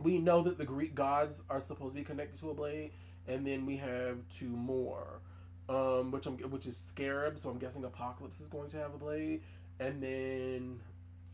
we 0.00 0.18
know 0.18 0.42
that 0.42 0.58
the 0.58 0.64
Greek 0.64 0.94
gods 0.94 1.42
are 1.50 1.60
supposed 1.60 1.94
to 1.94 2.00
be 2.00 2.04
connected 2.04 2.38
to 2.40 2.50
a 2.50 2.54
blade 2.54 2.92
and 3.28 3.46
then 3.46 3.66
we 3.66 3.76
have 3.76 4.18
two 4.36 4.48
more, 4.48 5.20
um, 5.68 6.10
which 6.10 6.26
I'm 6.26 6.36
which 6.50 6.66
is 6.66 6.76
Scarab. 6.76 7.38
So 7.38 7.50
I'm 7.50 7.58
guessing 7.58 7.84
Apocalypse 7.84 8.40
is 8.40 8.46
going 8.46 8.70
to 8.70 8.78
have 8.78 8.94
a 8.94 8.98
blade, 8.98 9.42
and 9.80 10.02
then 10.02 10.80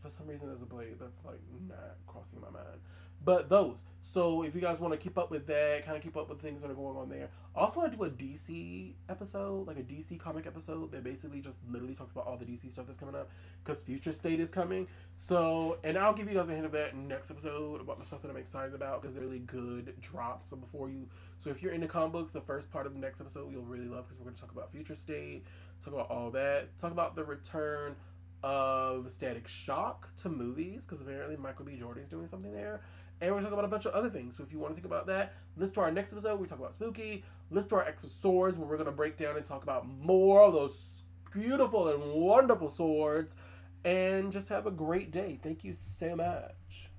for 0.01 0.09
some 0.09 0.27
reason 0.27 0.47
there's 0.47 0.61
a 0.61 0.65
blade 0.65 0.95
that's 0.99 1.25
like 1.25 1.41
not 1.67 1.95
crossing 2.07 2.41
my 2.41 2.49
mind. 2.49 2.79
But 3.23 3.49
those. 3.49 3.83
So 4.01 4.43
if 4.43 4.55
you 4.55 4.61
guys 4.61 4.79
want 4.79 4.93
to 4.93 4.97
keep 4.97 5.17
up 5.17 5.29
with 5.29 5.45
that, 5.47 5.85
kind 5.85 5.97
of 5.97 6.01
keep 6.01 6.15
up 6.15 6.29
with 6.29 6.41
things 6.41 6.61
that 6.61 6.71
are 6.71 6.75
going 6.75 6.97
on 6.97 7.09
there. 7.09 7.29
Also 7.53 7.79
want 7.79 7.91
to 7.91 7.97
do 7.97 8.03
a 8.05 8.09
DC 8.09 8.93
episode, 9.09 9.67
like 9.67 9.77
a 9.77 9.83
DC 9.83 10.17
comic 10.19 10.47
episode 10.47 10.91
that 10.91 11.03
basically 11.03 11.41
just 11.41 11.59
literally 11.69 11.93
talks 11.93 12.11
about 12.11 12.25
all 12.25 12.37
the 12.37 12.45
DC 12.45 12.71
stuff 12.71 12.87
that's 12.87 12.97
coming 12.97 13.15
up 13.15 13.29
because 13.63 13.81
Future 13.81 14.13
State 14.13 14.39
is 14.39 14.49
coming. 14.49 14.87
So, 15.17 15.77
and 15.83 15.97
I'll 15.97 16.13
give 16.13 16.29
you 16.29 16.35
guys 16.35 16.47
a 16.49 16.53
hint 16.53 16.65
of 16.65 16.71
that 16.71 16.95
next 16.95 17.29
episode 17.29 17.81
about 17.81 17.99
the 17.99 18.05
stuff 18.05 18.21
that 18.21 18.31
I'm 18.31 18.37
excited 18.37 18.73
about 18.73 19.01
because 19.01 19.15
they're 19.15 19.25
really 19.25 19.39
good 19.39 19.93
drops. 20.01 20.49
Before 20.51 20.89
you, 20.89 21.07
so 21.37 21.49
if 21.49 21.61
you're 21.61 21.73
into 21.73 21.87
comic 21.87 22.13
books, 22.13 22.31
the 22.31 22.41
first 22.41 22.71
part 22.71 22.87
of 22.87 22.93
the 22.93 22.99
next 22.99 23.19
episode 23.19 23.51
you'll 23.51 23.63
really 23.63 23.87
love 23.87 24.05
because 24.05 24.17
we're 24.17 24.25
going 24.25 24.35
to 24.35 24.41
talk 24.41 24.51
about 24.51 24.71
Future 24.71 24.95
State, 24.95 25.43
talk 25.83 25.93
about 25.93 26.09
all 26.09 26.31
that, 26.31 26.77
talk 26.77 26.91
about 26.91 27.15
the 27.15 27.23
return 27.23 27.95
of 28.43 29.11
Static 29.11 29.47
Shock 29.47 30.15
to 30.21 30.29
movies 30.29 30.85
because 30.85 31.01
apparently 31.01 31.35
Michael 31.35 31.65
B. 31.65 31.75
Jordan 31.77 32.03
is 32.03 32.09
doing 32.09 32.27
something 32.27 32.53
there. 32.53 32.81
And 33.21 33.33
we're 33.33 33.41
talking 33.41 33.53
about 33.53 33.65
a 33.65 33.69
bunch 33.69 33.85
of 33.85 33.93
other 33.93 34.09
things. 34.09 34.37
So 34.37 34.43
if 34.43 34.51
you 34.51 34.59
want 34.59 34.71
to 34.71 34.75
think 34.75 34.85
about 34.85 35.07
that, 35.07 35.33
listen 35.57 35.75
to 35.75 35.81
our 35.81 35.91
next 35.91 36.13
episode. 36.13 36.39
We 36.39 36.47
talk 36.47 36.59
about 36.59 36.73
Spooky. 36.73 37.23
Listen 37.51 37.69
to 37.69 37.75
our 37.75 37.85
X 37.85 38.03
of 38.03 38.11
Swords, 38.11 38.57
where 38.57 38.67
we're 38.67 38.77
going 38.77 38.85
to 38.85 38.93
break 38.93 39.17
down 39.17 39.35
and 39.35 39.45
talk 39.45 39.63
about 39.63 39.87
more 39.87 40.41
of 40.43 40.53
those 40.53 41.03
beautiful 41.33 41.89
and 41.89 42.13
wonderful 42.13 42.69
swords. 42.69 43.35
And 43.83 44.31
just 44.31 44.47
have 44.49 44.67
a 44.67 44.71
great 44.71 45.11
day. 45.11 45.39
Thank 45.41 45.63
you 45.63 45.73
so 45.73 46.15
much. 46.15 46.89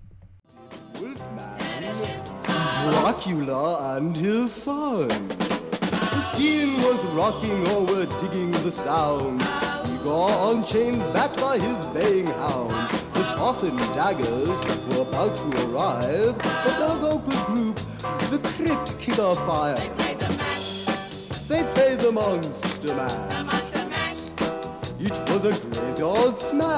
Wolfman, 1.01 1.59
Dracula 2.45 3.97
and 3.97 4.15
his 4.17 4.53
son. 4.53 5.09
The 5.09 6.21
scene 6.21 6.75
was 6.83 7.03
rocking, 7.07 7.67
or 7.69 7.87
we're 7.87 8.07
digging 8.19 8.51
the 8.51 8.71
sound. 8.71 9.41
Igor 9.91 10.31
on 10.31 10.65
chains, 10.65 11.07
backed 11.09 11.41
by 11.41 11.59
his 11.59 11.87
baying 11.87 12.27
hound. 12.27 13.00
The 13.41 13.47
coffin 13.47 13.77
daggers 13.97 14.61
were 14.89 15.01
about 15.01 15.35
to 15.35 15.45
arrive, 15.65 16.37
but 16.37 16.75
the 16.79 16.89
vocal 17.01 17.39
group, 17.47 17.77
the 18.31 18.39
Crypt 18.51 18.99
Killer 18.99 19.35
Fire, 19.35 19.77
they 19.77 19.89
played 19.89 20.19
the 20.19 20.29
match. 20.37 21.49
They 21.49 21.63
played 21.73 22.01
the 22.01 22.13
Monster 22.13 22.95
Man. 22.95 23.49
It 24.99 25.19
was 25.31 25.47
a 25.47 25.59
graveyard 25.69 26.39
smash. 26.39 26.71